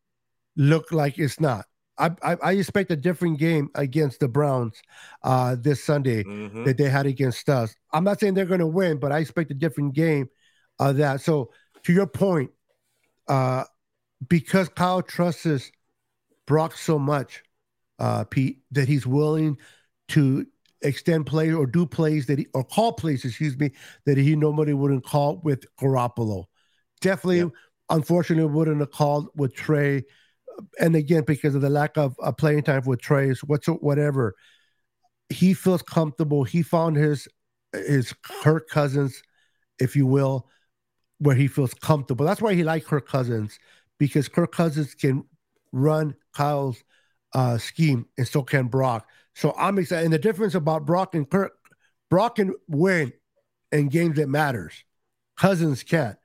look 0.57 0.93
like 0.93 1.19
it's 1.19 1.41
not. 1.41 1.65
I, 1.99 2.11
I, 2.23 2.37
I 2.43 2.53
expect 2.53 2.93
a 2.93 2.97
different 2.97 3.39
game 3.39 3.71
against 3.75 4.21
the 4.21 4.29
Browns 4.29 4.81
uh, 5.25 5.57
this 5.59 5.83
Sunday 5.83 6.23
mm-hmm. 6.23 6.65
that 6.65 6.77
they 6.77 6.89
had 6.89 7.07
against 7.07 7.49
us. 7.49 7.75
I'm 7.93 8.05
not 8.05 8.21
saying 8.21 8.35
they're 8.35 8.45
going 8.45 8.61
to 8.61 8.67
win, 8.67 8.99
but 8.99 9.11
I 9.11 9.19
expect 9.19 9.51
a 9.51 9.55
different 9.55 9.95
game 9.95 10.29
of 10.79 10.99
that. 10.99 11.23
So 11.23 11.51
to 11.85 11.93
your 11.93 12.07
point, 12.07 12.51
uh, 13.27 13.65
because 14.29 14.69
Kyle 14.69 15.03
trusts 15.03 15.71
Brock 16.47 16.77
so 16.77 16.99
much, 16.99 17.43
uh, 17.99 18.25
Pete, 18.25 18.61
that 18.73 18.89
he's 18.89 19.07
willing 19.07 19.59
to 20.09 20.47
extend 20.83 21.27
plays 21.27 21.55
or 21.55 21.67
do 21.67 21.87
plays 21.87 22.27
that 22.27 22.39
he 22.39 22.47
or 22.55 22.65
call 22.65 22.93
plays, 22.93 23.25
excuse 23.25 23.59
me, 23.59 23.73
that 24.07 24.17
he 24.17 24.37
normally 24.37 24.75
wouldn't 24.75 25.05
call 25.05 25.41
with 25.45 25.65
Garoppolo 25.81 26.45
definitely, 27.01 27.39
yep. 27.39 27.51
unfortunately, 27.91 28.53
wouldn't 28.53 28.81
have 28.81 28.91
called 28.91 29.29
with 29.35 29.55
Trey. 29.55 30.05
And 30.81 30.97
again, 30.97 31.25
because 31.27 31.55
of 31.55 31.61
the 31.61 31.71
lack 31.71 31.97
of 31.97 32.17
uh, 32.23 32.33
playing 32.33 32.63
time 32.63 32.83
with 32.85 33.01
Trey, 33.01 33.33
whatever, 33.81 34.35
he 35.29 35.55
feels 35.55 35.83
comfortable. 35.83 36.45
He 36.45 36.63
found 36.63 36.97
his 36.97 37.29
his 37.73 38.15
Kirk 38.43 38.69
Cousins, 38.69 39.23
if 39.79 39.95
you 39.95 40.07
will, 40.07 40.49
where 41.19 41.37
he 41.37 41.47
feels 41.47 41.75
comfortable. 41.75 42.25
That's 42.25 42.41
why 42.41 42.55
he 42.55 42.65
liked 42.65 42.87
Kirk 42.87 43.07
Cousins 43.07 43.59
because 43.99 44.29
Kirk 44.29 44.53
Cousins 44.53 44.95
can 44.95 45.25
run 45.73 46.15
Kyle's 46.33 46.83
uh, 47.35 47.59
scheme, 47.59 48.07
and 48.17 48.27
so 48.27 48.43
can 48.43 48.69
Brock. 48.69 49.07
So 49.39 49.55
I'm 49.57 49.79
excited. 49.79 50.03
And 50.05 50.13
the 50.13 50.19
difference 50.19 50.57
about 50.57 50.85
Brock 50.85 51.15
and 51.15 51.31
Kirk, 51.31 51.53
Brock 52.11 52.37
can 52.37 52.55
win 52.67 53.13
in 53.71 53.89
games 53.89 54.17
that 54.17 54.29
matters. 54.29 54.83
Cousins 55.37 55.85
can't. 55.85 56.17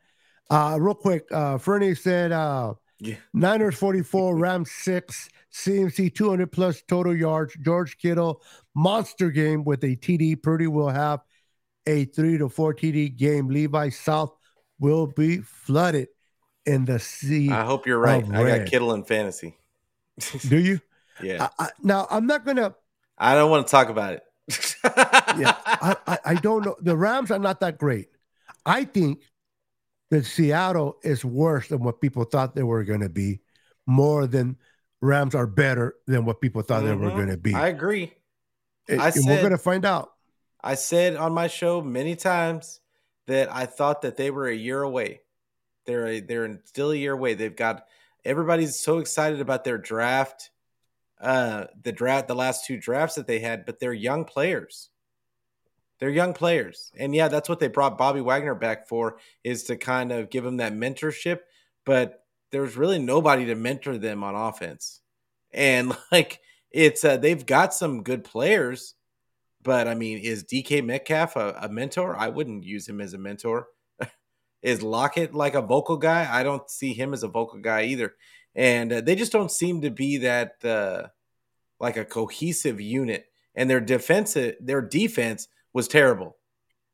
Uh, 0.49 0.77
real 0.79 0.95
quick, 0.95 1.25
uh, 1.31 1.59
Fernie 1.59 1.93
said, 1.93 2.31
uh, 2.31 2.73
Yeah. 2.97 3.17
Niners 3.31 3.75
44, 3.75 4.35
Rams 4.39 4.71
6, 4.71 5.29
CMC 5.53 6.15
200 6.15 6.51
plus 6.51 6.81
total 6.87 7.15
yards. 7.15 7.55
George 7.61 7.99
Kittle, 7.99 8.41
monster 8.73 9.29
game 9.29 9.63
with 9.63 9.83
a 9.83 9.95
TD. 9.95 10.41
Purdy 10.41 10.65
will 10.65 10.89
have 10.89 11.19
a 11.85 12.05
three 12.05 12.39
to 12.39 12.49
four 12.49 12.73
TD 12.73 13.15
game. 13.15 13.47
Levi 13.47 13.89
South 13.89 14.35
will 14.79 15.05
be 15.05 15.37
flooded 15.37 16.07
in 16.65 16.85
the 16.85 16.97
sea. 16.97 17.51
I 17.51 17.63
hope 17.63 17.85
you're 17.85 17.99
right. 17.99 18.25
I 18.33 18.57
got. 18.57 18.67
Kittle 18.67 18.91
in 18.93 19.03
fantasy. 19.03 19.55
Do 20.47 20.57
you? 20.57 20.79
yeah. 21.21 21.49
I, 21.59 21.65
I, 21.65 21.69
now, 21.83 22.07
I'm 22.09 22.25
not 22.25 22.43
going 22.43 22.57
to, 22.57 22.73
I 23.17 23.35
don't 23.35 23.51
want 23.51 23.67
to 23.67 23.71
talk 23.71 23.89
about 23.89 24.13
it. 24.13 24.23
yeah, 24.85 25.55
I, 25.65 25.95
I, 26.07 26.17
I 26.25 26.35
don't 26.35 26.65
know. 26.65 26.75
The 26.81 26.97
Rams 26.97 27.31
are 27.31 27.39
not 27.39 27.59
that 27.61 27.77
great. 27.77 28.09
I 28.65 28.83
think 28.85 29.21
that 30.11 30.25
Seattle 30.25 30.97
is 31.03 31.23
worse 31.23 31.69
than 31.69 31.79
what 31.83 32.01
people 32.01 32.23
thought 32.23 32.55
they 32.55 32.63
were 32.63 32.83
going 32.83 32.99
to 33.01 33.09
be, 33.09 33.39
more 33.87 34.27
than 34.27 34.57
Rams 35.01 35.35
are 35.35 35.47
better 35.47 35.95
than 36.07 36.25
what 36.25 36.39
people 36.41 36.61
thought 36.61 36.83
they 36.83 36.93
were 36.93 37.09
Mhm. 37.09 37.15
going 37.15 37.27
to 37.29 37.37
be. 37.37 37.53
I 37.53 37.67
agree. 37.67 38.13
And- 38.87 39.01
I 39.01 39.09
and 39.09 39.25
we're 39.25 39.39
going 39.39 39.51
to 39.51 39.57
find 39.57 39.85
out. 39.85 40.11
I 40.63 40.75
said 40.75 41.15
on 41.15 41.33
my 41.33 41.47
show 41.47 41.81
many 41.81 42.15
times 42.15 42.79
that 43.27 43.51
I 43.53 43.65
thought 43.65 44.01
that 44.03 44.17
they 44.17 44.31
were 44.31 44.47
a 44.47 44.55
year 44.55 44.81
away. 44.81 45.21
They're 45.85 46.07
a, 46.07 46.19
they're 46.21 46.61
still 46.65 46.91
a 46.91 46.95
year 46.95 47.11
away. 47.13 47.33
They've 47.33 47.55
got 47.55 47.85
everybody's 48.23 48.79
so 48.79 48.99
excited 48.99 49.41
about 49.41 49.65
their 49.65 49.77
draft, 49.77 50.51
uh, 51.21 51.65
the 51.81 51.91
draft, 51.91 52.27
the 52.27 52.35
last 52.35 52.65
two 52.65 52.77
drafts 52.77 53.15
that 53.15 53.27
they 53.27 53.39
had, 53.39 53.65
but 53.65 53.79
they're 53.79 53.93
young 53.93 54.25
players. 54.25 54.89
They're 55.99 56.09
young 56.09 56.33
players, 56.33 56.91
and 56.97 57.15
yeah, 57.15 57.29
that's 57.29 57.47
what 57.47 57.59
they 57.59 57.69
brought 57.69 57.97
Bobby 57.97 58.19
Wagner 58.19 58.55
back 58.55 58.87
for 58.87 59.17
is 59.43 59.63
to 59.65 59.77
kind 59.77 60.11
of 60.11 60.29
give 60.29 60.45
him 60.45 60.57
that 60.57 60.73
mentorship. 60.73 61.39
But 61.85 62.25
there's 62.51 62.75
really 62.75 62.99
nobody 62.99 63.45
to 63.45 63.55
mentor 63.55 63.97
them 63.97 64.23
on 64.23 64.35
offense, 64.35 65.01
and 65.53 65.95
like 66.11 66.41
it's 66.71 67.05
uh, 67.05 67.17
they've 67.17 67.45
got 67.45 67.73
some 67.73 68.03
good 68.03 68.23
players. 68.23 68.95
But 69.61 69.87
I 69.87 69.95
mean, 69.95 70.17
is 70.17 70.43
DK 70.43 70.83
Metcalf 70.83 71.37
a, 71.37 71.57
a 71.61 71.69
mentor? 71.69 72.17
I 72.17 72.27
wouldn't 72.27 72.65
use 72.65 72.89
him 72.89 72.99
as 72.99 73.13
a 73.13 73.17
mentor. 73.17 73.67
is 74.61 74.83
Lockett 74.83 75.33
like 75.33 75.53
a 75.55 75.61
vocal 75.61 75.95
guy? 75.95 76.27
I 76.29 76.43
don't 76.43 76.69
see 76.69 76.93
him 76.93 77.13
as 77.13 77.23
a 77.23 77.29
vocal 77.29 77.59
guy 77.59 77.83
either. 77.83 78.13
And 78.55 78.93
uh, 78.93 79.01
they 79.01 79.15
just 79.15 79.31
don't 79.31 79.51
seem 79.51 79.81
to 79.81 79.89
be 79.89 80.17
that 80.17 80.63
uh, 80.63 81.07
like 81.79 81.97
a 81.97 82.05
cohesive 82.05 82.79
unit. 82.79 83.25
And 83.55 83.69
their 83.69 83.81
defense, 83.81 84.37
their 84.59 84.81
defense 84.81 85.47
was 85.73 85.87
terrible. 85.87 86.37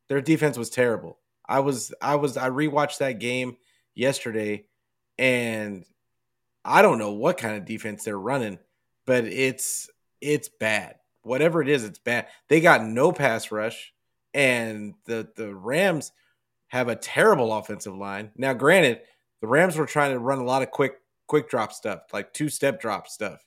Their 0.07 0.21
defense 0.21 0.57
was 0.57 0.69
terrible. 0.69 1.19
I 1.47 1.59
was, 1.59 1.93
I 2.01 2.15
was, 2.15 2.37
I 2.37 2.49
rewatched 2.49 2.99
that 2.99 3.19
game 3.19 3.57
yesterday, 3.95 4.65
and 5.17 5.85
I 6.63 6.81
don't 6.81 6.99
know 6.99 7.13
what 7.13 7.37
kind 7.37 7.55
of 7.55 7.65
defense 7.65 8.03
they're 8.03 8.19
running, 8.19 8.59
but 9.05 9.25
it's 9.25 9.89
it's 10.21 10.49
bad 10.49 10.95
whatever 11.23 11.61
it 11.61 11.69
is, 11.69 11.83
it's 11.83 11.99
bad. 11.99 12.27
They 12.47 12.61
got 12.61 12.83
no 12.83 13.11
pass 13.11 13.51
rush, 13.51 13.93
and 14.33 14.93
the 15.05 15.29
the 15.35 15.53
Rams 15.53 16.11
have 16.67 16.87
a 16.87 16.95
terrible 16.95 17.53
offensive 17.53 17.95
line. 17.95 18.31
Now, 18.35 18.53
granted, 18.53 19.01
the 19.41 19.47
Rams 19.47 19.75
were 19.75 19.85
trying 19.85 20.11
to 20.11 20.19
run 20.19 20.39
a 20.39 20.43
lot 20.43 20.61
of 20.61 20.71
quick 20.71 20.93
quick 21.29 21.49
drop 21.49 21.71
stuff, 21.71 22.01
like 22.11 22.33
two 22.33 22.49
step 22.49 22.81
drop 22.81 23.07
stuff, 23.07 23.39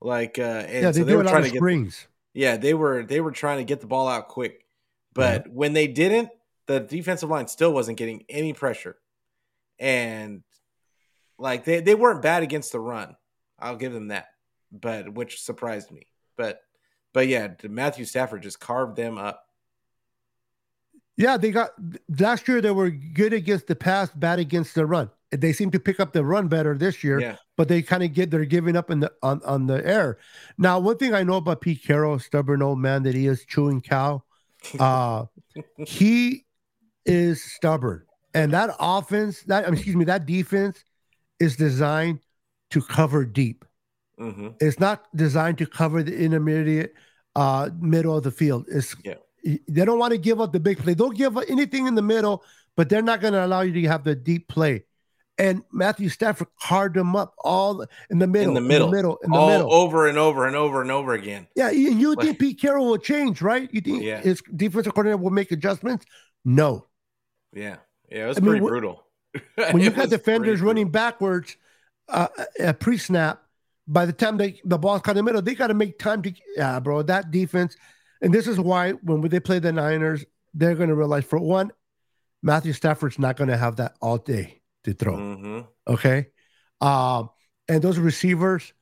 like 0.00 0.38
uh, 0.38 0.42
and 0.42 0.84
Yeah, 0.84 0.90
they 0.92 1.00
so 1.00 1.04
they 1.04 1.16
were 1.16 1.24
trying 1.24 1.42
to 1.42 1.50
get 1.50 1.58
screens. 1.58 2.06
yeah 2.32 2.56
they 2.56 2.74
were 2.74 3.02
they 3.02 3.20
were 3.20 3.32
trying 3.32 3.58
to 3.58 3.64
get 3.64 3.80
the 3.80 3.88
ball 3.88 4.06
out 4.06 4.28
quick, 4.28 4.64
but 5.12 5.48
when 5.48 5.72
they 5.72 5.88
didn't, 5.88 6.28
the 6.66 6.78
defensive 6.78 7.30
line 7.30 7.48
still 7.48 7.72
wasn't 7.72 7.98
getting 7.98 8.24
any 8.28 8.52
pressure, 8.52 8.96
and 9.80 10.44
like 11.38 11.64
they 11.64 11.80
they 11.80 11.96
weren't 11.96 12.22
bad 12.22 12.44
against 12.44 12.70
the 12.70 12.78
run. 12.78 13.16
I'll 13.58 13.76
give 13.76 13.92
them 13.92 14.08
that, 14.08 14.28
but 14.70 15.12
which 15.12 15.42
surprised 15.42 15.90
me, 15.90 16.06
but. 16.36 16.60
But 17.12 17.28
yeah, 17.28 17.54
Matthew 17.62 18.06
Stafford 18.06 18.42
just 18.42 18.58
carved 18.58 18.96
them 18.96 19.18
up. 19.18 19.46
Yeah, 21.16 21.36
they 21.36 21.52
got 21.52 21.70
last 22.18 22.48
year. 22.48 22.60
They 22.60 22.72
were 22.72 22.90
good 22.90 23.32
against 23.32 23.68
the 23.68 23.76
pass, 23.76 24.10
bad 24.10 24.40
against 24.40 24.74
the 24.74 24.84
run. 24.84 25.10
They 25.40 25.52
seem 25.52 25.70
to 25.72 25.80
pick 25.80 26.00
up 26.00 26.12
the 26.12 26.24
run 26.24 26.48
better 26.48 26.76
this 26.76 27.02
year, 27.04 27.20
Yeah. 27.20 27.36
but 27.56 27.68
they 27.68 27.82
kind 27.82 28.02
of 28.02 28.12
get 28.12 28.30
they're 28.30 28.44
giving 28.44 28.76
up 28.76 28.90
in 28.90 29.00
the 29.00 29.12
on, 29.22 29.40
on 29.44 29.66
the 29.66 29.84
air. 29.86 30.18
Now, 30.58 30.78
one 30.78 30.96
thing 30.98 31.14
I 31.14 31.22
know 31.22 31.36
about 31.36 31.60
Pete 31.60 31.82
Carroll, 31.84 32.18
stubborn 32.18 32.62
old 32.62 32.78
man 32.78 33.02
that 33.04 33.14
he 33.14 33.26
is, 33.26 33.44
chewing 33.44 33.80
cow. 33.80 34.22
Uh, 34.80 35.26
he 35.86 36.46
is 37.04 37.42
stubborn, 37.44 38.02
and 38.32 38.50
that 38.52 38.74
offense, 38.80 39.42
that 39.42 39.64
I 39.64 39.66
mean, 39.66 39.74
excuse 39.74 39.94
me, 39.96 40.06
that 40.06 40.24
defense 40.24 40.82
is 41.38 41.54
designed 41.56 42.20
to 42.70 42.80
cover 42.80 43.24
deep. 43.26 43.64
hmm 44.18 44.48
It's 44.60 44.80
not 44.80 45.04
designed 45.14 45.58
to 45.58 45.66
cover 45.66 46.02
the 46.02 46.16
intermediate 46.16 46.94
uh 47.36 47.68
middle 47.78 48.16
of 48.16 48.24
the 48.24 48.30
field. 48.30 48.64
It's 48.68 48.96
Yeah. 49.04 49.14
they 49.68 49.84
don't 49.84 49.98
want 49.98 50.12
to 50.12 50.18
give 50.18 50.40
up 50.40 50.52
the 50.52 50.60
big 50.60 50.78
play. 50.78 50.94
They'll 50.94 51.10
give 51.10 51.36
up 51.36 51.44
anything 51.48 51.86
in 51.86 51.94
the 51.94 52.02
middle, 52.02 52.42
but 52.76 52.88
they're 52.88 53.02
not 53.02 53.20
going 53.20 53.34
to 53.34 53.44
allow 53.44 53.60
you 53.60 53.72
to 53.74 53.88
have 53.88 54.02
the 54.04 54.14
deep 54.14 54.48
play. 54.48 54.84
And 55.36 55.62
Matthew 55.72 56.08
Stafford 56.10 56.46
carved 56.62 56.94
them 56.94 57.16
up 57.16 57.34
all 57.42 57.84
in 58.08 58.18
the 58.20 58.26
middle, 58.28 58.50
In 58.50 58.54
the 58.54 58.60
middle. 58.60 58.86
in 58.86 58.90
the 58.92 58.96
middle, 58.96 59.16
in 59.24 59.30
the 59.32 59.36
All 59.36 59.48
middle. 59.48 59.72
over 59.72 60.06
and 60.06 60.16
over 60.16 60.46
and 60.46 60.54
over 60.54 60.80
and 60.80 60.92
over 60.92 61.12
again. 61.12 61.48
Yeah, 61.56 61.70
you, 61.70 61.90
you 61.90 62.14
Like- 62.14 62.24
think 62.26 62.38
Pete 62.38 62.60
Carroll 62.60 62.86
will 62.86 62.98
change, 62.98 63.42
right? 63.42 63.68
You 63.72 63.80
think 63.80 64.04
Yeah. 64.04 64.20
his 64.20 64.42
defensive 64.54 64.94
coordinator 64.94 65.16
will 65.16 65.30
make 65.32 65.50
adjustments? 65.50 66.06
No. 66.44 66.86
Yeah, 67.52 67.76
yeah, 68.10 68.24
it 68.24 68.28
was 68.28 68.36
I 68.38 68.40
pretty 68.42 68.60
wh- 68.64 68.68
brutal. 68.68 69.04
When 69.72 69.80
you 69.82 69.90
got 69.90 70.08
defenders 70.10 70.60
running 70.60 70.90
backwards 70.90 71.56
uh, 72.08 72.28
at 72.60 72.78
pre-snap, 72.78 73.42
by 73.88 74.06
the 74.06 74.12
time 74.12 74.36
they 74.36 74.60
the 74.64 74.78
ball's 74.78 75.02
caught 75.02 75.12
in 75.12 75.16
the 75.16 75.22
middle, 75.24 75.42
they 75.42 75.54
got 75.56 75.66
to 75.68 75.74
make 75.74 75.98
time 75.98 76.22
to. 76.22 76.32
Yeah, 76.56 76.78
bro, 76.80 77.02
that 77.02 77.30
defense, 77.32 77.76
and 78.22 78.32
this 78.32 78.46
is 78.46 78.58
why 78.60 78.92
when 78.92 79.20
they 79.22 79.40
play 79.40 79.58
the 79.58 79.72
Niners, 79.72 80.24
they're 80.54 80.74
going 80.76 80.88
to 80.90 80.94
realize 80.94 81.24
for 81.24 81.38
one, 81.40 81.72
Matthew 82.42 82.72
Stafford's 82.72 83.18
not 83.18 83.36
going 83.36 83.48
to 83.50 83.56
have 83.56 83.76
that 83.76 83.96
all 84.00 84.18
day 84.18 84.60
to 84.84 84.92
throw. 84.94 85.16
Mhm. 85.16 85.66
Okay, 85.88 86.28
um, 86.80 87.30
and 87.68 87.82
those 87.82 87.98
receivers, 87.98 88.72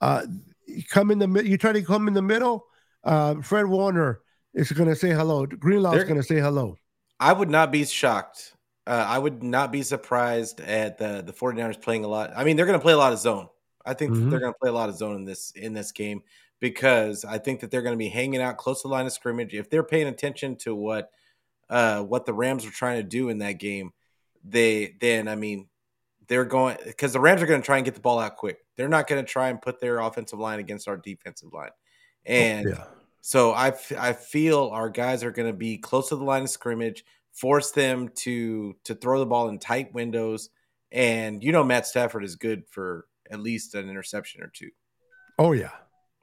uh, 0.00 0.26
you 0.66 0.82
come 0.84 1.10
in 1.10 1.18
the 1.18 1.26
mid. 1.28 1.46
You 1.46 1.56
try 1.58 1.72
to 1.72 1.82
come 1.82 2.08
in 2.08 2.14
the 2.14 2.22
middle. 2.22 2.66
Uh, 3.04 3.40
Fred 3.42 3.66
Warner 3.66 4.20
is 4.52 4.70
going 4.72 4.88
to 4.88 4.96
say 4.96 5.10
hello. 5.10 5.46
Greenlaw's 5.46 5.94
They're- 5.96 6.04
going 6.04 6.16
to 6.20 6.22
say 6.26 6.40
hello. 6.40 6.76
I 7.20 7.32
would 7.32 7.48
not 7.50 7.70
be 7.72 7.84
shocked. 7.84 8.52
Uh, 8.86 9.04
I 9.08 9.18
would 9.18 9.42
not 9.42 9.72
be 9.72 9.82
surprised 9.82 10.60
at 10.60 10.98
the 10.98 11.22
the 11.24 11.32
49ers 11.32 11.80
playing 11.80 12.04
a 12.04 12.08
lot. 12.08 12.32
I 12.36 12.44
mean, 12.44 12.56
they're 12.56 12.66
going 12.66 12.78
to 12.78 12.82
play 12.82 12.92
a 12.92 12.98
lot 12.98 13.12
of 13.12 13.18
zone. 13.18 13.48
I 13.84 13.94
think 13.94 14.12
Mhm. 14.12 14.30
they're 14.30 14.40
going 14.40 14.52
to 14.52 14.58
play 14.60 14.70
a 14.70 14.72
lot 14.74 14.88
of 14.88 14.96
zone 14.96 15.16
in 15.16 15.24
this 15.24 15.50
in 15.52 15.72
this 15.72 15.92
game 15.92 16.22
because 16.60 17.24
I 17.24 17.38
think 17.38 17.60
that 17.60 17.70
they're 17.70 17.82
going 17.82 17.94
to 17.94 17.98
be 17.98 18.08
hanging 18.08 18.40
out 18.42 18.56
close 18.58 18.82
to 18.82 18.88
the 18.88 18.92
line 18.94 19.06
of 19.06 19.12
scrimmage. 19.12 19.54
If 19.54 19.70
they're 19.70 19.82
paying 19.84 20.08
attention 20.08 20.56
to 20.58 20.74
what 20.74 21.10
uh, 21.70 22.02
what 22.02 22.26
the 22.26 22.32
Rams 22.34 22.64
were 22.64 22.70
trying 22.70 22.98
to 22.98 23.08
do 23.08 23.28
in 23.28 23.38
that 23.38 23.52
game, 23.54 23.92
they 24.48 24.96
then 25.00 25.28
I 25.28 25.34
mean 25.34 25.68
they're 26.28 26.44
going 26.44 26.76
because 26.84 27.12
the 27.12 27.20
Rams 27.20 27.42
are 27.42 27.46
going 27.46 27.60
to 27.60 27.66
try 27.66 27.76
and 27.76 27.84
get 27.84 27.94
the 27.94 28.00
ball 28.00 28.18
out 28.18 28.36
quick. 28.36 28.58
They're 28.76 28.88
not 28.88 29.06
going 29.06 29.24
to 29.24 29.30
try 29.30 29.48
and 29.48 29.60
put 29.60 29.80
their 29.80 29.98
offensive 29.98 30.38
line 30.38 30.58
against 30.58 30.88
our 30.88 30.96
defensive 30.96 31.52
line, 31.52 31.70
and 32.24 32.68
yeah. 32.70 32.84
so 33.20 33.52
I, 33.52 33.68
f- 33.68 33.92
I 33.96 34.12
feel 34.12 34.70
our 34.72 34.90
guys 34.90 35.24
are 35.24 35.30
going 35.30 35.50
to 35.50 35.56
be 35.56 35.78
close 35.78 36.08
to 36.10 36.16
the 36.16 36.24
line 36.24 36.42
of 36.42 36.50
scrimmage, 36.50 37.04
force 37.32 37.70
them 37.70 38.08
to 38.16 38.76
to 38.84 38.94
throw 38.94 39.18
the 39.18 39.26
ball 39.26 39.48
in 39.48 39.58
tight 39.58 39.94
windows, 39.94 40.50
and 40.90 41.42
you 41.42 41.52
know 41.52 41.64
Matt 41.64 41.86
Stafford 41.86 42.24
is 42.24 42.36
good 42.36 42.64
for 42.68 43.06
at 43.30 43.40
least 43.40 43.74
an 43.74 43.88
interception 43.88 44.42
or 44.42 44.48
two. 44.48 44.70
Oh 45.38 45.52
yeah. 45.52 45.72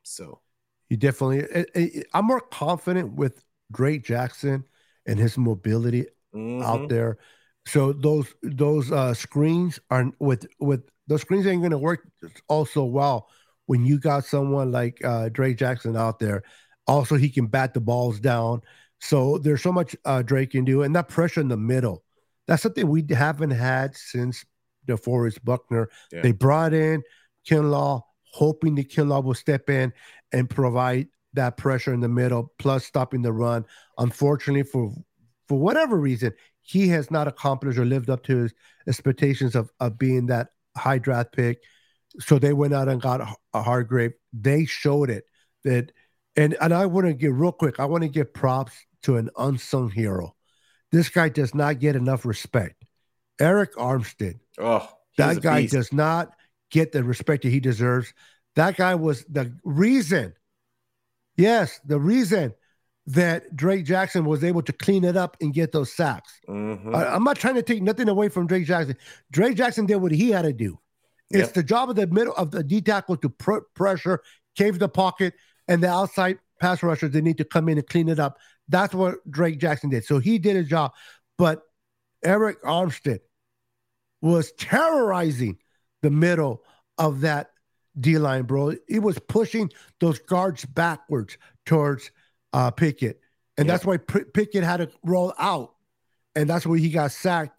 So 0.03 0.41
You 0.89 0.97
definitely. 0.97 1.39
it- 1.39 1.69
it- 1.75 2.07
I'm 2.13 2.25
more 2.25 2.41
confident 2.41 3.13
with 3.13 3.43
Drake 3.71 4.03
Jackson 4.03 4.65
and 5.05 5.19
his 5.19 5.37
mobility 5.37 6.07
mhm. 6.33 6.63
out 6.63 6.79
mm-hmm. 6.79 6.87
there. 6.87 7.17
So 7.65 7.93
those 7.93 8.33
those 8.41 8.91
uh, 8.91 9.13
screens 9.13 9.79
are 9.89 10.11
with 10.19 10.45
with 10.59 10.83
those 11.07 11.21
screens 11.21 11.47
ain't 11.47 11.61
going 11.61 11.71
to 11.71 11.77
work 11.77 12.07
also 12.47 12.83
well 12.83 13.29
when 13.65 13.85
you 13.85 13.99
got 13.99 14.25
someone 14.25 14.71
like 14.71 15.03
uh, 15.03 15.29
Drake 15.29 15.57
Jackson 15.57 15.95
out 15.95 16.19
there. 16.19 16.43
Also, 16.87 17.15
he 17.15 17.29
can 17.29 17.47
bat 17.47 17.73
the 17.73 17.79
balls 17.79 18.19
down. 18.19 18.61
So 18.99 19.37
there's 19.37 19.61
so 19.61 19.71
much 19.71 19.95
uh, 20.05 20.21
Drake 20.21 20.51
can 20.51 20.65
do, 20.65 20.83
and 20.83 20.95
that 20.95 21.07
pressure 21.07 21.41
in 21.41 21.47
the 21.47 21.57
middle. 21.57 22.03
That's 22.47 22.61
something 22.61 22.87
we 22.87 23.05
haven't 23.09 23.51
had 23.51 23.95
since 23.95 24.45
DeForest 24.87 25.43
Buckner. 25.43 25.89
Yeah. 26.11 26.21
They 26.21 26.33
brought 26.33 26.73
in 26.73 27.03
Kinlaw, 27.49 28.01
hoping 28.31 28.75
that 28.75 28.89
Kinlaw 28.89 29.23
will 29.23 29.33
step 29.33 29.69
in 29.69 29.93
and 30.33 30.49
provide 30.49 31.07
that 31.33 31.57
pressure 31.57 31.93
in 31.93 32.01
the 32.01 32.09
middle, 32.09 32.51
plus 32.59 32.85
stopping 32.85 33.21
the 33.21 33.31
run. 33.31 33.65
Unfortunately, 33.97 34.63
for 34.63 34.93
for 35.47 35.59
whatever 35.59 35.97
reason, 35.97 36.33
he 36.63 36.87
has 36.89 37.11
not 37.11 37.27
accomplished 37.27 37.77
or 37.77 37.85
lived 37.85 38.09
up 38.09 38.23
to 38.23 38.37
his 38.37 38.53
expectations 38.87 39.55
of, 39.55 39.69
of 39.79 39.97
being 39.99 40.27
that 40.27 40.49
high 40.75 40.97
draft 40.97 41.33
pick. 41.33 41.61
So 42.19 42.39
they 42.39 42.53
went 42.53 42.73
out 42.73 42.87
and 42.89 43.01
got 43.01 43.21
a, 43.21 43.35
a 43.53 43.61
Hargrave. 43.61 44.13
They 44.33 44.65
showed 44.65 45.09
it 45.09 45.25
that, 45.63 45.91
and 46.35 46.55
and 46.61 46.73
I 46.73 46.85
want 46.85 47.07
to 47.07 47.13
give 47.13 47.37
real 47.39 47.51
quick. 47.51 47.79
I 47.79 47.85
want 47.85 48.03
to 48.03 48.09
give 48.09 48.33
props 48.33 48.73
to 49.03 49.17
an 49.17 49.29
unsung 49.37 49.89
hero. 49.91 50.35
This 50.91 51.09
guy 51.09 51.29
does 51.29 51.53
not 51.53 51.79
get 51.79 51.95
enough 51.95 52.25
respect. 52.25 52.83
Arik 53.39 53.73
Armstead. 53.73 54.39
oh 54.59 54.87
That 55.17 55.41
guy 55.41 55.61
beast. 55.61 55.73
does 55.73 55.91
not 55.91 56.33
get 56.71 56.91
the 56.91 57.03
respect 57.03 57.43
that 57.43 57.49
he 57.49 57.59
deserves. 57.59 58.13
That 58.55 58.77
guy 58.77 58.95
was 58.95 59.25
the 59.25 59.57
reason, 59.63 60.33
yes, 61.35 61.79
the 61.85 61.99
reason 61.99 62.53
that 63.05 63.53
Drake 63.55 63.85
Jackson 63.85 64.23
was 64.25 64.43
able 64.43 64.61
to 64.61 64.71
clean 64.73 65.03
it 65.03 65.17
up 65.17 65.35
and 65.41 65.53
get 65.53 65.71
those 65.71 65.91
sacks. 65.93 66.39
Mhm. 66.47 66.95
I, 66.95 67.15
am 67.15 67.23
not 67.23 67.35
trying 67.35 67.55
to 67.55 67.61
take 67.61 67.81
nothing 67.81 68.07
away 68.07 68.29
from 68.29 68.47
Drake 68.47 68.65
Jackson. 68.65 68.95
Drake 69.31 69.57
Jackson 69.57 69.85
did 69.85 69.97
what 69.97 70.11
he 70.13 70.29
had 70.29 70.43
to 70.43 70.53
do. 70.53 70.79
It's 71.29 71.47
Yep. 71.47 71.53
the 71.53 71.63
job 71.63 71.89
of 71.89 71.95
the 71.95 72.07
middle 72.07 72.33
of 72.35 72.51
the 72.51 72.63
D 72.63 72.81
tackle 72.81 73.17
to 73.17 73.29
pr- 73.29 73.59
pressure, 73.73 74.21
cave 74.55 74.79
the 74.79 74.87
pocket, 74.87 75.33
and 75.67 75.83
the 75.83 75.89
outside 75.89 76.39
pass 76.61 76.81
rushers 76.81 77.11
they 77.11 77.21
need 77.21 77.37
to 77.39 77.45
come 77.45 77.67
in 77.67 77.77
and 77.77 77.87
clean 77.87 78.07
it 78.07 78.19
up. 78.19 78.37
That's 78.69 78.93
what 78.93 79.15
Drake 79.29 79.59
Jackson 79.59 79.89
did. 79.89 80.05
So 80.05 80.19
he 80.19 80.37
did 80.37 80.55
his 80.55 80.67
job. 80.69 80.93
But 81.37 81.61
Arik 82.25 82.61
Armstead 82.63 83.19
was 84.21 84.53
terrorizing 84.53 85.57
the 86.01 86.09
middle 86.09 86.63
of 86.97 87.21
that 87.21 87.49
D 87.99 88.17
line, 88.17 88.43
bro. 88.43 88.75
He 88.87 88.99
was 88.99 89.19
pushing 89.19 89.69
those 89.99 90.19
guards 90.19 90.63
backwards 90.65 91.37
towards 91.65 92.11
uh, 92.53 92.71
Pickett, 92.71 93.19
and 93.57 93.67
Yep. 93.67 93.73
that's 93.73 93.85
why 93.85 93.97
P- 93.97 94.23
Pickett 94.33 94.63
had 94.63 94.77
to 94.77 94.89
roll 95.03 95.33
out, 95.37 95.73
and 96.35 96.49
that's 96.49 96.65
why 96.65 96.77
he 96.77 96.89
got 96.89 97.11
sacked 97.11 97.57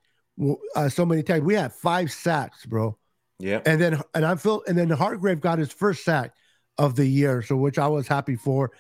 uh, 0.75 0.89
so 0.89 1.05
many 1.05 1.23
times. 1.23 1.43
We 1.43 1.55
had 1.55 1.73
five 1.73 2.11
sacks, 2.11 2.65
bro, 2.67 2.97
yeah. 3.39 3.61
and 3.67 3.81
then 3.81 4.01
and 4.15 4.25
I 4.25 4.35
feel 4.37 4.63
and 4.67 4.79
then 4.79 4.91
Hargrave 4.91 5.41
got 5.41 5.59
his 5.59 5.73
first 5.73 6.05
sack 6.05 6.33
of 6.79 6.97
the 6.97 7.07
year, 7.07 7.43
so 7.43 7.57
which 7.57 7.79
I 7.79 7.87
was 7.89 8.09
happy 8.09 8.37
for. 8.37 8.73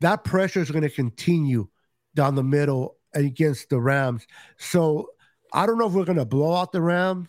That 0.00 0.24
pressure 0.24 0.60
is 0.60 0.70
going 0.70 0.82
to 0.82 0.90
continue 0.90 1.68
down 2.14 2.34
the 2.34 2.42
middle 2.42 2.96
against 3.14 3.68
the 3.70 3.80
Rams. 3.80 4.26
So 4.58 5.10
I 5.52 5.66
don't 5.66 5.78
know 5.78 5.86
if 5.86 5.92
we're 5.92 6.04
going 6.04 6.18
to 6.18 6.24
blow 6.24 6.54
out 6.54 6.72
the 6.72 6.80
Rams, 6.82 7.28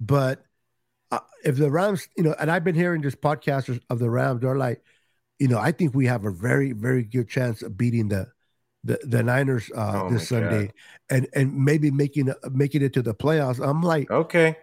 but 0.00 0.42
uh, 1.10 1.18
if 1.44 1.56
the 1.56 1.70
Rams, 1.70 2.08
you 2.16 2.24
know, 2.24 2.34
and 2.38 2.50
I've 2.50 2.64
been 2.64 2.74
hearing 2.74 3.02
this 3.02 3.14
podcasters 3.14 3.80
of 3.90 3.98
the 3.98 4.08
Rams, 4.10 4.40
they're 4.40 4.56
like, 4.56 4.82
you 5.38 5.48
know, 5.48 5.58
I 5.58 5.72
think 5.72 5.94
we 5.94 6.06
have 6.06 6.24
a 6.24 6.30
very, 6.30 6.72
very 6.72 7.04
good 7.04 7.28
chance 7.28 7.62
of 7.62 7.76
beating 7.76 8.08
the 8.08 8.28
the, 8.84 8.98
the 9.02 9.22
Niners 9.22 9.70
uh, 9.74 10.02
Oh 10.04 10.10
this 10.10 10.28
Sunday, 10.28 10.70
and 11.10 11.26
and 11.34 11.54
maybe 11.54 11.90
making 11.90 12.32
making 12.52 12.82
it 12.82 12.92
to 12.94 13.02
the 13.02 13.14
playoffs. 13.14 13.58
I'm 13.66 13.82
like, 13.82 14.10
Okay. 14.10 14.56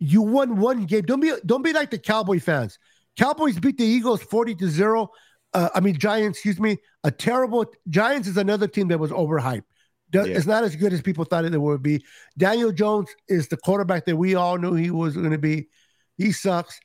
you 0.00 0.22
won 0.22 0.56
one 0.58 0.84
game. 0.84 1.02
Don't 1.02 1.20
be 1.20 1.32
don't 1.46 1.62
be 1.62 1.72
like 1.72 1.90
the 1.90 1.98
Cowboy 1.98 2.40
fans. 2.40 2.78
Cowboys 3.16 3.58
beat 3.58 3.78
the 3.78 3.84
Eagles 3.84 4.22
40 4.22 4.54
to 4.56 4.68
0. 4.68 5.08
Uh, 5.54 5.68
I 5.74 5.80
mean 5.80 5.96
Giants, 5.96 6.38
excuse 6.38 6.58
me. 6.60 6.78
A 7.04 7.10
terrible 7.10 7.66
Giants 7.88 8.28
is 8.28 8.36
another 8.36 8.66
team 8.66 8.88
that 8.88 8.98
was 8.98 9.12
overhyped. 9.12 9.62
Yeah. 10.12 10.24
It's 10.24 10.46
not 10.46 10.64
as 10.64 10.74
good 10.74 10.92
as 10.92 11.02
people 11.02 11.24
thought 11.24 11.44
it 11.44 11.56
would 11.60 11.82
be. 11.82 12.04
Daniel 12.36 12.72
Jones 12.72 13.08
is 13.28 13.48
the 13.48 13.56
quarterback 13.58 14.06
that 14.06 14.16
we 14.16 14.34
all 14.34 14.56
knew 14.58 14.74
he 14.74 14.90
was 14.90 15.14
going 15.14 15.30
to 15.30 15.38
be. 15.38 15.68
He 16.16 16.32
sucks. 16.32 16.80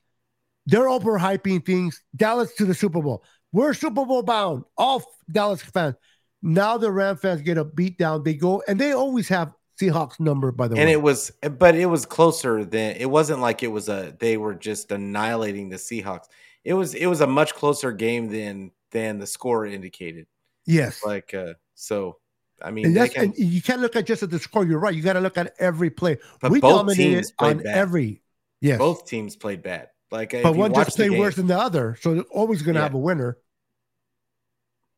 They're 0.66 0.88
overhyping 0.88 1.64
things. 1.64 2.02
Dallas 2.14 2.54
to 2.54 2.64
the 2.64 2.74
Super 2.74 3.00
Bowl. 3.02 3.24
We're 3.54 3.72
Super 3.72 4.04
Bowl 4.04 4.22
bound. 4.22 4.64
All 4.76 5.02
Dallas 5.30 5.62
fans. 5.62 5.94
Now 6.42 6.76
the 6.76 6.90
Ram 6.90 7.16
fans 7.16 7.40
get 7.40 7.56
a 7.56 7.64
beat 7.64 7.96
down. 7.98 8.22
They 8.24 8.34
go 8.34 8.62
and 8.68 8.78
they 8.78 8.92
always 8.92 9.28
have 9.28 9.54
Seahawks 9.80 10.18
number 10.20 10.52
by 10.52 10.68
the 10.68 10.72
and 10.74 10.78
way. 10.78 10.82
And 10.82 10.90
it 10.90 11.00
was 11.02 11.30
but 11.58 11.74
it 11.76 11.86
was 11.86 12.04
closer 12.04 12.64
than 12.64 12.96
it 12.96 13.08
wasn't 13.08 13.40
like 13.40 13.62
it 13.62 13.68
was 13.68 13.88
a 13.88 14.14
they 14.18 14.36
were 14.36 14.54
just 14.54 14.90
annihilating 14.92 15.68
the 15.70 15.76
Seahawks. 15.76 16.26
It 16.64 16.74
was 16.74 16.94
it 16.94 17.06
was 17.06 17.20
a 17.20 17.26
much 17.26 17.54
closer 17.54 17.92
game 17.92 18.28
than 18.28 18.72
than 18.90 19.18
the 19.18 19.26
score 19.26 19.64
indicated. 19.66 20.26
yes. 20.66 21.00
Like 21.04 21.32
uh 21.32 21.54
so 21.74 22.18
I 22.62 22.70
mean 22.72 22.86
And, 22.86 22.96
that's, 22.96 23.14
can, 23.14 23.24
and 23.24 23.38
you 23.38 23.62
can't 23.62 23.80
look 23.80 23.94
at 23.96 24.04
just 24.06 24.22
at 24.22 24.30
the 24.30 24.38
score. 24.38 24.64
You're 24.66 24.78
right. 24.80 24.94
You 24.94 25.02
got 25.02 25.14
to 25.14 25.20
look 25.20 25.36
at 25.38 25.54
every 25.58 25.90
play. 25.90 26.18
but 26.40 26.50
we 26.50 26.60
both 26.60 26.76
dominated 26.80 27.24
on 27.38 27.58
bad. 27.58 27.66
every. 27.76 28.22
Yes, 28.60 28.78
both 28.78 29.06
teams 29.06 29.36
played 29.36 29.62
bad. 29.62 29.88
Like 30.10 30.30
but 30.42 30.54
one 30.54 30.72
just 30.72 30.96
played 30.96 31.10
worse 31.10 31.36
than 31.36 31.46
the 31.48 31.58
other. 31.58 31.96
So 32.00 32.14
they're 32.14 32.22
always 32.24 32.62
going 32.62 32.74
to 32.74 32.80
Yeah. 32.80 32.84
have 32.84 32.94
a 32.94 32.98
winner. 32.98 33.38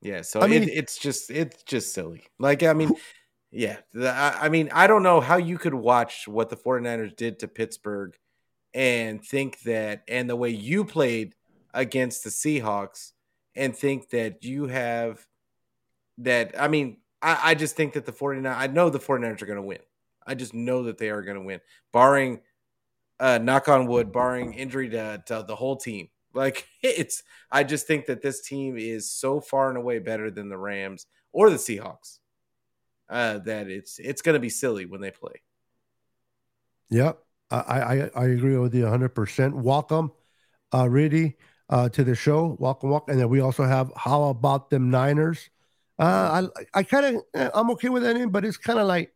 Yeah, 0.03 0.23
so 0.23 0.41
I 0.41 0.47
mean- 0.47 0.65
it, 0.65 0.71
it's 0.71 0.99
just 0.99 1.31
it's 1.31 1.63
just 1.63 1.93
silly. 1.93 2.25
Like 2.39 2.63
I 2.63 2.73
mean, 2.73 2.93
yeah, 3.51 3.79
I, 3.95 4.39
I 4.43 4.49
mean, 4.49 4.71
I 4.73 4.87
don't 4.87 5.03
know 5.03 5.21
how 5.21 5.37
you 5.37 5.59
could 5.59 5.75
watch 5.75 6.29
what 6.29 6.51
the 6.51 6.57
49ers 6.57 7.17
did 7.17 7.39
to 7.41 7.49
Pittsburgh 7.49 8.17
and 8.75 9.25
think 9.25 9.61
that 9.63 10.03
and 10.09 10.29
the 10.29 10.37
way 10.37 10.51
you 10.51 10.85
played 10.85 11.35
against 11.73 12.25
the 12.25 12.31
Seahawks 12.31 13.13
and 13.55 13.75
think 13.75 14.11
that 14.11 14.45
you 14.45 14.67
have 14.67 15.27
that 16.19 16.61
I 16.61 16.69
mean, 16.69 16.99
I, 17.23 17.51
I 17.51 17.55
just 17.55 17.77
think 17.77 17.95
that 17.95 18.05
the 18.05 18.13
49 18.13 18.55
I 18.55 18.67
know 18.67 18.91
the 18.91 18.99
49ers 18.99 19.43
are 19.43 19.47
going 19.47 19.57
to 19.57 19.63
win. 19.63 19.79
I 20.27 20.35
just 20.35 20.55
know 20.55 20.85
that 20.85 20.99
they 20.99 21.11
are 21.11 21.23
going 21.23 21.39
to 21.39 21.43
win 21.45 21.61
barring 21.93 22.41
uh 23.19 23.39
knock 23.39 23.69
on 23.69 23.87
wood 23.87 24.13
barring 24.13 24.53
injury 24.53 24.91
to, 24.91 25.23
to 25.27 25.45
the 25.47 25.57
whole 25.57 25.77
team. 25.77 26.09
Like 26.37 26.69
it's 26.83 27.23
I 27.51 27.65
just 27.65 27.87
think 27.87 28.07
that 28.07 28.23
this 28.23 28.43
team 28.43 28.77
is 28.77 29.11
so 29.11 29.41
far 29.41 29.69
and 29.69 29.79
away 29.79 29.99
better 29.99 30.31
than 30.31 30.49
the 30.49 30.59
Rams 30.59 31.07
or 31.33 31.51
the 31.51 31.57
Seahawks. 31.57 32.19
Uh, 33.09 33.39
that 33.39 33.69
it's 33.69 33.99
it's 33.99 34.21
going 34.21 34.35
to 34.35 34.41
be 34.41 34.49
silly 34.49 34.85
when 34.85 35.01
they 35.01 35.11
play. 35.11 35.41
Yep, 36.91 37.19
I 37.51 37.57
I, 37.57 38.11
I 38.15 38.25
agree 38.27 38.57
with 38.59 38.75
you 38.75 38.83
100. 38.83 39.11
percent 39.11 39.57
Welcome, 39.57 40.13
uh, 40.73 40.89
uh, 41.69 41.89
to 41.89 42.05
the 42.05 42.15
show. 42.15 42.57
Welcome, 42.59 42.91
welcome. 42.91 43.13
And 43.13 43.21
then 43.21 43.29
we 43.29 43.41
also 43.41 43.65
have 43.65 43.93
how 43.97 44.25
about 44.25 44.71
them 44.71 44.91
Niners? 44.91 45.51
Uh, 45.99 46.49
I 46.75 46.81
I 46.81 46.83
kind 46.83 47.17
of 47.17 47.51
I'm 47.55 47.71
okay 47.71 47.89
with 47.89 48.03
that 48.03 48.31
but 48.31 48.45
it's 48.45 48.57
kind 48.57 48.79
of 48.79 48.87
like 48.87 49.13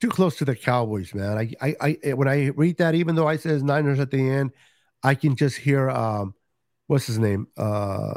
too 0.00 0.08
close 0.08 0.36
to 0.38 0.44
the 0.44 0.54
Cowboys, 0.54 1.14
man. 1.14 1.38
I, 1.38 1.52
I 1.60 1.96
I 2.04 2.12
when 2.12 2.28
I 2.28 2.48
read 2.48 2.78
that, 2.78 2.94
even 2.94 3.14
though 3.14 3.26
I 3.28 3.36
says 3.36 3.62
Niners 3.62 4.00
at 4.00 4.10
the 4.10 4.28
end, 4.30 4.52
I 5.02 5.14
can 5.14 5.36
just 5.36 5.56
hear 5.56 5.90
um, 5.90 6.34
what's 6.88 7.06
his 7.06 7.18
name? 7.18 7.46
Uh, 7.56 8.14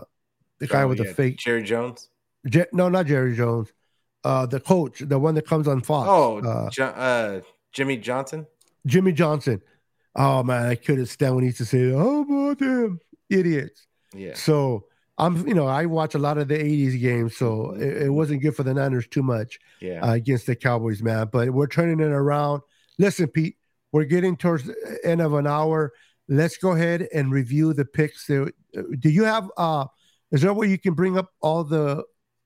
the 0.60 0.68
guy 0.68 0.86
with 0.86 0.98
yeah, 0.98 1.06
the 1.06 1.14
fake. 1.14 1.38
Jerry 1.38 1.64
Jones. 1.64 2.10
Je- 2.48 2.66
no, 2.74 2.90
not 2.90 3.06
Jerry 3.06 3.36
Jones. 3.36 3.72
Uh, 4.24 4.46
the 4.46 4.60
coach, 4.60 5.00
the 5.00 5.20
one 5.20 5.36
that 5.36 5.48
comes 5.48 5.68
on 5.68 5.82
Fox. 5.82 6.08
Oh, 6.10 6.42
uh, 6.44 6.84
uh, 6.84 7.42
Jimmy 7.72 7.98
Johnson. 7.98 8.48
Jimmy 8.86 9.12
Johnson. 9.12 9.62
Oh 10.16 10.44
man, 10.44 10.66
I 10.66 10.76
couldn't 10.76 11.06
stand 11.06 11.36
when 11.36 11.44
he 11.44 11.48
used 11.48 11.60
to 11.60 11.66
say, 11.66 11.92
"Oh, 11.94 12.22
about 12.22 12.60
them 12.60 13.00
idiots." 13.30 13.88
Yeah, 14.14 14.34
So 14.34 14.86
I'm, 15.18 15.48
you 15.48 15.54
know, 15.54 15.68
I 15.68 15.86
watch 15.86 16.16
a 16.16 16.20
lot 16.20 16.38
of 16.38 16.50
the 16.50 16.58
'80s 16.58 17.00
games, 17.00 17.38
so 17.38 17.72
it, 17.76 18.04
it 18.04 18.10
wasn't 18.10 18.42
good 18.42 18.56
for 18.56 18.64
the 18.64 18.74
Niners 18.74 19.08
too 19.08 19.24
much 19.24 19.60
yeah. 19.80 20.02
uh, 20.02 20.14
against 20.14 20.48
the 20.48 20.56
Cowboys, 20.56 21.02
man. 21.02 21.30
But 21.32 21.52
we're 21.52 21.68
turning 21.68 22.00
it 22.00 22.12
around. 22.12 22.62
Listen, 23.00 23.28
Pete, 23.28 23.56
we're 23.92 24.04
getting 24.04 24.36
towards 24.36 24.66
the 24.66 25.00
end 25.04 25.22
of 25.22 25.34
an 25.34 25.48
hour. 25.48 25.94
Let's 26.32 26.56
go 26.58 26.72
ahead 26.72 27.08
and 27.14 27.32
review 27.32 27.74
the 27.74 27.84
picks. 27.84 28.26
There, 28.26 28.48
do 29.00 29.10
you 29.10 29.24
have? 29.28 29.52
uh 29.58 29.86
Is 30.32 30.42
there 30.42 30.52
a 30.52 30.54
way 30.54 30.68
you 30.68 30.80
can 30.80 30.94
bring 30.96 31.18
up 31.18 31.28
all 31.42 31.64
the 31.64 32.04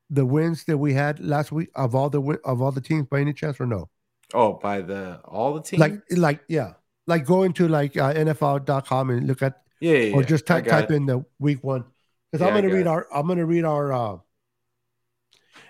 the 0.09 0.25
wins 0.25 0.63
that 0.65 0.77
we 0.77 0.93
had 0.93 1.19
last 1.19 1.51
week 1.51 1.69
of 1.75 1.93
all 1.93 2.09
the 2.09 2.21
of 2.43 2.61
all 2.61 2.71
the 2.71 2.81
teams 2.81 3.05
by 3.07 3.19
any 3.21 3.33
chance 3.33 3.61
or 3.61 3.67
no? 3.67 3.89
oh, 4.33 4.53
by 4.53 4.81
the 4.81 5.21
all 5.23 5.53
the 5.53 5.61
teams. 5.61 5.79
Like, 5.79 6.01
like, 6.17 6.41
yeah, 6.49 6.73
like 7.05 7.25
go 7.25 7.43
into 7.43 7.67
like 7.67 7.95
uh, 7.95 8.11
NFL.com 8.13 9.09
and 9.11 9.27
look 9.27 9.41
at 9.43 9.61
yeah, 9.79 9.97
yeah, 10.09 10.15
or 10.15 10.23
just 10.23 10.47
type 10.47 10.65
type 10.65 10.89
it. 10.89 10.95
in 10.95 11.05
the 11.05 11.23
week 11.37 11.63
one 11.63 11.85
because 12.31 12.41
Yeah, 12.41 12.49
I'm 12.49 12.55
gonna 12.61 12.73
read 12.73 12.81
it. 12.81 12.87
our 12.87 13.05
I'm 13.13 13.27
gonna 13.27 13.45
read 13.45 13.65
our 13.65 13.93
uh 13.93 14.17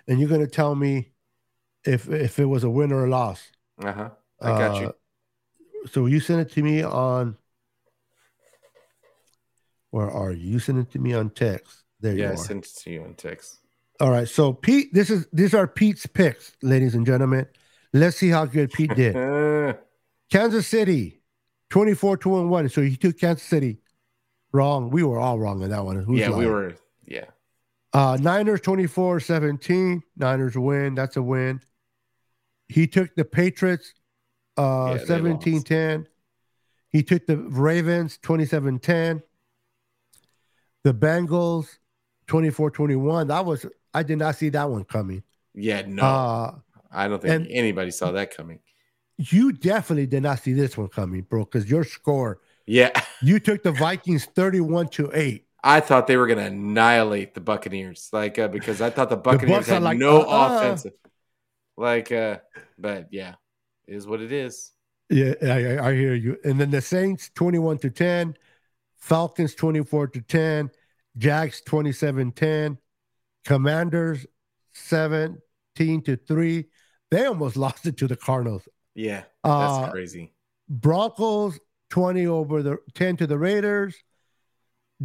and 0.07 0.19
you're 0.19 0.29
gonna 0.29 0.47
tell 0.47 0.75
me 0.75 1.11
if 1.83 2.07
if 2.09 2.39
it 2.39 2.45
was 2.45 2.63
a 2.63 2.69
win 2.69 2.91
or 2.91 3.05
a 3.05 3.09
loss. 3.09 3.43
Uh 3.83 3.91
huh. 3.91 4.09
I 4.41 4.49
got 4.57 4.81
you. 4.81 4.87
Uh, 4.87 4.91
So 5.91 6.05
you 6.07 6.19
sent 6.19 6.41
it 6.41 6.49
to 6.55 6.63
me 6.63 6.81
on 6.81 7.37
where 9.95 10.11
are 10.11 10.33
you? 10.33 10.51
You 10.53 10.59
sent 10.59 10.77
it 10.77 10.91
to 10.91 10.99
me 10.99 11.13
on 11.13 11.29
text. 11.29 11.83
There 12.01 12.13
Yeah, 12.13 12.25
I 12.25 12.27
you 12.27 12.33
are. 12.33 12.37
sent 12.37 12.65
it 12.65 12.73
to 12.83 12.89
you 12.91 13.03
on 13.03 13.13
text. 13.13 13.59
All 14.01 14.11
right. 14.11 14.27
So 14.27 14.51
Pete, 14.51 14.93
this 14.93 15.09
is 15.09 15.25
these 15.31 15.53
are 15.53 15.67
Pete's 15.67 16.05
picks, 16.05 16.51
ladies 16.61 16.95
and 16.95 17.05
gentlemen. 17.05 17.45
Let's 17.93 18.17
see 18.17 18.27
how 18.27 18.45
good 18.45 18.73
Pete 18.73 18.93
did. 18.93 19.15
Kansas 20.29 20.67
City, 20.67 21.21
24 21.69 22.17
2 22.17 22.39
and 22.39 22.49
1. 22.49 22.69
So 22.69 22.81
he 22.81 22.97
took 22.97 23.17
Kansas 23.17 23.47
City 23.47 23.77
wrong. 24.51 24.89
We 24.89 25.01
were 25.03 25.17
all 25.17 25.39
wrong 25.39 25.63
on 25.63 25.69
that 25.69 25.85
one. 25.85 26.03
Who's 26.03 26.19
yeah, 26.19 26.35
we 26.35 26.45
were. 26.45 26.75
Yeah, 27.07 27.25
Uh, 27.93 28.17
Niners 28.19 28.59
24 28.61 29.21
17. 29.21 30.03
Niners 30.17 30.57
win. 30.57 30.95
That's 30.95 31.15
a 31.15 31.21
win. 31.23 31.61
He 32.67 32.85
took 32.87 33.15
the 33.15 33.23
Patriots 33.23 33.93
uh, 34.57 34.97
Yeah, 34.99 35.05
17 35.05 35.61
10. 35.63 36.07
He 36.89 37.01
took 37.03 37.25
the 37.27 37.37
Ravens 37.37 38.17
27 38.21 38.79
10. 38.79 39.21
The 40.85 40.93
Bengals 40.93 41.79
24 42.27 42.69
21. 42.69 43.27
That 43.27 43.43
was, 43.43 43.65
I 43.91 44.03
did 44.03 44.19
not 44.19 44.35
see 44.35 44.49
that 44.49 44.69
one 44.69 44.83
coming. 44.83 45.23
yeah. 45.55 45.81
No, 45.87 46.03
Uh, 46.03 46.55
I 46.91 47.07
don't 47.07 47.19
think 47.21 47.47
anybody 47.49 47.89
saw 47.89 48.11
that 48.11 48.35
coming. 48.37 48.59
you 49.17 49.51
definitely 49.51 50.05
did 50.05 50.21
not 50.21 50.39
see 50.39 50.53
this 50.53 50.77
one 50.77 50.87
coming, 50.89 51.21
bro, 51.23 51.43
because 51.43 51.67
your 51.69 51.83
score, 51.83 52.39
Yeah, 52.67 52.91
you 53.21 53.39
took 53.39 53.63
the 53.63 53.71
Vikings 53.71 54.25
31 54.25 54.89
to 54.89 55.09
8. 55.13 55.43
I 55.63 55.79
thought 55.79 56.05
they 56.05 56.17
were 56.17 56.27
going 56.27 56.37
to 56.37 56.45
annihilate 56.45 57.33
the 57.33 57.41
Buccaneers, 57.41 58.09
like 58.13 58.37
uh, 58.37 58.47
because 58.47 58.79
I 58.79 58.91
thought 58.91 59.09
the 59.09 59.17
Buccaneers 59.17 59.67
are 59.69 59.73
had 59.73 59.83
like, 59.83 59.97
no 59.97 60.21
uh-uh. 60.21 60.57
offensive. 60.57 60.93
Like, 61.77 62.11
uh, 62.11 62.37
but 62.77 63.07
yeah, 63.11 63.33
it 63.87 63.95
is 63.95 64.05
what 64.05 64.21
it 64.21 64.31
is. 64.31 64.71
Yeah, 65.09 65.33
I, 65.41 65.89
I 65.89 65.95
hear 65.95 66.13
you. 66.13 66.37
And 66.43 66.59
then 66.61 66.69
the 66.69 66.81
Saints 66.81 67.31
21 67.33 67.79
to 67.79 67.89
10, 67.89 68.37
Falcons 69.05 69.53
24 69.53 70.07
to 70.07 70.21
10, 70.21 70.71
Jags 71.15 71.61
27 71.61 72.31
10, 72.31 72.77
Commanders 73.45 74.25
17 74.73 76.01
to 76.01 76.15
3. 76.15 76.65
They 77.11 77.25
almost 77.27 77.55
lost 77.65 77.85
it 77.85 77.97
to 77.97 78.07
the 78.07 78.15
Cardinals. 78.15 78.67
Yeah, 78.95 79.25
that's 79.43 79.73
Uh, 79.73 79.91
crazy. 79.91 80.33
Broncos 80.67 81.59
20 81.91 82.25
over 82.25 82.63
the 82.63 82.77
10 82.95 83.17
to 83.17 83.27
the 83.27 83.37
Raiders. 83.37 83.95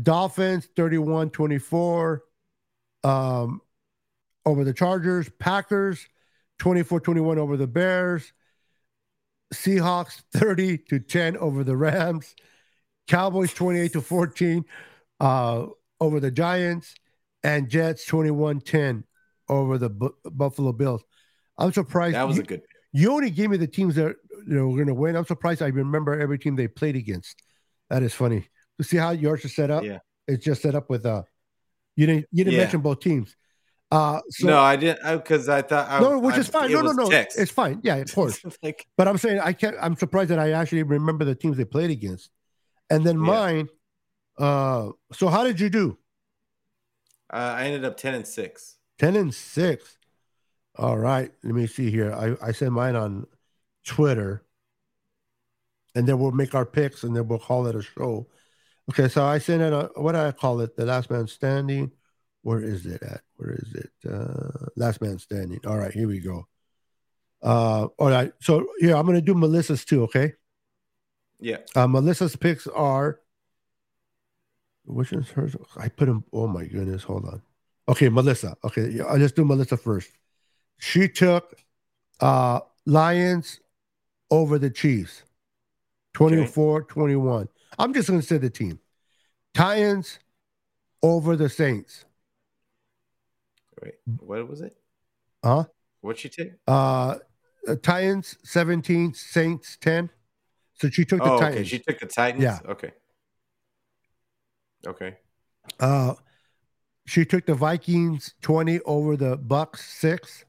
Dolphins 0.01 0.67
31 0.77 1.29
24 1.29 2.23
um, 3.05 3.61
over 4.47 4.65
the 4.65 4.73
Chargers. 4.73 5.29
Packers 5.39 6.09
24 6.59 7.01
21 7.01 7.39
over 7.39 7.59
the 7.59 7.67
Bears. 7.67 8.33
Seahawks 9.53 10.23
30 10.33 10.79
to 10.89 11.01
10 11.01 11.37
over 11.37 11.65
the 11.65 11.77
Rams. 11.77 12.35
Cowboys 13.11 13.53
28 13.53 13.93
to 13.95 14.01
14 14.01 14.65
uh, 15.21 15.67
over 16.01 16.21
the 16.21 16.31
Giants. 16.31 16.95
And 17.43 17.69
Jets 17.71 18.05
21 18.05 18.61
10 18.61 19.03
over 19.49 19.79
the 19.79 19.89
Bu- 19.89 20.15
Buffalo 20.25 20.73
Bills. 20.73 21.03
I'm 21.57 21.73
surprised. 21.73 22.15
That 22.15 22.27
was 22.29 22.37
you- 22.37 22.43
a 22.43 22.47
good. 22.47 22.63
you 22.93 23.11
only 23.13 23.31
gave 23.31 23.49
me 23.51 23.57
the 23.57 23.67
teams 23.67 23.95
that 23.95 24.15
you 24.47 24.55
know 24.55 24.67
were 24.69 24.77
going 24.77 24.89
to 24.89 24.95
win. 24.95 25.17
I'm 25.17 25.25
surprised 25.25 25.63
I 25.63 25.69
remember 25.69 26.19
every 26.21 26.39
team 26.39 26.55
they 26.57 26.69
played 26.69 26.97
against. 26.97 27.43
That 27.89 28.03
is 28.03 28.13
funny. 28.15 28.47
To 28.79 28.85
see 28.85 28.99
how 28.99 29.11
yours 29.13 29.43
is 29.47 29.55
set 29.55 29.71
up. 29.71 29.85
Yeah. 29.85 29.99
It's 30.29 30.45
just 30.45 30.61
set 30.63 30.75
up 30.75 30.89
with 30.91 31.05
uh 31.07 31.23
you 31.97 32.07
didn't 32.07 32.27
you 32.31 32.45
didn't 32.45 32.55
Yeah. 32.59 32.65
mention 32.65 32.81
both 32.83 33.01
teams. 33.01 33.35
Uh 33.91 34.21
so 34.29 34.47
no, 34.49 34.59
I 34.61 34.77
didn't 34.77 35.01
because 35.19 35.49
I 35.49 35.63
thought. 35.63 35.89
I, 35.91 35.99
no, 36.01 36.19
which 36.19 36.35
I- 36.37 36.41
is 36.41 36.49
fine. 36.49 36.71
No, 36.71 36.83
no, 36.83 36.93
no. 36.93 37.09
text. 37.09 37.39
It's 37.39 37.51
fine. 37.51 37.81
Yeah, 37.83 37.97
of 37.97 38.15
course. 38.15 38.39
like 38.63 38.87
But 38.99 39.09
I'm 39.09 39.17
saying 39.19 39.41
I 39.41 39.55
can't 39.55 39.77
I'm 39.81 39.97
surprised 39.97 40.29
that 40.31 40.39
I 40.39 40.53
actually 40.53 40.83
remember 40.83 41.25
the 41.25 41.35
teams 41.35 41.57
they 41.57 41.65
played 41.65 41.91
against. 41.91 42.31
And 42.91 43.05
then 43.07 43.17
Yeah. 43.17 43.23
mine, 43.27 43.69
uh 44.39 44.91
so 45.13 45.29
how 45.29 45.45
did 45.45 45.61
you 45.61 45.71
do? 45.71 45.99
uh, 47.33 47.55
I 47.59 47.65
ended 47.65 47.85
up 47.85 47.97
ten 47.97 48.15
and 48.15 48.27
six. 48.27 48.77
10 48.99 49.17
and 49.17 49.35
6. 49.35 49.97
All 50.77 50.99
right. 50.99 51.33
Let 51.43 51.55
me 51.55 51.67
see 51.67 51.91
here. 51.91 52.13
I, 52.13 52.37
I 52.49 52.53
sent 52.53 52.73
mine 52.73 52.97
on 52.97 53.27
Twitter. 53.87 54.45
And 55.95 56.07
then 56.07 56.19
we'll 56.19 56.33
make 56.33 56.55
our 56.55 56.67
picks 56.67 57.03
and 57.03 57.17
then 57.17 57.27
we'll 57.27 57.39
call 57.39 57.67
it 57.67 57.75
a 57.75 57.83
show. 57.83 58.29
Okay, 58.91 59.09
so 59.09 59.25
I 59.25 59.39
sent 59.39 59.63
it 59.63 59.73
a, 59.73 59.91
what 59.97 60.13
do 60.13 60.19
I 60.19 60.33
call 60.33 60.61
it? 60.61 60.77
The 60.77 60.85
last 60.85 61.11
man 61.11 61.27
standing. 61.29 61.93
Where 62.43 62.61
is 62.61 62.85
it 62.87 63.03
at? 63.03 63.23
Where 63.37 63.53
is 63.53 63.75
it? 63.75 63.91
Uh 64.07 64.67
last 64.77 65.01
man 65.01 65.19
standing. 65.19 65.61
All 65.67 65.79
right, 65.79 65.93
here 65.93 66.07
we 66.09 66.21
go. 66.21 66.47
Uh 67.43 67.87
all 67.99 68.11
right. 68.11 68.33
So 68.41 68.67
here 68.81 68.97
I'm 68.97 69.07
gonna 69.07 69.23
do 69.23 69.35
Melissa's 69.35 69.85
too, 69.85 70.03
okay? 70.05 70.35
Yeah. 71.41 71.59
Uh 71.75 71.87
Melissa's 71.87 72.37
picks 72.37 72.67
are 72.67 73.21
which 74.85 75.13
is 75.13 75.29
hers? 75.31 75.57
I 75.77 75.89
put 75.89 76.07
them. 76.07 76.25
Oh 76.33 76.47
my 76.47 76.65
goodness, 76.65 77.03
hold 77.03 77.25
on. 77.25 77.43
Okay, 77.89 78.09
Melissa. 78.09 78.57
Okay, 78.65 78.89
yeah, 78.91 79.05
let's 79.13 79.33
do 79.33 79.45
Melissa 79.45 79.77
first. 79.77 80.11
She 80.79 81.09
took 81.09 81.55
uh 82.21 82.61
Lions 82.87 83.61
over 84.31 84.59
the 84.59 84.71
Chiefs. 84.71 85.23
24 86.15 86.83
21. 86.83 87.49
I'm 87.79 87.95
just 87.95 88.09
gonna 88.09 88.23
say 88.23 88.39
the 88.39 88.51
team. 88.51 88.81
Titans 89.55 90.19
over 91.03 91.37
the 91.37 91.49
Saints. 91.49 92.05
Wait, 93.83 93.95
what 94.19 94.49
was 94.49 94.61
it? 94.61 94.77
Huh? 95.43 95.65
What'd 96.01 96.21
she 96.21 96.29
take? 96.29 96.53
Uh 96.67 97.17
uh, 97.69 97.77
Titans 97.83 98.37
17, 98.43 99.15
Saints 99.15 99.77
10. 99.81 100.11
So 100.81 100.89
she 100.89 101.05
took 101.05 101.19
the 101.19 101.31
Oh, 101.31 101.45
okay. 101.45 101.65
She 101.65 101.79
took 101.79 101.99
the 102.01 102.07
Titans. 102.07 102.43
Yeah. 102.43 102.59
Okay. 102.67 102.93
Okay. 104.87 105.19
Uh, 105.79 106.15
she 107.07 107.25
took 107.27 107.45
the 107.45 107.55
Vikings 107.55 108.35
20 108.41 108.81
over 108.87 109.17
the 109.17 109.37
Bucks 109.37 109.85
6. 109.95 110.47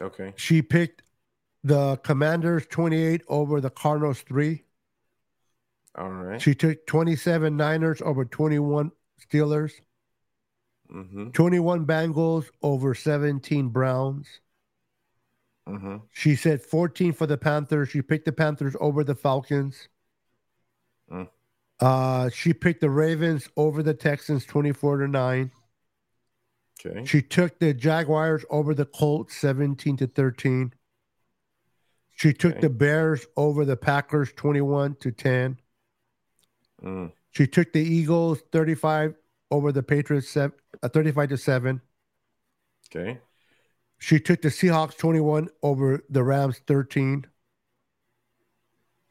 Okay. 0.00 0.32
She 0.36 0.62
picked 0.62 1.02
the 1.62 1.96
Commanders 1.98 2.66
28 2.68 3.22
over 3.28 3.60
the 3.60 3.70
Cardinals 3.70 4.22
3. 4.22 4.64
All 5.96 6.08
right. 6.08 6.40
She 6.40 6.54
took 6.54 6.86
27 6.86 7.56
Niners 7.56 8.00
over 8.02 8.24
21 8.24 8.92
Steelers, 9.20 9.72
Mm-hmm. 10.90 11.30
21 11.32 11.84
Bengals 11.84 12.46
over 12.62 12.94
17 12.94 13.68
Browns. 13.68 14.26
Mm-hmm. 15.68 15.96
She 16.12 16.34
said 16.34 16.62
14 16.62 17.12
for 17.12 17.26
the 17.26 17.36
Panthers. 17.36 17.90
She 17.90 18.00
picked 18.02 18.24
the 18.24 18.32
Panthers 18.32 18.74
over 18.80 19.04
the 19.04 19.14
Falcons. 19.14 19.88
Mm. 21.10 21.28
Uh, 21.80 22.30
she 22.30 22.52
picked 22.54 22.80
the 22.80 22.90
Ravens 22.90 23.48
over 23.56 23.82
the 23.82 23.94
Texans 23.94 24.44
24 24.46 24.98
to 24.98 25.08
9. 25.08 25.50
Okay. 26.86 27.04
She 27.04 27.22
took 27.22 27.58
the 27.58 27.74
Jaguars 27.74 28.44
over 28.50 28.72
the 28.74 28.86
Colts 28.86 29.36
17 29.36 29.96
to 29.98 30.06
13. 30.06 30.72
She 32.16 32.32
took 32.32 32.52
Okay. 32.52 32.60
the 32.60 32.70
Bears 32.70 33.26
over 33.36 33.64
the 33.64 33.76
Packers 33.76 34.32
21 34.32 34.96
to 34.96 35.12
10. 35.12 35.58
Mm. 36.82 37.12
She 37.30 37.46
took 37.46 37.72
the 37.72 37.80
Eagles 37.82 38.42
35 38.52 39.14
over 39.50 39.70
the 39.70 39.82
Patriots 39.82 40.36
uh, 40.36 40.48
35 40.82 41.30
to 41.30 41.36
7. 41.36 41.80
Okay. 42.90 43.20
She 43.98 44.20
took 44.20 44.42
the 44.42 44.48
Seahawks 44.48 44.96
21 44.96 45.48
over 45.62 46.04
the 46.08 46.22
Rams 46.22 46.60
13. 46.66 47.26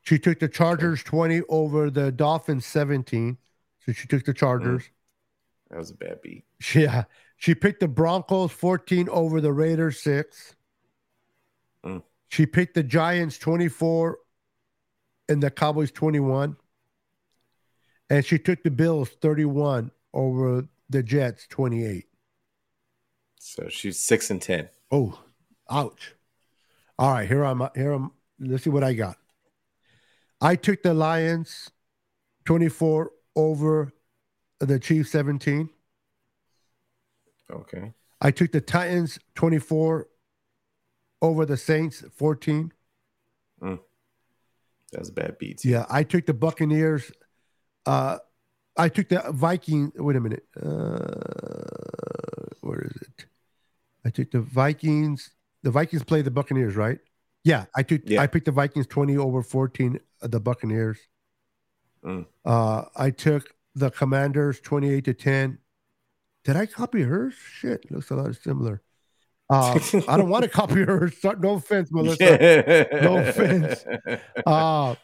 She 0.01 0.17
took 0.17 0.39
the 0.39 0.47
Chargers 0.47 1.03
20 1.03 1.41
over 1.49 1.89
the 1.89 2.11
Dolphins 2.11 2.65
17. 2.65 3.37
So 3.85 3.91
she 3.91 4.07
took 4.07 4.23
the 4.23 4.33
Chargers. 4.33 4.89
That 5.69 5.77
was 5.77 5.91
a 5.91 5.95
bad 5.95 6.21
beat. 6.21 6.45
Yeah. 6.73 7.03
She 7.35 7.53
picked 7.53 7.81
the 7.81 7.87
Broncos 7.87 8.51
14 8.51 9.09
over 9.09 9.41
the 9.41 9.53
Raiders 9.53 9.99
6. 10.01 10.55
Mm. 11.85 12.01
She 12.29 12.45
picked 12.47 12.73
the 12.73 12.81
Giants 12.81 13.37
24 13.37 14.17
and 15.29 15.43
the 15.43 15.51
Cowboys 15.51 15.91
21. 15.91 16.55
And 18.09 18.25
she 18.25 18.39
took 18.39 18.63
the 18.63 18.71
Bills 18.71 19.09
31 19.21 19.91
over 20.13 20.67
the 20.89 21.03
Jets 21.03 21.45
28. 21.47 22.05
So 23.37 23.67
she's 23.69 23.99
six 23.99 24.29
and 24.29 24.41
ten. 24.41 24.69
Oh, 24.91 25.19
ouch. 25.69 26.15
All 26.99 27.11
right, 27.11 27.27
here 27.27 27.43
I'm 27.43 27.61
here 27.75 27.91
I'm 27.91 28.11
let's 28.39 28.63
see 28.63 28.69
what 28.69 28.83
I 28.83 28.93
got. 28.93 29.17
I 30.41 30.55
took 30.55 30.83
the 30.83 30.93
Lions 30.93 31.71
24 32.45 33.11
over 33.35 33.91
the 34.59 34.79
Chiefs 34.79 35.11
17. 35.11 35.69
Okay. 37.51 37.93
I 38.21 38.31
took 38.31 38.51
the 38.51 38.61
Titans 38.61 39.19
24 39.35 40.07
over 41.21 41.45
the 41.45 41.57
Saints 41.57 42.03
14. 42.15 42.71
That 44.91 44.99
was 44.99 45.11
bad 45.11 45.37
beats. 45.37 45.65
Yeah, 45.65 45.85
I 45.89 46.03
took 46.03 46.25
the 46.25 46.33
Buccaneers. 46.33 47.11
Uh, 47.85 48.19
I 48.77 48.89
took 48.89 49.09
the 49.09 49.23
Viking. 49.31 49.91
Wait 49.95 50.15
a 50.15 50.21
minute. 50.21 50.45
Uh, 50.55 52.55
where 52.61 52.81
is 52.81 53.01
it? 53.01 53.25
I 54.07 54.09
took 54.09 54.31
the 54.31 54.39
Vikings. 54.39 55.31
The 55.63 55.69
Vikings 55.71 56.01
play 56.05 56.21
the 56.21 56.31
Buccaneers, 56.31 56.77
right? 56.77 56.97
Yeah, 57.43 57.65
I 57.75 57.83
took. 57.83 58.01
Yeah. 58.05 58.21
I 58.21 58.27
picked 58.27 58.45
the 58.45 58.53
Vikings 58.53 58.87
twenty 58.87 59.17
over 59.17 59.43
fourteen. 59.43 59.99
of 60.21 60.31
The 60.31 60.39
Buccaneers. 60.39 60.97
Mm. 62.05 62.25
Uh, 62.45 62.83
I 62.95 63.09
took 63.11 63.53
the 63.75 63.91
Commanders 63.91 64.61
twenty-eight 64.61 65.03
to 65.05 65.13
ten. 65.13 65.57
Did 66.45 66.55
I 66.55 66.65
copy 66.67 67.01
hers? 67.01 67.33
Shit, 67.33 67.91
looks 67.91 68.09
a 68.09 68.15
lot 68.15 68.33
similar. 68.37 68.81
Uh, 69.49 69.77
I 70.07 70.15
don't 70.15 70.29
want 70.29 70.43
to 70.43 70.49
copy 70.61 70.83
hers. 70.85 71.17
So- 71.21 71.31
No 71.33 71.55
offense, 71.55 71.89
Melissa. 71.91 72.87
No 73.01 73.17
offense. 73.17 73.83
Uh, 74.45 74.95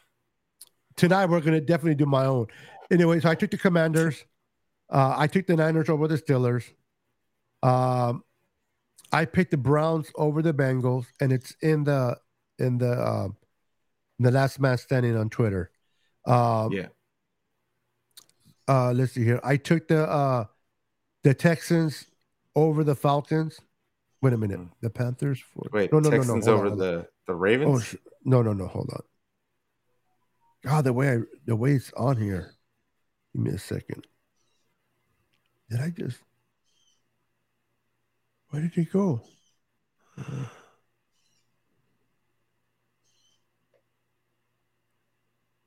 tonight 0.96 1.26
we're 1.26 1.42
gonna 1.42 1.60
definitely 1.60 1.96
do 1.96 2.06
my 2.06 2.26
own. 2.26 2.48
Anyway, 2.90 3.20
so 3.20 3.30
I 3.30 3.36
took 3.36 3.52
the 3.52 3.58
Commanders. 3.58 4.24
Uh, 4.90 5.14
I 5.18 5.28
took 5.28 5.46
the 5.48 5.58
Niners 5.58 5.90
over 5.90 6.08
the 6.08 6.18
Steelers. 6.18 6.64
Um, 7.64 8.24
I 9.14 9.26
picked 9.26 9.52
the 9.52 9.58
Browns 9.58 10.12
over 10.16 10.42
the 10.42 10.54
Bengals, 10.54 11.06
and 11.22 11.32
it's 11.32 11.56
in 11.62 11.84
the 11.84 12.18
in 12.58 12.80
the 12.80 13.08
um, 13.08 13.38
in 14.18 14.26
the 14.26 14.32
last 14.32 14.60
man 14.60 14.78
standing 14.78 15.16
on 15.16 15.30
Twitter. 15.30 15.72
Um, 16.26 16.72
yeah. 16.72 16.88
uh, 18.68 18.92
let's 18.92 19.12
see 19.14 19.24
here. 19.24 19.40
I 19.44 19.58
took 19.58 19.88
the 19.88 20.10
uh, 20.10 20.46
the 21.24 21.36
Texans 21.36 22.08
over 22.56 22.84
the 22.84 22.96
Falcons. 22.96 23.60
Wait 24.22 24.34
a 24.34 24.38
minute. 24.38 24.60
Mm. 24.60 24.70
The 24.82 24.90
Panthers. 24.90 25.40
For, 25.40 25.68
Wait, 25.72 25.92
no, 25.94 26.00
no, 26.00 26.10
no, 26.10 26.16
no. 26.16 26.18
Texans 26.18 26.46
hold 26.48 26.58
over 26.58 26.70
on. 26.70 26.78
the 26.78 27.08
the 27.28 27.34
Oh 27.34 27.36
Ravens. 27.36 27.84
sh- 27.84 27.96
no, 28.26 28.42
no, 28.42 28.54
no. 28.54 28.68
Hold 28.68 28.90
on. 28.94 29.04
God, 30.66 30.86
the 30.86 30.94
way 30.94 31.10
I, 31.12 31.18
the 31.46 31.56
way 31.56 31.74
it's 31.74 31.94
on 31.94 32.18
here. 32.18 32.56
Give 33.36 33.44
me 33.44 33.52
a 33.52 33.60
second. 33.60 34.08
Did 35.70 35.82
I 35.82 35.90
just? 35.92 36.18
Where 38.54 38.62
did 38.62 38.74
he 38.76 38.86
go? 38.86 39.20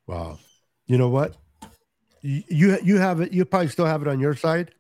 Wow. 0.07 0.39
You 0.87 0.97
know 0.97 1.09
what? 1.09 1.37
You 2.23 2.45
you, 2.49 2.79
you 2.85 2.99
have 2.99 3.21
it. 3.21 3.33
You 3.33 3.45
probably 3.45 3.71
still 3.71 3.87
have 3.87 4.03
it 4.03 4.09
on 4.09 4.21
your 4.21 4.37
side. 4.37 4.73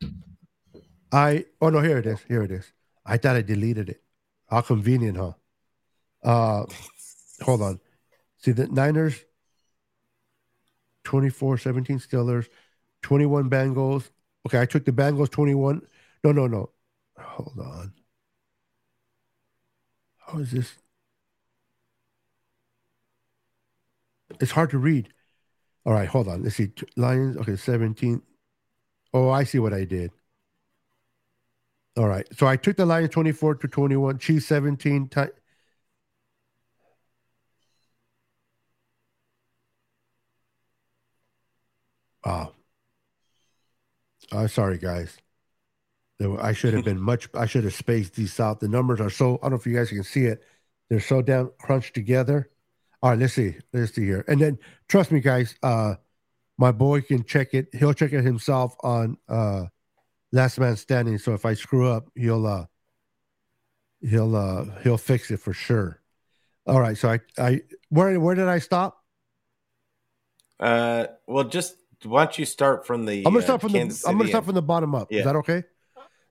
I 1.10 1.46
oh 1.60 1.70
no, 1.70 1.80
here 1.80 1.98
it 1.98 2.06
is. 2.06 2.20
Here 2.28 2.44
it 2.44 2.52
is. 2.52 2.72
I 3.04 3.16
thought 3.16 3.34
I 3.34 3.42
deleted 3.42 3.88
it. 3.88 4.00
How 4.48 4.60
convenient, 4.60 5.16
huh? 5.16 5.32
Uh 6.22 6.66
hold 7.42 7.60
on. 7.60 7.80
See 8.38 8.52
the 8.52 8.68
Niners 8.68 9.24
24 11.02 11.58
17 11.58 11.98
Steelers, 11.98 12.46
21 13.02 13.50
Bengals. 13.50 14.10
Okay, 14.46 14.60
I 14.60 14.66
took 14.66 14.84
the 14.84 14.92
Bengals 14.92 15.28
21. 15.28 15.82
No, 16.22 16.30
no, 16.30 16.46
no. 16.46 16.70
Hold 17.18 17.58
on. 17.58 17.92
How 20.26 20.38
is 20.40 20.50
this? 20.52 20.76
It's 24.40 24.52
hard 24.52 24.70
to 24.70 24.78
read. 24.78 25.12
All 25.86 25.94
right, 25.94 26.08
hold 26.08 26.28
on. 26.28 26.42
Let's 26.44 26.56
see. 26.56 26.72
Lions. 26.96 27.36
Okay, 27.38 27.56
17. 27.56 28.22
Oh, 29.14 29.30
I 29.30 29.44
see 29.44 29.58
what 29.60 29.74
I 29.74 29.84
did. 29.84 30.12
All 31.96 32.08
right. 32.08 32.26
So 32.36 32.46
I 32.46 32.56
took 32.56 32.76
the 32.76 32.86
Lions 32.86 33.10
24 33.10 33.56
to 33.56 33.68
21, 33.68 34.18
Chiefs 34.18 34.46
17. 34.46 35.08
Ti- 35.08 35.26
Wow. 42.24 42.52
I'm 44.32 44.48
sorry, 44.48 44.78
guys. 44.78 45.16
I 46.20 46.52
should 46.52 46.72
have 46.74 46.84
been 46.84 47.00
much. 47.00 47.28
I 47.34 47.46
should 47.46 47.64
have 47.64 47.74
spaced 47.74 48.14
these 48.14 48.40
out. 48.40 48.60
The 48.60 48.68
numbers 48.68 49.00
are 49.00 49.10
so. 49.10 49.36
I 49.36 49.42
don't 49.42 49.50
know 49.50 49.56
if 49.56 49.66
you 49.66 49.76
guys 49.76 49.90
can 49.90 50.02
see 50.02 50.24
it. 50.24 50.42
They're 50.88 51.00
so 51.00 51.20
down 51.20 51.50
crunched 51.58 51.94
together. 51.94 52.50
All 53.02 53.10
right, 53.10 53.18
let's 53.18 53.34
see. 53.34 53.56
Let's 53.72 53.94
see 53.94 54.04
here. 54.04 54.24
And 54.26 54.40
then 54.40 54.58
trust 54.88 55.12
me, 55.12 55.20
guys. 55.20 55.54
Uh, 55.62 55.96
my 56.58 56.72
boy 56.72 57.02
can 57.02 57.22
check 57.24 57.52
it. 57.52 57.68
He'll 57.74 57.92
check 57.92 58.14
it 58.14 58.24
himself 58.24 58.74
on 58.82 59.18
uh, 59.28 59.64
Last 60.32 60.58
Man 60.58 60.76
Standing. 60.76 61.18
So 61.18 61.34
if 61.34 61.44
I 61.44 61.52
screw 61.52 61.86
up, 61.90 62.08
he'll 62.14 62.46
uh, 62.46 62.64
he'll 64.00 64.34
uh, 64.34 64.64
he'll 64.82 64.96
fix 64.96 65.30
it 65.30 65.38
for 65.38 65.52
sure. 65.52 66.00
All 66.66 66.80
right. 66.80 66.96
So 66.96 67.10
I 67.10 67.20
I 67.38 67.60
where 67.90 68.18
where 68.18 68.34
did 68.34 68.48
I 68.48 68.58
stop? 68.58 69.04
Uh, 70.58 71.08
well, 71.26 71.44
just 71.44 71.76
why 72.04 72.24
don't 72.24 72.38
you 72.38 72.46
start 72.46 72.86
from 72.86 73.04
the? 73.04 73.18
I'm 73.18 73.24
gonna 73.24 73.38
uh, 73.40 73.42
start 73.42 73.60
from 73.60 73.72
Kansas 73.72 74.02
the 74.02 74.08
I'm 74.08 74.16
gonna 74.16 74.28
start 74.28 74.42
and- 74.42 74.46
from 74.46 74.54
the 74.54 74.62
bottom 74.62 74.94
up. 74.94 75.12
Yeah. 75.12 75.18
Is 75.18 75.24
that 75.26 75.36
okay? 75.36 75.64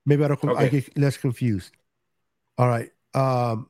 Maybe 0.05 0.23
I 0.23 0.27
don't. 0.27 0.43
I 0.45 0.65
Okay. 0.65 0.69
get 0.81 0.97
less 0.97 1.17
confused. 1.17 1.71
All 2.57 2.67
right. 2.67 2.91
Um. 3.13 3.69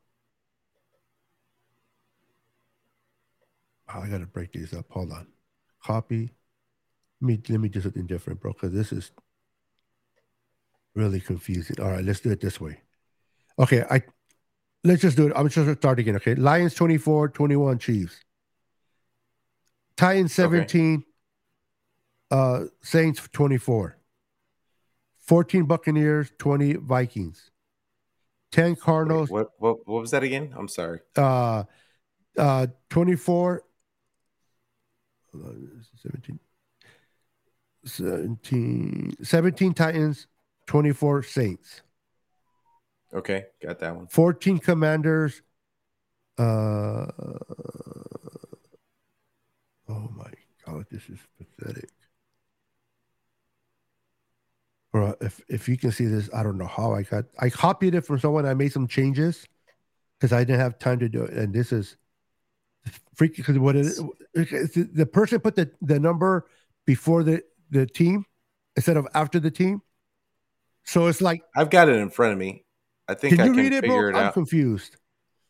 oh, 3.94 4.00
I 4.02 4.10
gotta 4.10 4.26
break 4.26 4.52
these 4.52 4.74
up. 4.74 4.86
Hold 4.90 5.12
on. 5.12 5.28
Copy. 5.84 6.32
Let 7.22 7.28
me 7.28 7.42
let 7.50 7.60
me 7.60 7.70
do 7.70 7.82
something 7.82 8.06
different, 8.06 8.42
bro, 8.42 8.54
because 8.54 8.74
this 8.74 8.92
is 8.92 9.12
really 10.94 11.20
confusing. 11.20 11.80
All 11.80 11.92
right, 11.92 12.04
let's 12.04 12.20
do 12.20 12.32
it 12.32 12.42
this 12.42 12.60
way. 12.60 12.80
Okay, 13.58 13.84
I 13.90 14.02
let's 14.84 15.02
just 15.02 15.16
do 15.16 15.28
it. 15.28 15.34
I'm 15.36 15.48
just 15.48 15.56
gonna 15.56 15.76
start 15.76 16.00
again. 16.00 16.16
Okay, 16.18 16.36
Lions 16.36 16.74
24, 16.74 17.30
21 17.30 17.80
Chiefs. 17.80 18.20
Titans 19.96 20.34
17, 20.34 21.04
uh 22.32 22.66
Saints 22.82 23.28
24. 23.32 23.95
14 25.26 25.66
Buccaneers, 25.66 26.32
20 26.38 26.74
Vikings. 26.74 27.52
10 28.52 28.72
Wait, 28.72 28.80
Cardinals, 28.80 29.30
what, 29.30 29.52
what 29.58 29.86
what 29.86 30.02
was 30.02 30.12
that 30.12 30.24
again? 30.24 30.54
I'm 30.56 30.70
sorry. 30.70 31.00
uh 31.18 31.64
uh 32.38 32.68
24 32.90 33.64
17 35.34 36.40
17 37.84 39.16
17 39.22 39.74
Titans, 39.74 40.28
24 40.68 41.24
Saints. 41.24 41.82
Okay, 43.14 43.46
got 43.62 43.80
that 43.80 43.96
one. 43.96 44.08
14 44.08 44.60
Commanders, 44.60 45.42
uh 46.38 47.08
Oh 49.88 50.10
my 50.16 50.32
god, 50.66 50.86
this 50.90 51.10
is 51.10 51.20
pathetic. 51.38 51.90
Bro, 54.96 55.16
if 55.20 55.42
if 55.50 55.68
you 55.68 55.78
can 55.78 55.92
see 55.92 56.06
this, 56.06 56.30
I 56.34 56.42
don't 56.42 56.58
know 56.58 56.68
how 56.68 56.94
I 56.94 57.02
got 57.02 57.26
I 57.38 57.50
copied 57.50 57.96
it 57.96 58.06
from 58.06 58.18
someone. 58.18 58.46
I 58.46 58.54
made 58.54 58.72
some 58.72 58.88
changes 58.88 59.46
because 60.18 60.32
I 60.32 60.46
didn't 60.46 60.62
have 60.62 60.80
time 60.80 61.00
to 61.00 61.10
do 61.10 61.24
it. 61.24 61.34
And 61.34 61.54
this 61.54 61.74
is 61.74 61.98
freaky 63.14 63.42
because 63.42 63.60
what 63.60 63.76
it 63.76 63.88
is 63.88 64.02
the, 64.34 65.06
person 65.06 65.42
put 65.42 65.58
the, 65.58 65.70
the 65.82 66.00
number 66.00 66.46
before 66.86 67.24
the, 67.24 67.44
the 67.72 67.86
team 67.86 68.24
instead 68.78 68.96
of 68.96 69.06
after 69.14 69.38
the 69.38 69.52
team. 69.52 69.82
So 70.86 71.08
it's 71.08 71.20
like 71.20 71.42
I've 71.58 71.70
got 71.70 71.90
it 71.90 71.98
in 71.98 72.10
front 72.10 72.32
of 72.32 72.40
me. 72.40 72.64
I 73.10 73.16
think 73.16 73.36
can 73.36 73.42
I 73.42 73.46
you 73.48 73.52
can 73.52 73.64
read 73.64 73.74
it, 73.74 73.82
figure 73.82 74.12
bro? 74.12 74.18
it 74.18 74.22
I'm 74.22 74.28
out. 74.28 74.34
confused. 74.34 74.96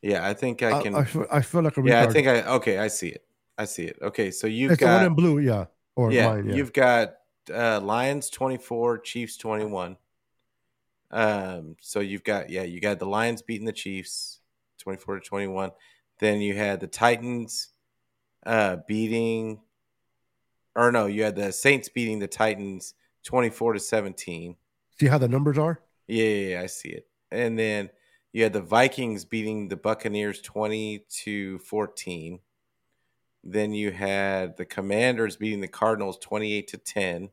yeah, 0.01 0.27
I 0.27 0.33
think 0.33 0.63
I 0.63 0.79
I, 0.79 0.81
can. 0.81 0.95
I, 0.95 1.03
feel, 1.03 1.27
I 1.31 1.41
feel 1.41 1.61
like 1.61 1.77
a 1.77 1.83
yeah, 1.83 2.01
I 2.01 2.07
think 2.07 2.27
I. 2.27 2.41
Okay, 2.55 2.79
I 2.79 2.87
see 2.87 3.09
it. 3.09 3.23
I 3.59 3.65
see 3.65 3.83
it. 3.83 3.99
Okay, 4.01 4.31
so 4.31 4.47
you've 4.47 4.71
it's 4.71 4.81
the 4.81 4.87
one 4.87 5.05
in 5.05 5.13
blue, 5.13 5.37
yeah. 5.37 5.65
Or 5.95 6.11
yeah, 6.11 6.29
mine, 6.29 6.49
yeah. 6.49 6.55
you've 6.55 6.73
got 6.73 7.13
uh, 7.53 7.79
Lions 7.81 8.29
24, 8.29 8.99
Chiefs 8.99 9.37
21. 9.37 9.97
Um, 11.11 11.75
so 11.79 11.99
you've 11.99 12.23
got 12.23 12.49
yeah, 12.49 12.63
you 12.63 12.81
got 12.81 12.99
the 12.99 13.05
Lions 13.05 13.41
beating 13.41 13.65
the 13.65 13.71
Chiefs 13.71 14.39
24 14.79 15.19
to 15.19 15.21
21. 15.21 15.71
Then 16.19 16.41
you 16.41 16.55
had 16.55 16.79
the 16.79 16.87
Titans 16.87 17.69
uh 18.45 18.77
beating 18.87 19.59
or 20.75 20.91
no, 20.91 21.05
you 21.05 21.23
had 21.23 21.35
the 21.35 21.51
Saints 21.51 21.89
beating 21.89 22.19
the 22.19 22.27
Titans 22.27 22.93
24 23.23 23.73
to 23.73 23.79
17. 23.79 24.55
See 24.99 25.07
how 25.07 25.17
the 25.17 25.27
numbers 25.27 25.57
are? 25.57 25.81
Yeah, 26.07 26.23
yeah, 26.25 26.47
yeah, 26.47 26.61
I 26.61 26.65
see 26.67 26.89
it. 26.89 27.07
And 27.31 27.57
then 27.57 27.89
you 28.33 28.43
had 28.43 28.53
the 28.53 28.61
Vikings 28.61 29.25
beating 29.25 29.67
the 29.67 29.77
Buccaneers 29.77 30.41
20 30.41 31.05
to 31.23 31.59
14. 31.59 32.39
Then 33.43 33.73
you 33.73 33.91
had 33.91 34.57
the 34.57 34.65
Commanders 34.65 35.37
beating 35.37 35.61
the 35.61 35.67
Cardinals 35.67 36.17
28 36.19 36.67
to 36.69 36.77
10. 36.77 37.29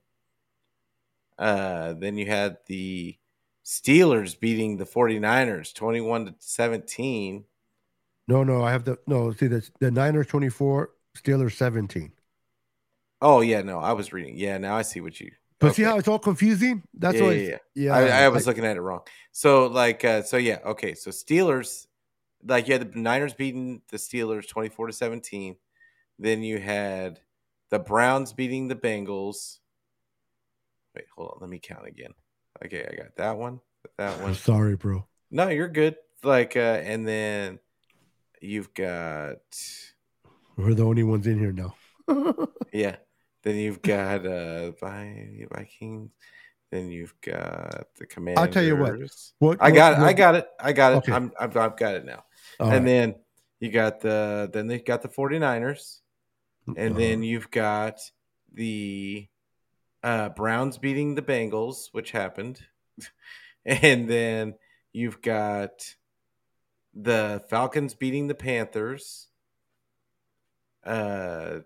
Uh, 1.43 1.95
then 1.95 2.16
you 2.16 2.26
had 2.26 2.59
the 2.66 3.18
Steelers 3.64 4.38
beating 4.38 4.76
the 4.76 4.84
49ers 4.84 5.74
21 5.74 6.26
to 6.26 6.34
17. 6.38 7.45
No, 8.28 8.45
no, 8.45 8.62
I 8.62 8.70
have 8.70 8.84
the 8.84 8.97
no. 9.09 9.32
See 9.32 9.49
the 9.49 9.68
the 9.80 9.90
Niners 9.90 10.28
24, 10.28 10.90
Steelers 11.18 11.53
17. 11.55 12.12
Oh, 13.20 13.40
yeah, 13.40 13.62
no, 13.62 13.80
I 13.80 13.93
was 13.93 14.12
reading. 14.12 14.36
Yeah, 14.36 14.59
now 14.59 14.76
I 14.76 14.82
see 14.82 15.01
what 15.01 15.18
you. 15.18 15.32
But 15.59 15.74
see 15.74 15.82
how 15.82 15.99
it's 15.99 16.09
all 16.09 16.18
confusing? 16.20 16.84
That's 16.95 17.18
yeah, 17.18 17.22
why. 17.22 17.32
yeah, 17.32 17.49
yeah. 17.74 18.05
yeah. 18.05 18.16
I, 18.18 18.24
I 18.24 18.28
was 18.28 18.47
looking 18.47 18.64
at 18.64 18.76
it 18.76 18.80
wrong. 18.80 19.01
So 19.30 19.66
like 19.66 20.05
uh 20.05 20.22
so 20.22 20.36
yeah, 20.36 20.59
okay. 20.66 20.95
So 20.95 21.11
Steelers 21.11 21.86
like 22.45 22.66
you 22.66 22.74
had 22.74 22.93
the 22.93 22.99
Niners 22.99 23.34
beating 23.34 23.82
the 23.90 23.97
Steelers 23.97 24.49
24 24.49 24.88
to 24.88 24.93
17. 24.93 25.57
Then 26.18 26.43
you 26.43 26.59
had 26.59 27.20
the 27.70 27.78
Browns 27.78 28.32
beating 28.32 28.68
the 28.68 28.74
Bengals. 28.74 29.59
Wait, 30.95 31.05
hold 31.16 31.30
on, 31.34 31.38
let 31.40 31.51
me 31.51 31.59
count 31.59 31.86
again. 31.86 32.12
Okay, 32.64 32.86
I 32.90 32.95
got 32.95 33.16
that 33.16 33.36
one. 33.38 33.61
That 33.99 34.16
I'm 34.18 34.22
one. 34.22 34.34
sorry, 34.34 34.76
bro. 34.76 35.07
No, 35.30 35.49
you're 35.49 35.68
good. 35.68 35.97
Like 36.22 36.57
uh 36.57 36.61
and 36.84 37.07
then 37.09 37.59
you've 38.40 38.72
got 38.74 39.38
We're 40.57 40.74
the 40.74 40.84
only 40.84 41.03
ones 41.03 41.26
in 41.26 41.38
here 41.38 41.53
now. 41.53 41.74
yeah. 42.72 42.97
Then 43.43 43.57
you've 43.57 43.82
got 43.82 44.24
uh 44.26 44.70
Vi- 44.72 45.47
Vikings. 45.53 46.11
Then 46.70 46.90
you've 46.90 47.14
got 47.20 47.86
the 47.99 48.07
command. 48.07 48.38
I'll 48.38 48.49
tell 48.49 48.62
you 48.62 48.76
what. 48.76 48.95
what 49.40 49.59
I 49.61 49.70
what- 49.70 49.74
got 49.74 49.93
it. 49.95 50.05
I 50.05 50.12
got 50.12 50.34
it. 50.36 50.47
I 50.61 50.72
got 50.72 50.93
it. 50.93 50.97
Okay. 50.99 51.12
I'm, 51.12 51.32
I've, 51.38 51.57
I've 51.57 51.76
got 51.76 51.95
it 51.97 52.05
now. 52.05 52.24
all 52.61 52.66
and 52.70 52.84
right. 52.84 52.84
then 52.84 53.14
you 53.61 53.70
got 53.70 54.01
the 54.01 54.49
then 54.53 54.68
they 54.68 54.78
got 54.78 55.03
the 55.03 55.09
49ers. 55.09 55.99
And 56.68 56.78
Uh-huh. 56.78 56.99
then 56.99 57.22
you've 57.24 57.51
got 57.51 57.99
the 58.55 59.26
uh, 60.03 60.31
Browns 60.31 60.79
beating 60.79 61.15
the 61.15 61.23
Bengals, 61.23 61.89
which 61.93 62.11
happened. 62.11 62.61
and 63.65 64.09
then 64.09 64.55
you've 64.93 65.23
got 65.23 65.95
the 66.95 67.43
Falcons 67.49 67.95
beating 67.95 68.27
the 68.27 68.35
Panthers. 68.35 69.29
Uh, 70.85 71.61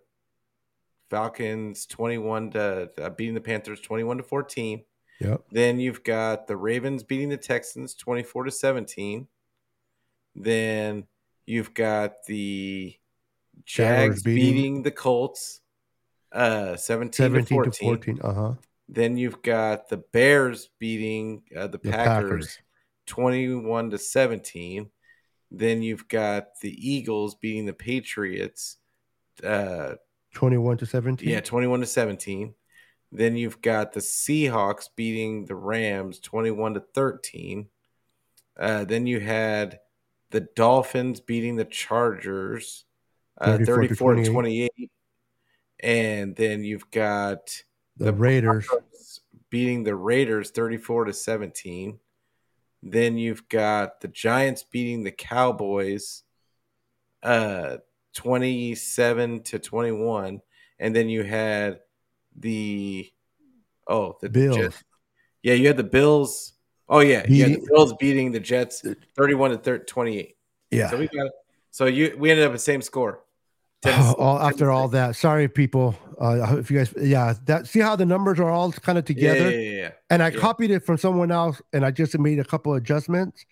Falcons 1.09 1.87
21 1.87 2.51
to 2.51 2.91
uh, 3.01 3.11
beating 3.11 3.34
the 3.34 3.41
Panthers 3.41 3.80
21 3.80 4.18
to 4.18 4.22
14. 4.22 4.84
Yep. 5.20 5.43
Then 5.51 5.80
you've 5.80 6.05
got 6.05 6.47
the 6.47 6.57
Ravens 6.57 7.03
beating 7.03 7.30
the 7.30 7.37
Texans 7.37 7.95
24 7.95 8.45
to 8.45 8.51
17. 8.51 9.26
Then 10.34 11.05
you've 11.47 11.72
got 11.72 12.24
the 12.26 12.95
Jaguars 13.64 14.16
Jags 14.16 14.22
beating- 14.22 14.55
beating, 14.55 14.82
the 14.82 14.91
Colts 14.91 15.61
uh 16.37 16.76
17, 16.76 17.12
17 17.12 17.47
to 17.47 17.55
14. 17.55 17.72
to 17.72 17.78
14. 17.78 18.20
Uh 18.22 18.34
huh. 18.34 18.55
Then 18.89 19.16
you've 19.16 19.43
got 19.43 19.89
the 19.89 19.97
Bears 19.97 20.68
beating 20.78 21.43
uh, 21.57 21.66
the 21.66 21.78
The 21.78 21.91
Packers, 21.91 22.47
Packers. 22.47 22.59
21 23.07 23.91
to 23.91 23.99
17. 23.99 24.91
Then 25.51 25.82
you've 25.82 26.09
got 26.09 26.61
the 26.61 26.91
Eagles 26.91 27.34
beating 27.34 27.66
the 27.66 27.72
Patriots 27.72 28.76
uh 29.45 29.95
21 30.34 30.76
to 30.78 30.87
17. 30.87 31.28
Yeah, 31.28 31.41
21 31.41 31.80
to 31.80 31.87
17. 31.87 32.55
Then 33.12 33.37
you've 33.37 33.62
got 33.62 33.93
the 33.93 34.01
Seahawks 34.01 34.89
beating 34.95 35.47
the 35.47 35.55
Rams 35.55 36.20
21 36.20 36.74
to 36.74 36.80
13. 36.80 37.68
Uh, 38.59 38.84
then 38.84 39.07
you 39.07 39.20
had 39.20 39.80
the 40.30 40.41
Dolphins 40.41 41.20
beating 41.20 41.57
the 41.57 41.64
Chargers 41.64 42.84
uh, 43.41 43.57
34 43.59 43.59
to 43.59 43.66
34 43.66 44.14
to 44.14 44.24
28. 44.24 44.32
28. 44.32 44.91
And 45.80 46.34
then 46.36 46.64
you've 46.64 46.90
got 46.90 47.62
the, 47.96 48.12
Raiders. 48.12 48.66
Broncos 48.66 49.20
beating 49.50 49.84
the 49.84 49.94
Raiders 49.94 50.50
34 50.50 51.06
to 51.06 51.12
17. 51.12 51.98
Then 52.82 53.18
you've 53.18 53.48
got 53.48 54.00
the 54.00 54.08
Giants 54.08 54.62
beating 54.62 55.02
the 55.02 55.10
Cowboys 55.12 56.22
uh 57.22 57.78
27 58.14 59.42
to 59.42 59.58
21 59.58 60.40
and 60.78 60.94
then 60.94 61.08
you 61.08 61.22
had 61.22 61.80
the 62.38 63.10
oh 63.88 64.16
the 64.20 64.28
Bills. 64.28 64.56
Jets. 64.56 64.84
Yeah, 65.42 65.54
you 65.54 65.66
had 65.66 65.76
the 65.76 65.84
Bills. 65.84 66.54
Oh 66.88 67.00
yeah, 67.00 67.24
you 67.28 67.42
had 67.44 67.54
the 67.54 67.66
Bills 67.68 67.94
beating 67.94 68.32
the 68.32 68.40
Jets 68.40 68.84
31 69.16 69.50
to 69.50 69.58
30, 69.58 69.84
28. 69.84 70.36
Yeah. 70.70 70.90
So 70.90 70.98
we 70.98 71.08
got 71.08 71.30
so 71.70 71.86
you 71.86 72.16
we 72.18 72.30
ended 72.30 72.46
up 72.46 72.52
the 72.52 72.58
same 72.58 72.82
score. 72.82 73.22
10 73.87 74.14
all, 74.18 74.39
after 74.41 74.70
all 74.70 74.89
that, 74.89 75.16
sorry 75.16 75.49
people. 75.49 75.95
Uh, 76.20 76.57
if 76.59 76.70
you 76.70 76.78
guys, 76.78 76.95
yeah, 77.01 77.34
that 77.45 77.66
see 77.66 77.80
how 77.80 77.95
the 77.97 78.07
numbers 78.07 78.41
are 78.41 78.51
all 78.51 78.72
kind 78.72 78.97
of 78.99 79.05
together. 79.05 79.51
yeah, 79.51 79.59
yeah, 79.59 79.80
yeah. 79.82 79.91
And 80.11 80.22
I 80.22 80.30
copied 80.30 80.70
it 80.70 80.80
from 80.84 80.97
someone 80.99 81.30
else, 81.30 81.61
and 81.72 81.84
I 81.84 81.91
just 81.91 82.18
made 82.18 82.39
a 82.39 82.45
couple 82.45 82.72
adjustments. 82.74 83.45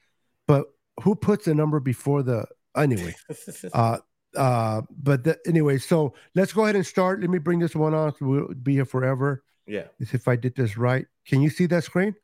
But 0.46 0.66
who 1.02 1.14
puts 1.14 1.44
the 1.46 1.54
number 1.54 1.80
before 1.80 2.22
the 2.22 2.46
anyway? 2.76 3.14
uh, 3.72 3.98
uh, 4.36 4.82
but 4.90 5.24
the, 5.24 5.38
anyway, 5.46 5.78
so 5.78 6.14
let's 6.34 6.52
go 6.52 6.64
ahead 6.64 6.76
and 6.76 6.86
start. 6.86 7.20
Let 7.20 7.30
me 7.30 7.38
bring 7.38 7.58
this 7.58 7.74
one 7.76 7.92
on. 7.94 8.14
So 8.16 8.26
we'll 8.26 8.48
be 8.54 8.74
here 8.74 8.84
forever. 8.86 9.44
yeah. 9.66 9.84
If 10.00 10.26
I 10.28 10.36
did 10.36 10.54
this 10.56 10.76
right. 10.76 11.06
Can 11.26 11.40
you 11.42 11.50
see 11.50 11.66
that 11.66 11.84
screen, 11.84 12.14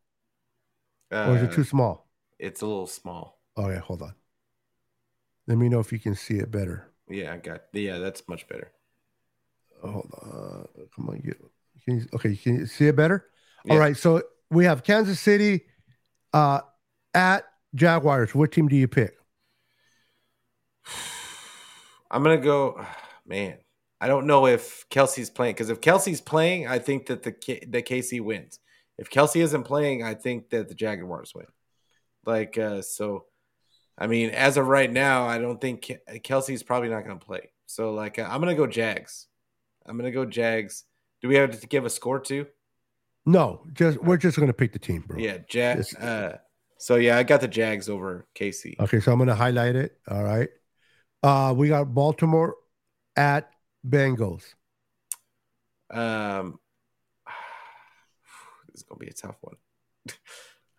or 1.10 1.36
is 1.36 1.42
it 1.42 1.50
Uh, 1.50 1.54
too 1.54 1.64
small? 1.64 2.06
it's 2.38 2.62
a 2.62 2.66
little 2.66 2.86
small. 2.86 3.38
Okay, 3.58 3.78
hold 3.78 4.02
on. 4.02 4.14
Let 5.46 5.58
me 5.58 5.68
know 5.68 5.80
if 5.80 5.92
you 5.92 5.98
can 5.98 6.14
see 6.14 6.38
it 6.38 6.50
better. 6.50 6.89
Yeah, 7.10 7.34
I 7.34 7.38
got 7.38 7.62
yeah, 7.72 7.98
that's 7.98 8.26
much 8.28 8.46
better. 8.48 8.70
Hold 9.82 10.10
on. 10.22 10.68
Come 10.94 11.08
on, 11.08 11.20
you 11.24 11.34
can 11.84 11.98
you, 11.98 12.06
okay? 12.14 12.36
Can 12.36 12.60
you 12.60 12.66
see 12.66 12.86
it 12.86 12.96
better? 12.96 13.26
Yeah. 13.64 13.74
All 13.74 13.78
right. 13.78 13.96
So 13.96 14.22
we 14.50 14.64
have 14.64 14.82
Kansas 14.82 15.20
City 15.20 15.62
uh, 16.32 16.60
at 17.14 17.44
Jaguars. 17.74 18.34
What 18.34 18.52
team 18.52 18.68
do 18.68 18.76
you 18.76 18.88
pick? 18.88 19.14
I'm 22.10 22.22
gonna 22.22 22.38
go. 22.38 22.84
Man, 23.26 23.58
I 24.00 24.08
don't 24.08 24.26
know 24.26 24.46
if 24.46 24.86
Kelce's 24.90 25.30
playing 25.30 25.54
because 25.54 25.70
if 25.70 25.80
Kelce's 25.80 26.20
playing, 26.20 26.66
I 26.66 26.78
think 26.78 27.06
that 27.06 27.22
the 27.22 27.32
K- 27.32 27.64
the 27.68 27.82
KC 27.82 28.20
wins. 28.20 28.58
If 28.98 29.10
Kelce 29.10 29.40
isn't 29.40 29.64
playing, 29.64 30.02
I 30.02 30.14
think 30.14 30.50
that 30.50 30.68
the 30.68 30.74
Jaguars 30.74 31.32
win. 31.34 31.46
Like 32.26 32.58
uh, 32.58 32.82
so, 32.82 33.26
I 34.00 34.06
mean, 34.06 34.30
as 34.30 34.56
of 34.56 34.66
right 34.66 34.90
now, 34.90 35.26
I 35.26 35.38
don't 35.38 35.60
think 35.60 35.84
Ke- 35.84 36.22
Kelce's 36.24 36.62
probably 36.62 36.88
not 36.88 37.02
gonna 37.04 37.18
play. 37.18 37.52
So 37.66 37.92
like, 37.92 38.18
uh, 38.18 38.26
I'm 38.28 38.40
gonna 38.40 38.54
go 38.54 38.66
Jags. 38.66 39.26
I'm 39.86 39.96
gonna 39.98 40.10
go 40.10 40.24
Jags. 40.24 40.84
Do 41.20 41.28
we 41.28 41.36
have 41.36 41.60
to 41.60 41.66
give 41.66 41.84
a 41.84 41.90
score 41.90 42.18
too? 42.18 42.46
No, 43.26 43.66
just 43.74 44.02
we're 44.02 44.16
just 44.16 44.38
gonna 44.38 44.54
pick 44.54 44.72
the 44.72 44.78
team, 44.78 45.04
bro. 45.06 45.18
Yeah, 45.18 45.38
Jags. 45.46 45.94
Uh, 45.94 46.38
so 46.78 46.96
yeah, 46.96 47.18
I 47.18 47.22
got 47.22 47.42
the 47.42 47.48
Jags 47.48 47.90
over 47.90 48.26
KC. 48.34 48.80
Okay, 48.80 49.00
so 49.00 49.12
I'm 49.12 49.18
gonna 49.18 49.34
highlight 49.34 49.76
it. 49.76 49.98
All 50.08 50.24
right. 50.24 50.48
Uh, 51.22 51.52
we 51.54 51.68
got 51.68 51.92
Baltimore 51.92 52.56
at 53.16 53.50
Bengals. 53.86 54.54
Um, 55.90 56.58
this 58.68 58.76
is 58.76 58.82
gonna 58.84 58.98
be 58.98 59.08
a 59.08 59.12
tough 59.12 59.36
one. 59.42 59.56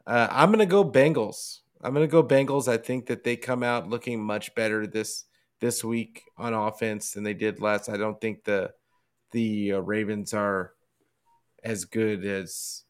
Uh, 0.07 0.27
I'm 0.31 0.49
gonna 0.49 0.65
go 0.65 0.83
Bengals. 0.83 1.59
I'm 1.83 1.93
gonna 1.93 2.07
go 2.07 2.23
Bengals. 2.23 2.67
I 2.67 2.77
think 2.77 3.07
that 3.07 3.23
they 3.23 3.35
come 3.35 3.63
out 3.63 3.89
looking 3.89 4.21
much 4.21 4.53
better 4.55 4.85
this 4.85 5.25
this 5.59 5.83
week 5.83 6.23
on 6.37 6.53
offense 6.53 7.13
than 7.13 7.23
they 7.23 7.33
did 7.33 7.61
last. 7.61 7.89
I 7.89 7.97
don't 7.97 8.19
think 8.19 8.43
the 8.43 8.71
the 9.31 9.73
uh, 9.73 9.79
Ravens 9.79 10.33
are 10.33 10.73
as 11.63 11.85
good 11.85 12.25
as 12.25 12.83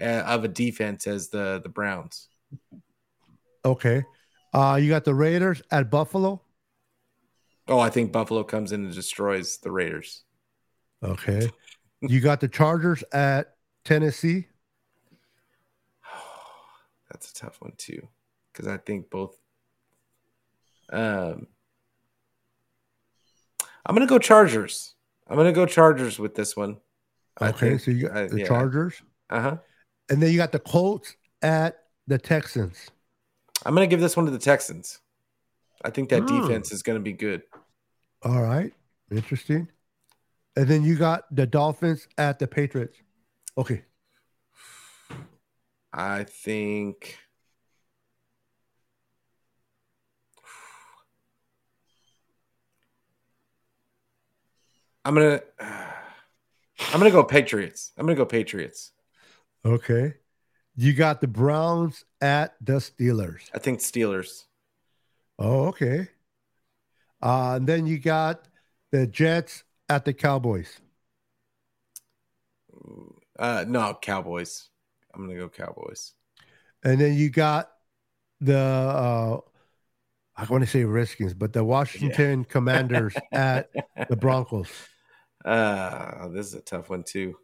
uh, 0.00 0.22
of 0.26 0.44
a 0.44 0.48
defense 0.48 1.06
as 1.06 1.28
the 1.28 1.60
the 1.62 1.68
Browns. 1.68 2.28
Okay. 3.64 4.04
Uh, 4.52 4.78
you 4.80 4.88
got 4.88 5.04
the 5.04 5.14
Raiders 5.14 5.60
at 5.70 5.90
Buffalo. 5.90 6.40
Oh, 7.68 7.80
I 7.80 7.90
think 7.90 8.12
Buffalo 8.12 8.44
comes 8.44 8.72
in 8.72 8.84
and 8.84 8.94
destroys 8.94 9.58
the 9.58 9.72
Raiders. 9.72 10.22
Okay. 11.02 11.50
you 12.00 12.20
got 12.20 12.40
the 12.40 12.48
Chargers 12.48 13.02
at 13.12 13.56
Tennessee. 13.84 14.46
That's 17.10 17.30
a 17.30 17.34
tough 17.34 17.60
one 17.60 17.72
too, 17.76 18.08
because 18.56 18.72
I 18.72 18.78
think 18.78 19.10
both. 19.10 19.36
Um, 20.90 21.46
I'm 23.84 23.94
gonna 23.94 24.06
go 24.06 24.18
Chargers. 24.18 24.94
I'm 25.28 25.36
gonna 25.36 25.52
go 25.52 25.66
Chargers 25.66 26.18
with 26.18 26.34
this 26.34 26.56
one. 26.56 26.78
Okay, 27.40 27.76
so 27.76 27.90
you 27.90 28.08
got 28.08 28.30
the 28.30 28.40
yeah. 28.40 28.46
Chargers, 28.46 29.02
Uh 29.28 29.40
huh. 29.40 29.56
and 30.08 30.22
then 30.22 30.30
you 30.30 30.38
got 30.38 30.52
the 30.52 30.58
Colts 30.58 31.16
at 31.42 31.76
the 32.06 32.18
Texans. 32.18 32.90
I'm 33.64 33.74
gonna 33.74 33.86
give 33.86 34.00
this 34.00 34.16
one 34.16 34.24
to 34.26 34.32
the 34.32 34.38
Texans. 34.38 35.00
I 35.84 35.90
think 35.90 36.08
that 36.10 36.22
Hmm. 36.22 36.40
defense 36.40 36.72
is 36.72 36.82
gonna 36.82 37.00
be 37.00 37.12
good. 37.12 37.42
All 38.22 38.42
right, 38.42 38.72
interesting. 39.10 39.68
And 40.56 40.66
then 40.66 40.82
you 40.82 40.96
got 40.96 41.24
the 41.34 41.46
Dolphins 41.46 42.08
at 42.16 42.38
the 42.38 42.46
Patriots. 42.46 42.96
Okay, 43.58 43.84
I 45.92 46.24
think. 46.24 47.18
I'm 55.06 55.14
gonna. 55.14 55.40
I'm 55.60 56.98
gonna 56.98 57.12
go 57.12 57.22
Patriots. 57.22 57.92
I'm 57.96 58.04
gonna 58.06 58.16
go 58.16 58.26
Patriots. 58.26 58.90
okay. 59.64 60.14
You 60.74 60.92
got 60.92 61.22
the 61.22 61.28
Browns 61.28 62.04
at 62.20 62.54
the 62.60 62.74
Steelers. 62.74 63.48
I 63.54 63.58
think 63.58 63.78
Steelers. 63.78 64.42
Oh, 65.38 65.68
okay. 65.68 66.08
Uh, 67.22 67.54
and 67.56 67.66
then 67.66 67.86
you 67.86 67.98
got 67.98 68.46
the 68.90 69.06
Jets 69.06 69.64
at 69.88 70.04
the 70.04 70.12
Cowboys. 70.12 70.80
Uh, 73.38 73.64
no, 73.66 73.96
Cowboys. 74.02 74.68
I'm 75.14 75.24
gonna 75.26 75.38
go 75.38 75.48
Cowboys. 75.48 76.12
And 76.82 77.00
then 77.00 77.14
you 77.14 77.30
got 77.30 77.70
the 78.40 78.58
uh 78.58 79.40
I 80.36 80.44
want 80.44 80.64
to 80.64 80.68
say 80.68 80.84
Redskins, 80.84 81.32
but 81.32 81.52
the 81.52 81.64
Washington 81.64 82.44
Commanders 82.44 83.14
at 83.32 83.70
the 84.10 84.16
Broncos. 84.16 84.68
Uh, 85.46 86.28
this 86.28 86.48
is 86.48 86.54
a 86.54 86.60
tough 86.60 86.90
one 86.90 87.04
too, 87.04 87.36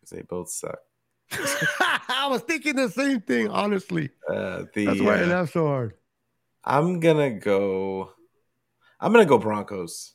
because 0.00 0.16
they 0.16 0.22
both 0.22 0.50
suck. 0.50 0.78
I 1.30 2.26
was 2.30 2.40
thinking 2.40 2.76
the 2.76 2.90
same 2.90 3.20
thing, 3.20 3.48
honestly. 3.48 4.10
Uh, 4.28 4.64
the 4.72 4.86
That's 4.86 5.00
why 5.00 5.18
I 5.18 5.22
uh, 5.22 5.26
laughed 5.26 5.52
so 5.52 5.66
hard. 5.66 5.94
I'm 6.64 7.00
gonna 7.00 7.30
go. 7.30 8.12
I'm 8.98 9.12
gonna 9.12 9.26
go 9.26 9.36
Broncos. 9.36 10.14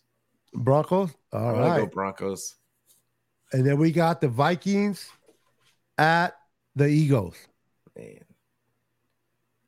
Broncos. 0.53 1.11
All 1.31 1.49
I'm 1.49 1.59
right. 1.59 1.77
go 1.77 1.85
Broncos. 1.85 2.55
And 3.53 3.65
then 3.65 3.77
we 3.77 3.91
got 3.91 4.21
the 4.21 4.27
Vikings 4.27 5.07
at 5.97 6.35
the 6.75 6.87
Eagles. 6.87 7.35
Man, 7.95 8.25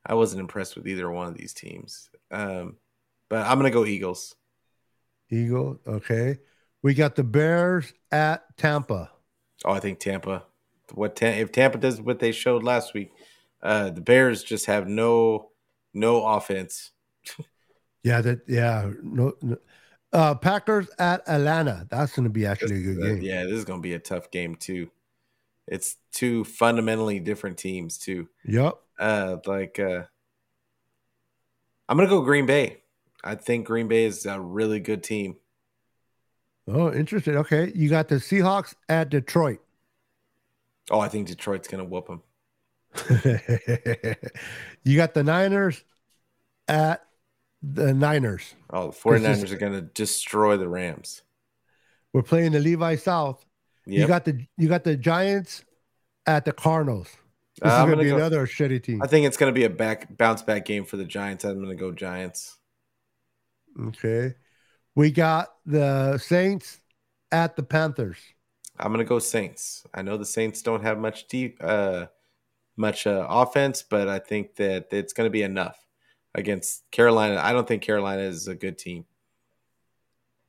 I 0.04 0.16
wasn't 0.16 0.42
impressed 0.42 0.76
with 0.76 0.88
either 0.88 1.10
one 1.12 1.28
of 1.28 1.38
these 1.38 1.54
teams. 1.54 2.10
Um, 2.32 2.78
but 3.30 3.46
I'm 3.46 3.60
gonna 3.60 3.70
go 3.70 3.86
Eagles. 3.86 4.36
Eagles. 5.30 5.78
Okay. 5.86 6.40
We 6.84 6.94
got 6.94 7.16
the 7.16 7.24
Bears 7.24 7.94
at 8.12 8.58
Tampa. 8.58 9.12
Oh, 9.66 9.72
I 9.74 9.80
think 9.80 10.00
Tampa. 10.00 10.44
What 10.94 11.22
if 11.22 11.52
Tampa 11.52 11.78
does 11.78 12.02
what 12.02 12.20
they 12.20 12.32
showed 12.32 12.64
last 12.64 12.94
week? 12.94 13.12
Uh, 13.62 13.92
the 13.92 14.02
Bears 14.02 14.44
just 14.44 14.66
have 14.66 14.88
no 14.88 15.52
no 15.94 16.26
offense. 16.26 16.92
Yeah, 18.04 18.22
that 18.22 18.40
yeah. 18.48 18.90
No, 19.04 19.34
no. 19.44 19.58
Uh 20.12 20.34
Packers 20.34 20.88
at 20.98 21.22
Atlanta. 21.30 21.86
That's 21.92 22.16
gonna 22.16 22.30
be 22.30 22.48
actually 22.48 22.78
a 22.78 22.82
good 22.82 22.98
Uh, 22.98 23.06
game. 23.14 23.22
yeah, 23.22 23.44
this 23.44 23.54
is 23.54 23.64
gonna 23.64 23.80
be 23.80 23.94
a 23.94 24.00
tough 24.00 24.32
game 24.32 24.56
too. 24.56 24.90
It's 25.68 25.98
two 26.12 26.44
fundamentally 26.44 27.20
different 27.20 27.60
teams 27.60 28.00
too. 28.00 28.28
Yep. 28.46 28.74
Uh, 29.00 29.38
like 29.46 29.78
uh, 29.78 30.06
I'm 31.88 31.96
gonna 31.96 32.10
go 32.10 32.22
Green 32.22 32.48
Bay. 32.48 32.82
I 33.24 33.36
think 33.36 33.68
Green 33.68 33.88
Bay 33.88 34.06
is 34.06 34.26
a 34.26 34.40
really 34.42 34.80
good 34.80 35.04
team. 35.04 35.36
Oh, 36.74 36.92
interesting. 36.94 37.36
Okay. 37.38 37.72
You 37.76 37.90
got 37.90 38.08
the 38.08 38.16
Seahawks 38.16 38.74
at 38.90 39.10
Detroit. 39.10 39.60
Oh, 40.90 41.00
I 41.00 41.08
think 41.10 41.28
Detroit's 41.28 41.68
gonna 41.68 41.84
whoop 41.86 42.08
them. 42.08 42.22
you 44.84 44.96
got 44.98 45.14
the 45.14 45.24
Niners 45.24 45.84
at 46.68 47.06
the 47.62 47.94
Niners. 47.94 48.56
Oh, 48.72 48.88
the 48.92 48.94
49ers 48.98 49.44
is- 49.44 49.52
are 49.52 49.58
gonna 49.58 49.82
destroy 49.82 50.58
the 50.58 50.68
Rams. 50.68 51.22
We're 52.14 52.24
playing 52.24 52.52
the 52.52 52.60
Levi 52.60 52.96
South. 52.96 53.46
You 53.86 54.06
got 54.08 54.26
the 54.26 54.46
you 54.58 54.68
got 54.68 54.84
the 54.84 54.96
Giants 54.98 55.64
at 56.28 56.46
the 56.46 56.52
Cardinals. 56.52 57.08
This 57.62 57.64
Uh, 57.64 57.68
is 57.68 57.74
I'm 57.74 57.86
gonna, 57.86 57.92
gonna 57.96 58.04
be 58.04 58.10
go- 58.10 58.16
another 58.18 58.46
shitty 58.48 58.84
team. 58.84 59.02
I 59.02 59.08
think 59.08 59.26
it's 59.26 59.38
going 59.38 59.54
to 59.54 59.58
be 59.58 59.66
a 59.66 59.70
back 59.70 60.18
bounce 60.18 60.42
back 60.42 60.66
game 60.66 60.86
for 60.86 60.98
the 60.98 61.04
Giants. 61.06 61.44
I'm 61.46 61.56
going 61.58 61.70
to 61.70 61.76
go 61.76 61.92
Giants. 61.92 62.58
Okay. 63.88 64.36
We 64.96 65.12
got 65.12 65.50
the 65.66 66.18
Saints 66.18 66.80
at 67.32 67.56
the 67.56 67.64
Panthers. 67.64 68.18
I'm 68.78 68.92
going 68.92 69.06
to 69.06 69.10
go 69.10 69.20
Saints. 69.20 69.86
I 69.94 70.02
know 70.02 70.18
the 70.18 70.26
Saints 70.26 70.62
don't 70.62 70.84
have 70.84 70.98
much 70.98 71.28
deep, 71.28 71.58
uh, 71.62 72.08
much 72.76 73.08
uh, 73.08 73.26
offense, 73.30 73.84
but 73.84 74.10
I 74.10 74.20
think 74.20 74.56
that 74.56 74.88
it's 74.92 75.14
going 75.14 75.28
to 75.28 75.32
be 75.32 75.44
enough 75.44 75.78
against 76.36 76.90
Carolina. 76.92 77.40
I 77.42 77.54
don't 77.54 77.68
think 77.68 77.84
Carolina 77.84 78.24
is 78.24 78.48
a 78.48 78.56
good 78.56 78.78
team. 78.78 79.06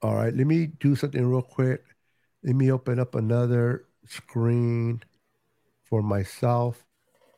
All 0.01 0.15
right, 0.17 0.35
let 0.35 0.47
me 0.47 0.67
do 0.67 0.97
something 0.97 1.25
real 1.25 1.43
quick. 1.43 1.85
Let 2.43 2.57
me 2.57 2.73
open 2.73 2.99
up 2.99 3.15
another 3.15 3.85
screen 4.07 5.03
for 5.85 6.03
myself. 6.03 6.85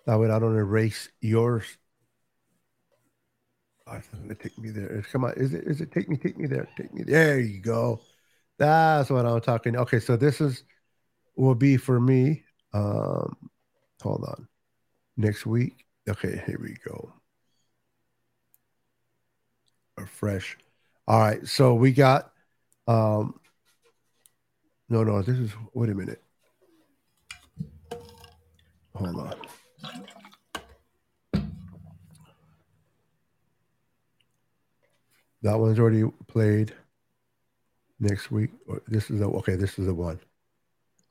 That 0.07 0.19
way 0.19 0.31
I 0.31 0.39
don't 0.39 0.57
erase 0.57 1.11
yours. 1.21 1.77
Not 3.87 4.03
gonna 4.13 4.35
take 4.35 4.59
me 4.59 4.71
there. 4.71 5.05
Come 5.13 5.25
on, 5.25 5.35
is 5.37 5.53
it? 5.53 5.65
Is 5.65 5.81
it? 5.81 5.93
Take 5.93 6.09
me, 6.09 6.17
take 6.17 6.39
me 6.39 6.47
there, 6.47 6.69
take 6.77 6.93
me. 6.95 7.03
There 7.03 7.39
you 7.39 7.61
go. 7.61 8.01
That's 8.59 9.11
what 9.11 9.27
I'm 9.27 9.41
talking. 9.41 9.77
Okay, 9.77 10.01
so 10.01 10.17
this 10.17 10.41
is 10.41 10.65
will 11.37 11.55
be 11.55 11.77
for 11.77 12.01
me. 12.01 12.45
Um, 12.73 13.37
hold 14.03 14.25
on. 14.25 14.49
Next 15.17 15.45
week. 15.45 15.85
Okay, 16.09 16.43
here 16.47 16.59
we 16.61 16.77
go. 16.87 17.13
Refresh. 19.99 20.57
All 21.07 21.21
right, 21.21 21.47
so 21.47 21.75
we 21.75 21.93
got 21.93 22.33
um 22.87 23.39
no 24.89 25.05
no 25.05 25.23
this 25.23 25.39
is 25.39 25.51
wait 25.75 25.91
a 25.91 25.95
minute. 25.95 26.23
Hold 28.95 29.21
on. 29.21 29.35
That 35.45 35.61
one's 35.61 35.79
already 35.79 36.05
played 36.27 36.75
next 38.01 38.31
week. 38.33 38.51
Or 38.67 38.83
This 38.89 39.11
is 39.11 39.21
the 39.21 39.27
okay, 39.27 39.57
this 39.57 39.79
is 39.79 39.87
the 39.87 39.95
one. 39.95 40.19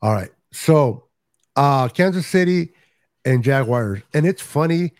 All 0.02 0.12
right. 0.12 0.30
So 0.52 1.06
uh 1.56 1.88
Kansas 1.88 2.26
City 2.26 2.74
and 3.24 3.42
Jaguars. 3.42 4.02
And 4.12 4.26
it's 4.26 4.42
funny 4.42 4.92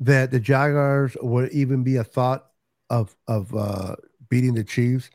that 0.00 0.30
the 0.30 0.38
Jaguars 0.40 1.16
would 1.22 1.50
even 1.52 1.82
be 1.82 1.96
a 1.96 2.04
thought 2.04 2.46
of 2.90 3.16
of 3.26 3.54
uh 3.56 3.96
beating 4.28 4.54
the 4.54 4.64
Chiefs, 4.64 5.10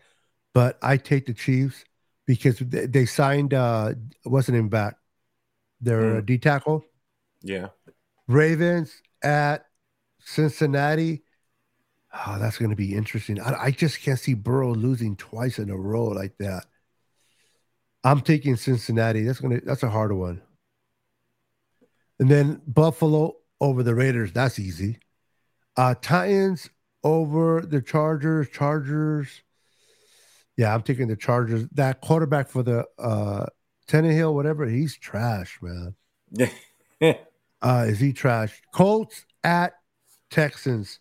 but 0.54 0.78
I 0.82 0.98
take 0.98 1.28
the 1.28 1.34
Chiefs 1.34 1.86
because 2.26 2.60
they, 2.60 2.88
they 2.88 3.06
signed 3.06 3.54
uh 3.54 3.94
wasn't 4.26 4.58
in 4.58 4.70
back. 4.70 4.98
Their 5.82 6.22
Mm. 6.22 6.26
D 6.26 6.38
tackle. 6.40 6.84
Yeah. 7.44 7.68
Ravens 8.28 9.02
at 9.22 9.68
Cincinnati. 10.20 11.24
Oh, 12.26 12.38
that's 12.40 12.58
going 12.58 12.72
to 12.72 12.76
be 12.76 12.96
interesting. 12.96 13.40
I, 13.40 13.66
I 13.66 13.72
just 13.72 14.02
can't 14.02 14.20
see 14.20 14.34
Burrow 14.34 14.74
losing 14.74 15.16
twice 15.16 15.60
in 15.60 15.70
a 15.70 15.78
row 15.78 16.06
like 16.06 16.38
that. 16.40 16.66
I'm 18.04 18.22
taking 18.22 18.56
Cincinnati. 18.56 19.24
That's 19.24 19.40
gonna 19.40 19.60
that's 19.64 19.84
a 19.84 19.90
hard 19.90 20.14
one. 20.14 20.42
And 22.20 22.30
then 22.30 22.62
Buffalo 22.66 23.36
over 23.60 23.84
the 23.84 23.96
Raiders. 23.96 24.32
That's 24.32 24.60
easy. 24.60 25.00
Uh 25.76 25.96
Titans 26.02 26.70
over 27.04 27.62
the 27.62 27.82
Chargers. 27.82 28.50
Chargers. 28.50 29.42
Yeah, 30.56 30.74
I'm 30.74 30.84
taking 30.84 31.08
the 31.08 31.18
Chargers. 31.18 31.68
That 31.74 32.00
quarterback 32.02 32.50
for 32.50 32.64
the 32.64 32.86
uh 32.98 33.48
Tannehill, 33.88 34.34
whatever, 34.34 34.66
he's 34.68 34.98
trash, 34.98 35.60
man. 35.62 35.96
Uh, 37.60 37.86
is 37.88 38.00
he 38.00 38.14
trash? 38.14 38.62
Colts 38.74 39.26
at 39.44 39.74
Texans. 40.30 41.00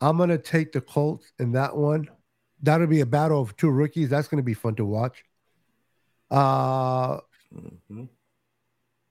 I'm 0.00 0.16
gonna 0.16 0.38
take 0.38 0.72
the 0.72 0.80
Colts 0.80 1.32
in 1.38 1.52
that 1.52 1.76
one. 1.76 2.08
That'll 2.62 2.86
be 2.86 3.00
a 3.00 3.06
battle 3.06 3.40
of 3.40 3.56
two 3.56 3.70
rookies. 3.70 4.10
That's 4.10 4.28
gonna 4.28 4.42
be 4.42 4.54
fun 4.54 4.74
to 4.76 4.84
watch. 4.84 5.24
Uh, 6.30 7.20
Mhm. 7.54 8.08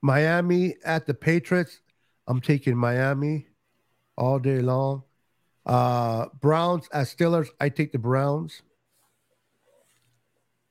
Miami 0.00 0.76
at 0.84 1.06
the 1.06 1.14
Patriots. 1.14 1.80
I'm 2.26 2.40
taking 2.40 2.76
Miami 2.76 3.48
all 4.16 4.38
day 4.38 4.60
long. 4.60 5.02
Uh, 5.66 6.26
Browns 6.40 6.88
at 6.92 7.06
Steelers. 7.06 7.48
I 7.60 7.68
take 7.68 7.92
the 7.92 7.98
Browns. 7.98 8.62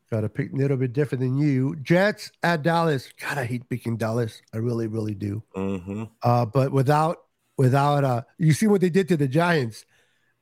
Got 0.10 0.22
to 0.22 0.30
pick 0.30 0.54
a 0.54 0.56
little 0.56 0.78
bit 0.78 0.94
different 0.94 1.22
than 1.22 1.38
you. 1.38 1.76
Jets 1.78 2.32
at 2.42 2.64
Dallas. 2.64 3.12
God, 3.20 3.38
I 3.38 3.44
hate 3.44 3.68
picking 3.68 3.98
Dallas. 3.98 4.42
I 4.54 4.58
really, 4.58 4.88
really 4.88 5.14
do. 5.14 5.44
Mhm. 5.56 6.10
Uh, 6.22 6.46
but 6.46 6.72
without 6.72 7.26
without 7.58 8.04
uh, 8.06 8.22
you 8.38 8.54
see 8.54 8.68
what 8.68 8.80
they 8.80 8.90
did 8.90 9.10
to 9.10 9.18
the 9.18 9.28
Giants, 9.28 9.86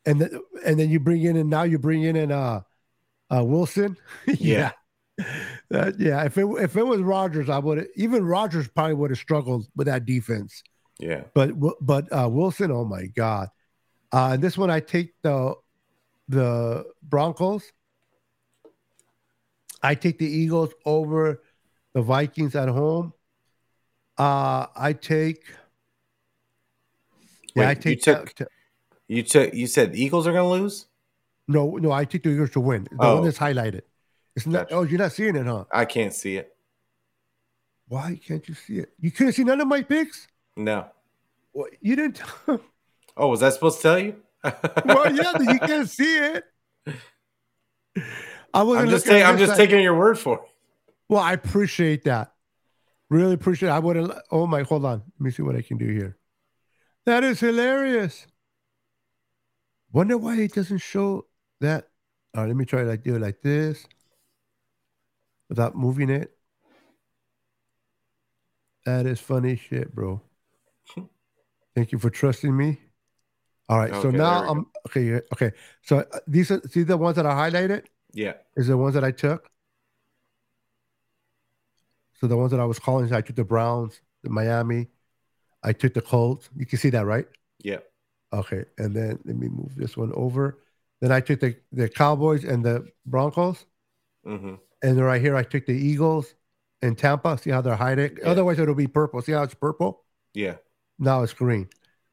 and 0.05 0.21
then 0.21 0.39
and 0.65 0.79
then 0.79 0.89
you 0.89 0.99
bring 0.99 1.23
in 1.23 1.37
and 1.37 1.49
now 1.49 1.63
you 1.63 1.79
bring 1.79 2.03
in 2.03 2.15
and 2.15 2.31
uh, 2.31 2.61
uh 3.31 3.43
Wilson. 3.43 3.97
Yeah. 4.27 4.71
Uh, 5.73 5.91
yeah. 5.97 6.23
If 6.25 6.37
it 6.37 6.45
if 6.59 6.75
it 6.75 6.83
was 6.83 7.01
Rodgers, 7.01 7.49
I 7.49 7.57
would 7.59 7.87
even 7.95 8.25
Rodgers 8.25 8.67
probably 8.67 8.95
would 8.95 9.11
have 9.11 9.19
struggled 9.19 9.67
with 9.75 9.87
that 9.87 10.05
defense. 10.05 10.61
Yeah. 10.99 11.23
But 11.33 11.51
but 11.81 12.11
uh, 12.11 12.27
Wilson, 12.29 12.71
oh 12.71 12.83
my 12.85 13.05
God! 13.05 13.49
Uh, 14.11 14.31
and 14.33 14.43
this 14.43 14.57
one 14.57 14.69
I 14.69 14.79
take 14.81 15.13
the 15.21 15.55
the 16.27 16.85
Broncos. 17.03 17.63
I 19.81 19.95
take 19.95 20.17
the 20.17 20.25
Eagles 20.27 20.71
over 20.85 21.41
the 21.93 22.01
Vikings 22.01 22.55
at 22.55 22.67
home. 22.67 23.13
Uh, 24.17 24.67
I 24.75 24.93
take. 24.93 25.43
Yeah, 27.55 27.61
Wait, 27.61 27.65
I 27.65 27.69
you 27.69 27.75
take 27.75 28.01
took- 28.01 28.35
that- 28.35 28.47
You 29.07 29.23
took. 29.23 29.53
You 29.53 29.67
said 29.67 29.93
the 29.93 30.03
Eagles 30.03 30.27
are 30.27 30.31
going 30.33 30.43
to 30.57 30.63
lose. 30.63 30.85
no, 31.47 31.75
no, 31.77 31.91
I 31.91 32.05
took 32.05 32.23
the 32.23 32.29
Eagles 32.29 32.51
to 32.51 32.59
win. 32.59 32.85
The 32.91 32.97
Oh. 32.99 33.15
one 33.15 33.23
that's 33.25 33.37
highlighted. 33.37 33.81
It's 34.35 34.45
not. 34.47 34.63
Gotcha. 34.69 34.75
Oh, 34.75 34.81
you're 34.83 34.99
not 34.99 35.11
seeing 35.11 35.35
it, 35.35 35.45
huh? 35.45 35.65
I 35.71 35.85
can't 35.85 36.13
see 36.13 36.37
it. 36.37 36.51
Why 37.87 38.19
can't 38.25 38.47
you 38.49 38.55
see 38.55 38.79
it? 38.79 38.93
You 38.99 39.11
couldn't 39.11 39.33
see 39.33 39.43
none 39.43 39.61
of 39.61 39.67
my 39.67 39.83
picks. 39.83 40.27
No. 40.57 40.87
Well, 41.53 41.67
you 41.81 41.95
didn't. 41.95 42.21
Oh, 43.17 43.29
was 43.29 43.39
that 43.39 43.53
supposed 43.53 43.77
to 43.77 43.81
tell 43.81 43.97
you? 43.99 44.17
well, 44.43 45.15
yeah, 45.15 45.31
you 45.39 45.57
can't 45.59 45.89
see 45.89 46.17
it. 46.17 46.43
I 48.53 48.63
wasn't 48.63 48.87
I'm 48.87 48.89
just 48.89 49.07
at 49.07 49.25
I'm 49.25 49.37
just 49.37 49.55
taking 49.55 49.79
your 49.81 49.97
word 49.97 50.19
for 50.19 50.35
it. 50.35 50.41
Well, 51.07 51.21
I 51.21 51.31
appreciate 51.31 52.03
that. 52.03 52.33
Really 53.09 53.33
appreciate 53.35 53.69
it. 53.69 53.71
I 53.71 53.79
would 53.79 53.95
have. 53.95 54.21
Oh 54.31 54.47
my, 54.47 54.63
hold 54.63 54.83
on. 54.83 54.99
Let 55.17 55.21
me 55.21 55.31
see 55.31 55.43
what 55.43 55.55
I 55.55 55.61
can 55.61 55.77
do 55.77 55.87
here. 55.87 56.17
That 57.05 57.23
is 57.23 57.39
hilarious. 57.39 58.27
Wonder 59.95 60.17
why 60.17 60.35
it 60.41 60.53
doesn't 60.53 60.79
show 60.79 61.25
that. 61.61 61.87
All 62.35 62.41
right, 62.41 62.47
let 62.47 62.57
me 62.57 62.65
try 62.65 62.81
to 62.81 62.85
like 62.85 63.01
do 63.01 63.15
it 63.15 63.21
like 63.21 63.41
this 63.41 63.87
without 65.47 65.73
moving 65.73 66.09
it. 66.09 66.37
That 68.85 69.05
is 69.05 69.21
funny 69.21 69.55
shit, 69.55 69.95
bro. 69.95 70.21
Thank 71.75 71.93
you 71.93 71.97
for 71.97 72.09
trusting 72.09 72.55
me. 72.55 72.77
All 73.69 73.79
right, 73.79 73.95
so 73.95 74.11
now 74.11 74.43
I'm 74.43 74.65
okay. 74.85 75.21
Okay, 75.31 75.53
so 75.81 75.99
uh, 75.99 76.19
these 76.27 76.51
are 76.51 76.61
see 76.67 76.83
the 76.83 76.97
ones 76.97 77.15
that 77.15 77.25
I 77.25 77.49
highlighted 77.49 77.85
Yeah. 78.11 78.33
is 78.57 78.67
the 78.67 78.75
ones 78.75 78.95
that 78.95 79.05
I 79.05 79.11
took. 79.11 79.49
So 82.19 82.27
the 82.27 82.35
ones 82.35 82.51
that 82.51 82.59
I 82.59 82.65
was 82.65 82.79
calling, 82.79 83.13
I 83.13 83.21
took 83.21 83.37
the 83.37 83.45
Browns, 83.45 84.01
the 84.23 84.29
Miami, 84.29 84.89
I 85.63 85.71
took 85.71 85.93
the 85.93 86.01
Colts. 86.01 86.49
You 86.53 86.65
can 86.65 86.79
see 86.79 86.89
that, 86.89 87.05
right? 87.05 87.27
Yeah. 87.63 87.79
Okay, 88.35 88.65
and 88.77 88.93
then 88.95 89.19
let 89.25 89.37
me 89.37 89.47
move 89.47 89.75
this 89.75 89.95
one 89.97 90.11
over. 90.13 90.59
Then 91.01 91.11
I 91.11 91.19
took 91.21 91.39
the 91.39 91.55
the 91.71 91.89
Cowboys 91.89 92.43
and 92.43 92.63
the 92.65 92.87
Broncos, 93.05 93.65
hmm 94.23 94.55
and 94.81 94.97
then 94.97 95.03
right 95.03 95.21
here 95.21 95.35
I 95.35 95.43
took 95.43 95.65
the 95.65 95.73
Eagles 95.73 96.35
and 96.81 96.97
Tampa. 96.97 97.37
See 97.37 97.49
how 97.49 97.61
they're 97.61 97.75
hiding? 97.75 98.17
Yeah. 98.21 98.29
Otherwise, 98.29 98.59
it'll 98.59 98.75
be 98.75 98.87
purple. 98.87 99.21
See 99.21 99.31
how 99.31 99.43
it's 99.43 99.53
purple? 99.55 100.03
Yeah. 100.33 100.55
Now 100.99 101.23
it's 101.23 101.33
green. 101.33 101.69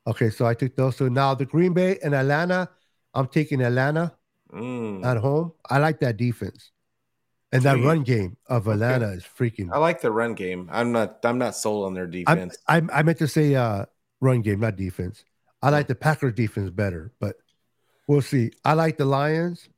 Okay, 0.06 0.30
so 0.30 0.46
I 0.46 0.54
took 0.54 0.74
those. 0.76 0.96
So 0.96 1.08
now 1.08 1.34
the 1.34 1.44
Green 1.44 1.74
Bay 1.74 1.98
and 2.02 2.14
Atlanta. 2.14 2.70
I'm 3.14 3.26
taking 3.26 3.60
Atlanta 3.60 4.16
Mm. 4.52 5.04
at 5.04 5.16
home. 5.18 5.52
I 5.68 5.78
like 5.78 6.00
that 6.00 6.16
defense. 6.16 6.70
And 7.52 7.62
that 7.64 7.74
Sweet. 7.76 7.84
run 7.86 8.02
game 8.02 8.36
of 8.46 8.66
Atlanta 8.66 9.08
is 9.12 9.24
freaking. 9.24 9.70
I 9.72 9.78
like 9.78 10.00
the 10.00 10.10
run 10.10 10.34
game. 10.34 10.68
I'm 10.72 10.92
not. 10.92 11.18
I'm 11.24 11.36
not 11.38 11.54
sold 11.54 11.84
on 11.86 11.94
their 11.94 12.04
I, 12.04 12.08
defense. 12.08 12.56
I, 12.66 12.82
I 12.92 13.02
meant 13.02 13.18
to 13.18 13.28
say 13.28 13.54
uh, 13.54 13.84
run 14.20 14.40
game, 14.40 14.60
not 14.60 14.76
defense. 14.76 15.24
I 15.62 15.70
like 15.70 15.86
the 15.86 15.94
Packers 15.94 16.34
defense 16.34 16.70
better, 16.70 17.12
but 17.20 17.36
we'll 18.08 18.22
see. 18.22 18.50
I 18.64 18.74
like 18.74 18.96
the 18.96 19.04
Lions. 19.04 19.68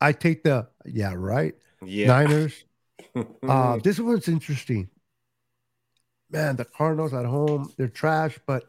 I 0.00 0.12
take 0.12 0.42
the 0.42 0.68
yeah 0.86 1.12
right 1.14 1.54
yeah. 1.84 2.06
Niners. 2.06 2.64
Uh, 3.42 3.76
this 3.82 3.98
one's 3.98 4.28
interesting. 4.28 4.88
Man, 6.30 6.54
the 6.54 6.64
Cardinals 6.64 7.12
at 7.12 7.24
home, 7.24 7.72
they're 7.76 7.88
trash, 7.88 8.38
but 8.46 8.62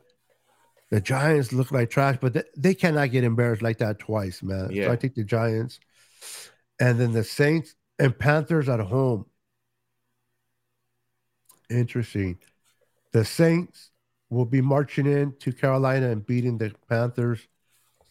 the 0.89 0.99
Giants 0.99 1.53
look 1.53 1.71
like 1.71 1.91
trash, 1.91 2.17
but 2.19 2.33
they, 2.33 2.43
they 2.57 2.73
cannot 2.73 3.11
get 3.11 3.23
embarrassed 3.23 3.61
like 3.61 3.77
that 3.79 3.99
twice, 3.99 4.41
man. 4.41 4.71
Yeah. 4.71 4.85
So 4.85 4.93
I 4.93 4.95
take 4.95 5.13
the 5.13 5.23
Giants. 5.23 5.79
And 6.79 6.99
then 6.99 7.11
the 7.11 7.23
Saints 7.23 7.75
and 7.99 8.17
Panthers 8.17 8.67
at 8.67 8.79
home. 8.79 9.27
Interesting. 11.69 12.39
The 13.11 13.23
Saints 13.23 13.90
will 14.31 14.45
be 14.47 14.61
marching 14.61 15.07
in 15.07 15.35
to 15.41 15.53
Carolina 15.53 16.09
and 16.11 16.25
beating 16.25 16.57
the 16.57 16.73
Panthers. 16.89 17.47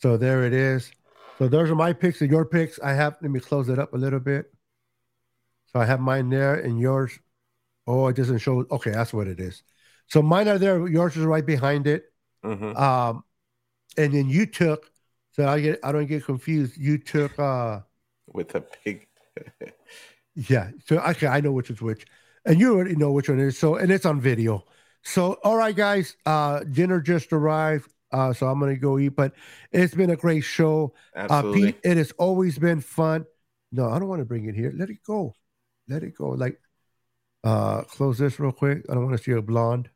So 0.00 0.18
there 0.18 0.44
it 0.46 0.54
is. 0.54 0.92
So 1.38 1.48
those 1.48 1.70
are 1.70 1.76
my 1.76 1.94
picks 1.94 2.22
and 2.22 2.30
your 2.30 2.46
picks. 2.46 2.78
I 2.80 2.92
have 2.94 3.16
let 3.22 3.32
me 3.32 3.40
close 3.40 3.68
it 3.70 3.80
up 3.80 3.94
a 3.94 3.98
little 3.98 4.20
bit. 4.20 4.52
So 5.72 5.80
I 5.80 5.86
have 5.86 6.00
mine 6.00 6.30
there 6.30 6.54
and 6.56 6.80
yours. 6.80 7.18
Oh, 7.86 8.08
it 8.08 8.16
doesn't 8.16 8.38
show. 8.38 8.66
Okay, 8.70 8.92
that's 8.92 9.12
what 9.12 9.28
it 9.28 9.40
is. 9.40 9.62
So 10.08 10.22
mine 10.22 10.48
are 10.48 10.58
there. 10.58 10.86
Yours 10.88 11.16
is 11.16 11.24
right 11.24 11.46
behind 11.46 11.86
it. 11.86 12.12
Mhm. 12.44 12.76
Um, 12.78 13.24
and 13.98 14.12
then 14.14 14.28
you 14.28 14.46
took. 14.46 14.90
So 15.32 15.48
I 15.48 15.60
get. 15.60 15.80
I 15.84 15.92
don't 15.92 16.06
get 16.06 16.24
confused. 16.24 16.76
You 16.76 16.98
took. 16.98 17.38
uh 17.38 17.82
with 18.26 18.54
a 18.54 18.60
pig. 18.60 19.08
Yeah. 20.34 20.70
So 20.86 20.98
okay, 21.00 21.28
I 21.28 21.40
know 21.40 21.52
which 21.52 21.70
is 21.70 21.82
which, 21.82 22.06
and 22.46 22.60
you 22.60 22.74
already 22.74 22.96
know 22.96 23.12
which 23.12 23.28
one 23.28 23.40
it 23.40 23.46
is. 23.48 23.58
So 23.58 23.76
and 23.76 23.90
it's 23.90 24.06
on 24.06 24.20
video. 24.20 24.64
So 25.02 25.34
all 25.44 25.56
right, 25.56 25.74
guys. 25.74 26.16
Uh, 26.26 26.60
dinner 26.60 27.00
just 27.00 27.32
arrived. 27.32 27.90
Uh, 28.12 28.32
so 28.32 28.46
I'm 28.48 28.58
gonna 28.58 28.76
go 28.76 28.98
eat. 28.98 29.10
But 29.10 29.32
it's 29.72 29.94
been 29.94 30.10
a 30.10 30.16
great 30.16 30.42
show. 30.42 30.94
Uh, 31.14 31.26
Absolutely. 31.30 31.72
Pete, 31.72 31.80
it 31.84 31.96
has 31.96 32.12
always 32.12 32.58
been 32.58 32.80
fun. 32.80 33.26
No, 33.72 33.88
I 33.88 33.98
don't 33.98 34.08
want 34.08 34.20
to 34.20 34.24
bring 34.24 34.46
it 34.46 34.54
here. 34.54 34.72
Let 34.74 34.90
it 34.90 34.98
go. 35.06 35.34
Let 35.88 36.02
it 36.02 36.16
go. 36.16 36.30
Like, 36.30 36.60
uh, 37.44 37.82
close 37.82 38.18
this 38.18 38.38
real 38.40 38.52
quick. 38.52 38.84
I 38.88 38.94
don't 38.94 39.04
want 39.04 39.16
to 39.16 39.22
see 39.22 39.32
a 39.32 39.42
blonde 39.42 39.90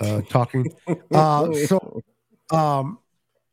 uh 0.00 0.20
talking. 0.28 0.66
Uh, 1.12 1.52
so, 1.52 2.02
um, 2.50 2.98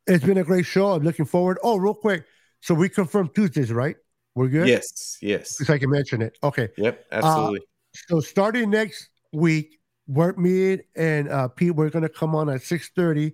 it's 0.08 0.26
been 0.26 0.38
a 0.38 0.44
great 0.44 0.66
show. 0.66 0.92
I'm 0.92 1.04
looking 1.04 1.26
forward. 1.26 1.58
Oh, 1.64 1.78
real 1.78 1.94
quick. 1.94 2.26
So 2.62 2.74
we 2.74 2.90
confirmed 2.90 3.34
Tuesdays, 3.34 3.72
right? 3.72 3.96
We're 4.36 4.48
good. 4.48 4.68
yes, 4.68 5.18
yes. 5.22 5.58
Because 5.58 5.74
I 5.74 5.78
can 5.78 5.90
mention 5.90 6.22
it. 6.22 6.38
Okay. 6.44 6.70
Yep, 6.78 7.06
absolutely. 7.12 7.62
So 8.08 8.20
starting 8.20 8.70
next 8.70 9.10
week, 9.34 9.80
we're 10.12 10.34
me 10.34 10.80
and 10.96 11.30
uh, 11.30 11.48
Pete, 11.48 11.74
we're 11.74 11.90
gonna 11.90 12.10
come 12.10 12.36
on 12.36 12.50
at 12.50 12.62
6:30 12.62 13.34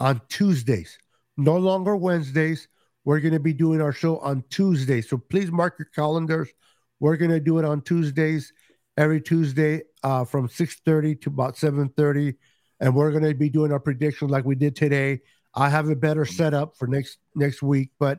on 0.00 0.20
Tuesdays. 0.28 0.98
No 1.36 1.56
longer 1.56 1.96
Wednesdays. 1.96 2.68
We're 3.04 3.20
gonna 3.20 3.38
be 3.38 3.52
doing 3.52 3.80
our 3.80 3.92
show 3.92 4.18
on 4.18 4.42
Tuesdays. 4.50 5.08
So 5.08 5.18
please 5.18 5.52
mark 5.52 5.78
your 5.78 5.88
calendars. 5.94 6.48
We're 6.98 7.16
gonna 7.16 7.38
do 7.38 7.58
it 7.58 7.64
on 7.64 7.80
Tuesdays, 7.80 8.52
every 8.96 9.20
Tuesday, 9.20 9.82
uh, 10.02 10.24
from 10.24 10.48
6:30 10.48 11.14
to 11.20 11.30
about 11.30 11.56
7:30. 11.56 12.34
And 12.80 12.94
we're 12.94 13.12
gonna 13.12 13.32
be 13.32 13.48
doing 13.48 13.70
our 13.70 13.80
predictions 13.80 14.30
like 14.30 14.44
we 14.44 14.56
did 14.56 14.74
today. 14.74 15.20
I 15.54 15.68
have 15.68 15.88
a 15.88 15.96
better 15.96 16.24
setup 16.24 16.76
for 16.76 16.88
next 16.88 17.18
next 17.36 17.62
week, 17.62 17.92
but 18.00 18.18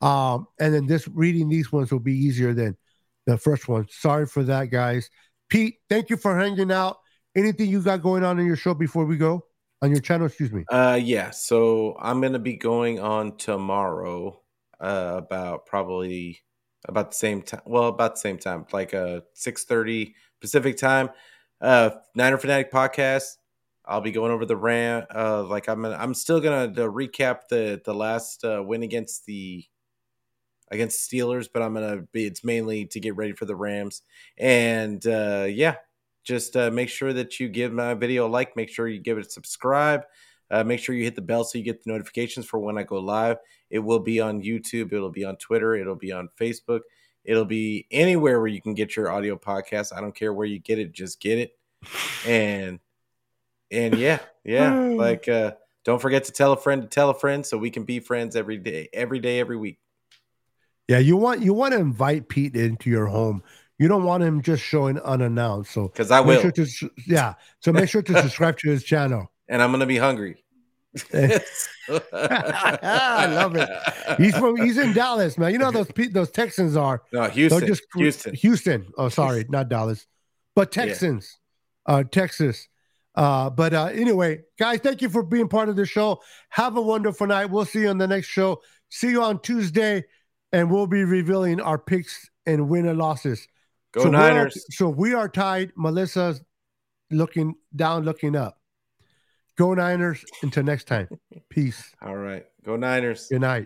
um, 0.00 0.46
and 0.58 0.72
then 0.72 0.86
this 0.86 1.06
reading 1.06 1.50
these 1.50 1.70
ones 1.70 1.92
will 1.92 2.00
be 2.00 2.16
easier 2.16 2.54
than 2.54 2.78
the 3.26 3.36
first 3.36 3.68
one. 3.68 3.86
Sorry 3.90 4.24
for 4.24 4.42
that, 4.44 4.70
guys. 4.70 5.10
Pete, 5.50 5.76
thank 5.90 6.08
you 6.08 6.16
for 6.16 6.36
hanging 6.36 6.72
out. 6.72 6.96
Anything 7.34 7.70
you 7.70 7.80
got 7.80 8.02
going 8.02 8.24
on 8.24 8.38
in 8.38 8.46
your 8.46 8.56
show 8.56 8.74
before 8.74 9.04
we 9.04 9.16
go 9.16 9.46
on 9.80 9.90
your 9.90 10.00
channel? 10.00 10.26
Excuse 10.26 10.52
me. 10.52 10.64
Uh, 10.70 10.98
yeah. 11.02 11.30
So 11.30 11.96
I'm 12.00 12.20
gonna 12.20 12.38
be 12.38 12.56
going 12.56 13.00
on 13.00 13.36
tomorrow. 13.36 14.38
Uh, 14.80 15.14
about 15.18 15.64
probably 15.64 16.40
about 16.88 17.12
the 17.12 17.16
same 17.16 17.42
time. 17.42 17.62
Well, 17.64 17.84
about 17.88 18.14
the 18.14 18.20
same 18.20 18.38
time, 18.38 18.66
like 18.72 18.94
uh 18.94 19.20
six 19.34 19.64
thirty 19.64 20.14
Pacific 20.40 20.76
time. 20.76 21.10
Uh, 21.60 21.90
Niner 22.14 22.36
Fanatic 22.36 22.72
podcast. 22.72 23.36
I'll 23.84 24.00
be 24.00 24.12
going 24.12 24.32
over 24.32 24.44
the 24.46 24.56
Ram. 24.56 25.04
Uh, 25.14 25.42
like 25.44 25.68
I'm, 25.68 25.82
gonna, 25.82 25.96
I'm 25.96 26.14
still 26.14 26.40
gonna 26.40 26.68
recap 26.68 27.48
the 27.48 27.80
the 27.84 27.94
last 27.94 28.44
uh, 28.44 28.62
win 28.64 28.82
against 28.82 29.26
the 29.26 29.64
against 30.70 31.10
Steelers, 31.10 31.48
but 31.52 31.62
I'm 31.62 31.74
gonna 31.74 32.02
be. 32.12 32.26
It's 32.26 32.44
mainly 32.44 32.86
to 32.86 33.00
get 33.00 33.16
ready 33.16 33.32
for 33.32 33.44
the 33.44 33.56
Rams, 33.56 34.02
and 34.38 35.04
uh, 35.06 35.46
yeah, 35.48 35.76
just 36.24 36.56
uh, 36.56 36.70
make 36.70 36.88
sure 36.88 37.12
that 37.12 37.40
you 37.40 37.48
give 37.48 37.72
my 37.72 37.94
video 37.94 38.26
a 38.26 38.28
like. 38.28 38.56
Make 38.56 38.68
sure 38.68 38.88
you 38.88 39.00
give 39.00 39.18
it 39.18 39.26
a 39.26 39.30
subscribe. 39.30 40.02
Uh, 40.50 40.62
make 40.62 40.80
sure 40.80 40.94
you 40.94 41.04
hit 41.04 41.16
the 41.16 41.22
bell 41.22 41.44
so 41.44 41.58
you 41.58 41.64
get 41.64 41.82
the 41.82 41.90
notifications 41.90 42.46
for 42.46 42.58
when 42.58 42.76
I 42.76 42.82
go 42.82 42.98
live. 42.98 43.38
It 43.70 43.78
will 43.78 44.00
be 44.00 44.20
on 44.20 44.42
YouTube. 44.42 44.92
It'll 44.92 45.10
be 45.10 45.24
on 45.24 45.36
Twitter. 45.36 45.74
It'll 45.74 45.96
be 45.96 46.12
on 46.12 46.28
Facebook. 46.38 46.80
It'll 47.24 47.44
be 47.44 47.86
anywhere 47.90 48.40
where 48.40 48.48
you 48.48 48.60
can 48.60 48.74
get 48.74 48.96
your 48.96 49.10
audio 49.10 49.36
podcast. 49.36 49.96
I 49.96 50.00
don't 50.00 50.14
care 50.14 50.32
where 50.32 50.46
you 50.46 50.58
get 50.58 50.78
it, 50.78 50.92
just 50.92 51.20
get 51.20 51.38
it. 51.38 51.56
And 52.26 52.80
and 53.70 53.96
yeah, 53.96 54.18
yeah. 54.44 54.74
like 54.96 55.28
uh 55.28 55.52
don't 55.84 56.00
forget 56.00 56.24
to 56.24 56.32
tell 56.32 56.52
a 56.52 56.56
friend 56.56 56.82
to 56.82 56.88
tell 56.88 57.10
a 57.10 57.14
friend 57.14 57.44
so 57.44 57.58
we 57.58 57.70
can 57.70 57.84
be 57.84 58.00
friends 58.00 58.36
every 58.36 58.58
day, 58.58 58.88
every 58.92 59.20
day, 59.20 59.40
every 59.40 59.56
week. 59.56 59.78
Yeah, 60.88 60.98
you 60.98 61.16
want 61.16 61.42
you 61.42 61.54
want 61.54 61.74
to 61.74 61.80
invite 61.80 62.28
Pete 62.28 62.56
into 62.56 62.90
your 62.90 63.06
home. 63.06 63.42
You 63.82 63.88
don't 63.88 64.04
want 64.04 64.22
him 64.22 64.40
just 64.42 64.62
showing 64.62 64.98
unannounced. 65.00 65.72
So 65.72 65.88
Because 65.88 66.10
I 66.12 66.20
will. 66.20 66.40
sure 66.40 66.52
to 66.52 66.66
yeah. 67.06 67.34
So 67.60 67.72
make 67.72 67.88
sure 67.88 68.02
to 68.02 68.22
subscribe 68.22 68.56
to 68.58 68.70
his 68.70 68.84
channel. 68.84 69.32
and 69.48 69.60
I'm 69.60 69.72
gonna 69.72 69.86
be 69.86 69.96
hungry. 69.98 70.42
I 72.12 73.26
love 73.26 73.56
it. 73.56 73.68
He's 74.18 74.36
from 74.36 74.56
he's 74.56 74.78
in 74.78 74.92
Dallas, 74.92 75.38
man. 75.38 75.52
You 75.52 75.58
know 75.58 75.70
those 75.70 75.88
those 76.12 76.30
Texans 76.30 76.76
are. 76.76 77.02
No, 77.12 77.22
They're 77.22 77.30
Houston. 77.30 77.66
just 77.66 77.82
Houston. 77.96 78.34
Houston. 78.34 78.86
Oh, 78.98 79.08
sorry, 79.08 79.44
not 79.48 79.68
Dallas, 79.68 80.06
but 80.54 80.74
Yeah. 80.76 80.84
Texans, 80.84 81.38
uh, 81.86 82.04
Texas. 82.04 82.68
Uh, 83.14 83.50
but 83.50 83.74
uh, 83.74 83.86
anyway, 83.86 84.40
guys, 84.58 84.80
thank 84.80 85.02
you 85.02 85.08
for 85.08 85.22
being 85.22 85.48
part 85.48 85.68
of 85.68 85.76
the 85.76 85.84
show. 85.86 86.20
Have 86.50 86.76
a 86.76 86.80
wonderful 86.82 87.26
night. 87.26 87.46
We'll 87.46 87.64
see 87.66 87.80
you 87.80 87.88
on 87.88 87.98
the 87.98 88.06
next 88.08 88.28
show. 88.28 88.62
See 88.90 89.10
you 89.10 89.22
on 89.22 89.40
Tuesday, 89.40 90.04
and 90.52 90.70
we'll 90.70 90.86
be 90.86 91.04
revealing 91.04 91.60
our 91.60 91.78
picks 91.78 92.30
and 92.46 92.68
win 92.68 92.86
and 92.86 92.98
losses. 92.98 93.46
Go 93.92 94.04
so 94.04 94.10
Niners. 94.10 94.64
so 94.70 94.88
we 94.88 95.14
are 95.14 95.28
tied. 95.28 95.72
Melissa's 95.76 96.42
looking 97.10 97.54
down, 97.76 98.04
looking 98.04 98.34
up. 98.34 98.58
Go 99.56 99.74
Niners. 99.74 100.24
Until 100.42 100.62
next 100.64 100.86
time. 100.86 101.08
Peace. 101.50 101.94
All 102.00 102.16
right. 102.16 102.46
Go 102.64 102.76
Niners. 102.76 103.28
Good 103.28 103.42
night. 103.42 103.60